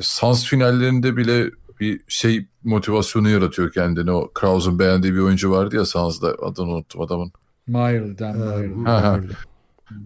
[0.00, 1.50] Sans finallerinde bile
[1.80, 4.10] bir şey motivasyonu yaratıyor kendini.
[4.10, 7.32] O Kraus'un beğendiği bir oyuncu vardı ya Sans'da adını unuttum adamın.
[7.66, 9.32] Miley, Dan öyle.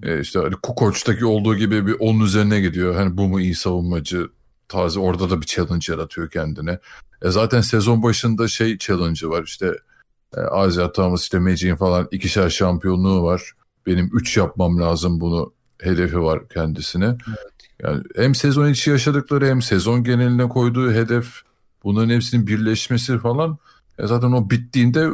[0.02, 2.94] E işte hani Kukoç'taki olduğu gibi bir onun üzerine gidiyor.
[2.94, 4.28] Hani bu mu iyi savunmacı
[4.68, 6.78] tarzı orada da bir challenge yaratıyor kendine.
[7.22, 9.74] E zaten sezon başında şey challenge'ı var işte
[10.36, 13.52] e, Azia Thomas işte Magic'in falan ikişer şampiyonluğu var.
[13.86, 17.16] Benim 3 yapmam lazım bunu hedefi var kendisine.
[17.82, 21.42] Yani hem sezon içi yaşadıkları hem sezon geneline koyduğu hedef
[21.84, 23.58] bunların hepsinin birleşmesi falan
[23.98, 25.10] e zaten o bittiğinde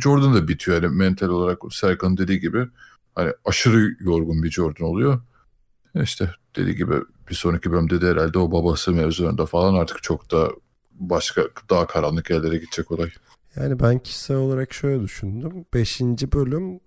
[0.00, 2.66] Jordan da bitiyor yani mental olarak Serkan'ın dediği gibi
[3.14, 5.20] hani aşırı yorgun bir Jordan oluyor.
[5.94, 6.94] E İşte dediği gibi
[7.30, 10.50] bir sonraki bölümde de herhalde o babası mevzularında falan artık çok da
[10.92, 13.10] başka daha karanlık yerlere gidecek olay.
[13.56, 15.64] Yani ben kişisel olarak şöyle düşündüm.
[15.74, 16.80] Beşinci bölüm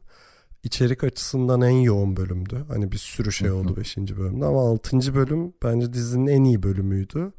[0.64, 2.66] içerik açısından en yoğun bölümdü.
[2.68, 7.32] Hani bir sürü şey oldu beşinci bölümde ama altıncı bölüm bence dizinin en iyi bölümüydü.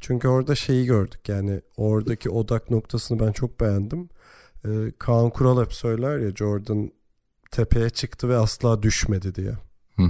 [0.00, 4.08] Çünkü orada şeyi gördük yani oradaki odak noktasını ben çok beğendim.
[4.64, 6.92] Ee, Kaan Kural hep söyler ya Jordan
[7.50, 9.52] tepeye çıktı ve asla düşmedi diye.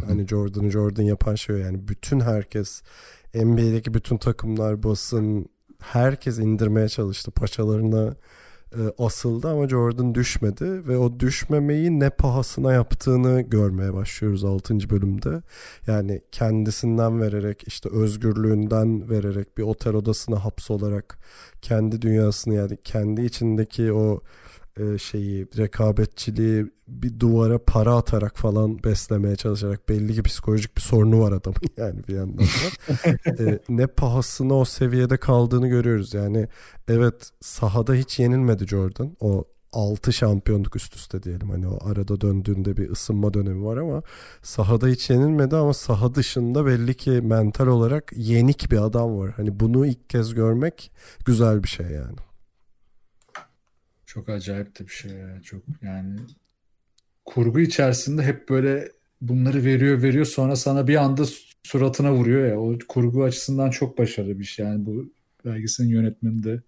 [0.07, 2.83] Hani Jordan'ı Jordan yapan şey yani bütün herkes
[3.35, 5.49] NBA'deki bütün takımlar basın
[5.81, 8.15] herkes indirmeye çalıştı paçalarına
[8.73, 14.91] e, asıldı ama Jordan düşmedi ve o düşmemeyi ne pahasına yaptığını görmeye başlıyoruz 6.
[14.91, 15.43] bölümde.
[15.87, 21.19] Yani kendisinden vererek işte özgürlüğünden vererek bir otel odasına hapsolarak
[21.63, 24.21] kendi dünyasını yani kendi içindeki o
[24.79, 31.21] e, şeyi rekabetçiliği bir duvara para atarak falan beslemeye çalışarak belli ki psikolojik bir sorunu
[31.21, 33.45] var adamın yani bir yandan da.
[33.45, 36.15] E, ne pahasına o seviyede kaldığını görüyoruz.
[36.15, 36.49] Yani
[36.89, 39.17] evet sahada hiç yenilmedi Jordan.
[39.21, 41.51] O 6 şampiyonluk üst üste diyelim.
[41.51, 44.03] Hani o arada döndüğünde bir ısınma dönemi var ama
[44.43, 49.33] sahada hiç yenilmedi ama saha dışında belli ki mental olarak yenik bir adam var.
[49.37, 50.93] Hani bunu ilk kez görmek
[51.25, 52.28] güzel bir şey yani.
[54.09, 55.43] Çok acayip de bir şey ya.
[55.43, 56.17] Çok yani
[57.25, 61.23] kurgu içerisinde hep böyle bunları veriyor veriyor sonra sana bir anda
[61.63, 62.61] suratına vuruyor ya.
[62.61, 64.67] O kurgu açısından çok başarılı bir şey.
[64.67, 65.13] Yani bu
[65.45, 66.63] belgeselin yönetmeni de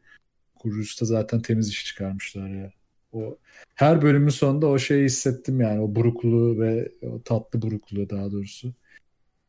[0.55, 2.73] kurucusu da zaten temiz iş çıkarmışlar ya.
[3.13, 3.39] O
[3.75, 8.75] her bölümün sonunda o şeyi hissettim yani o burukluğu ve o tatlı burukluğu daha doğrusu.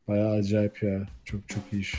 [0.08, 1.08] Bayağı acayip ya.
[1.24, 1.94] Çok çok iyi iş.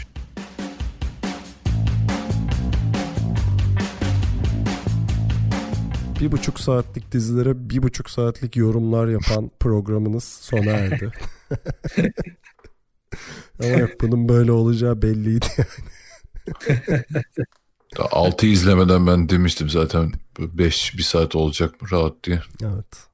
[6.24, 11.12] Bir buçuk saatlik dizilere bir buçuk saatlik yorumlar yapan programınız sona erdi.
[13.60, 15.46] Ama yok bunun böyle olacağı belliydi.
[17.98, 22.42] 6 izlemeden ben demiştim zaten 5 bir saat olacak mı rahat diye.
[22.62, 23.13] Evet.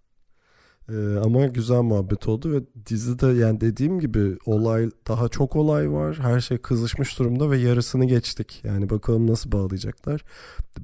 [0.91, 6.19] Ee, ama güzel muhabbet oldu ve dizide yani dediğim gibi olay daha çok olay var.
[6.21, 8.61] Her şey kızışmış durumda ve yarısını geçtik.
[8.63, 10.21] Yani bakalım nasıl bağlayacaklar.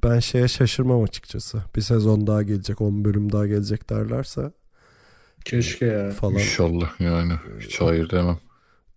[0.04, 1.62] Ben şeye şaşırmam açıkçası.
[1.76, 4.52] Bir sezon daha gelecek, 10 bölüm daha gelecek derlerse
[5.44, 6.10] Keşke ya.
[6.10, 6.34] falan.
[6.34, 8.38] İnşallah yani hiç hayır demem.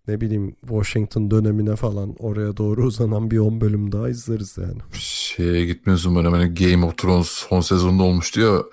[0.07, 4.80] Ne bileyim Washington dönemine falan oraya doğru uzanan bir 10 bölüm daha izleriz yani.
[4.94, 8.64] Şeye gitmez umarım hani Game of Thrones son sezonda olmuştu ya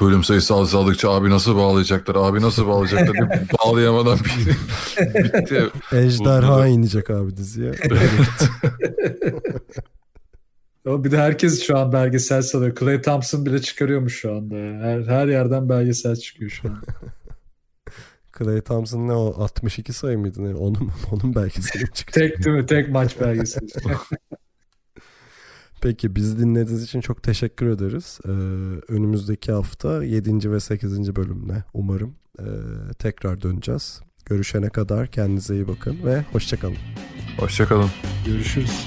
[0.00, 3.28] bölüm sayısı azaldıkça abi nasıl bağlayacaklar abi nasıl bağlayacaklar diye
[3.64, 4.56] bağlayamadan bitti.
[5.24, 5.70] bitti.
[5.92, 7.72] Ejderha inecek abi diziye.
[10.86, 12.74] Ama bir de herkes şu an belgesel sanıyor.
[12.74, 14.54] Clay Thompson bile çıkarıyormuş şu anda.
[14.84, 16.82] Her, her yerden belgesel çıkıyor şu an.
[18.38, 20.54] Clay Thompson ne o 62 sayı mıydı ne?
[20.54, 22.12] Onun, onun belgeseli çıkacak?
[22.14, 22.66] Tek değil mi?
[22.66, 23.66] Tek maç belgeseli.
[25.84, 28.18] Peki bizi dinlediğiniz için çok teşekkür ederiz.
[28.24, 28.28] Ee,
[28.92, 30.52] önümüzdeki hafta 7.
[30.52, 31.16] ve 8.
[31.16, 32.44] bölümle umarım ee,
[32.98, 34.00] tekrar döneceğiz.
[34.26, 36.76] Görüşene kadar kendinize iyi bakın ve hoşçakalın.
[37.38, 37.90] Hoşçakalın.
[38.26, 38.86] Görüşürüz.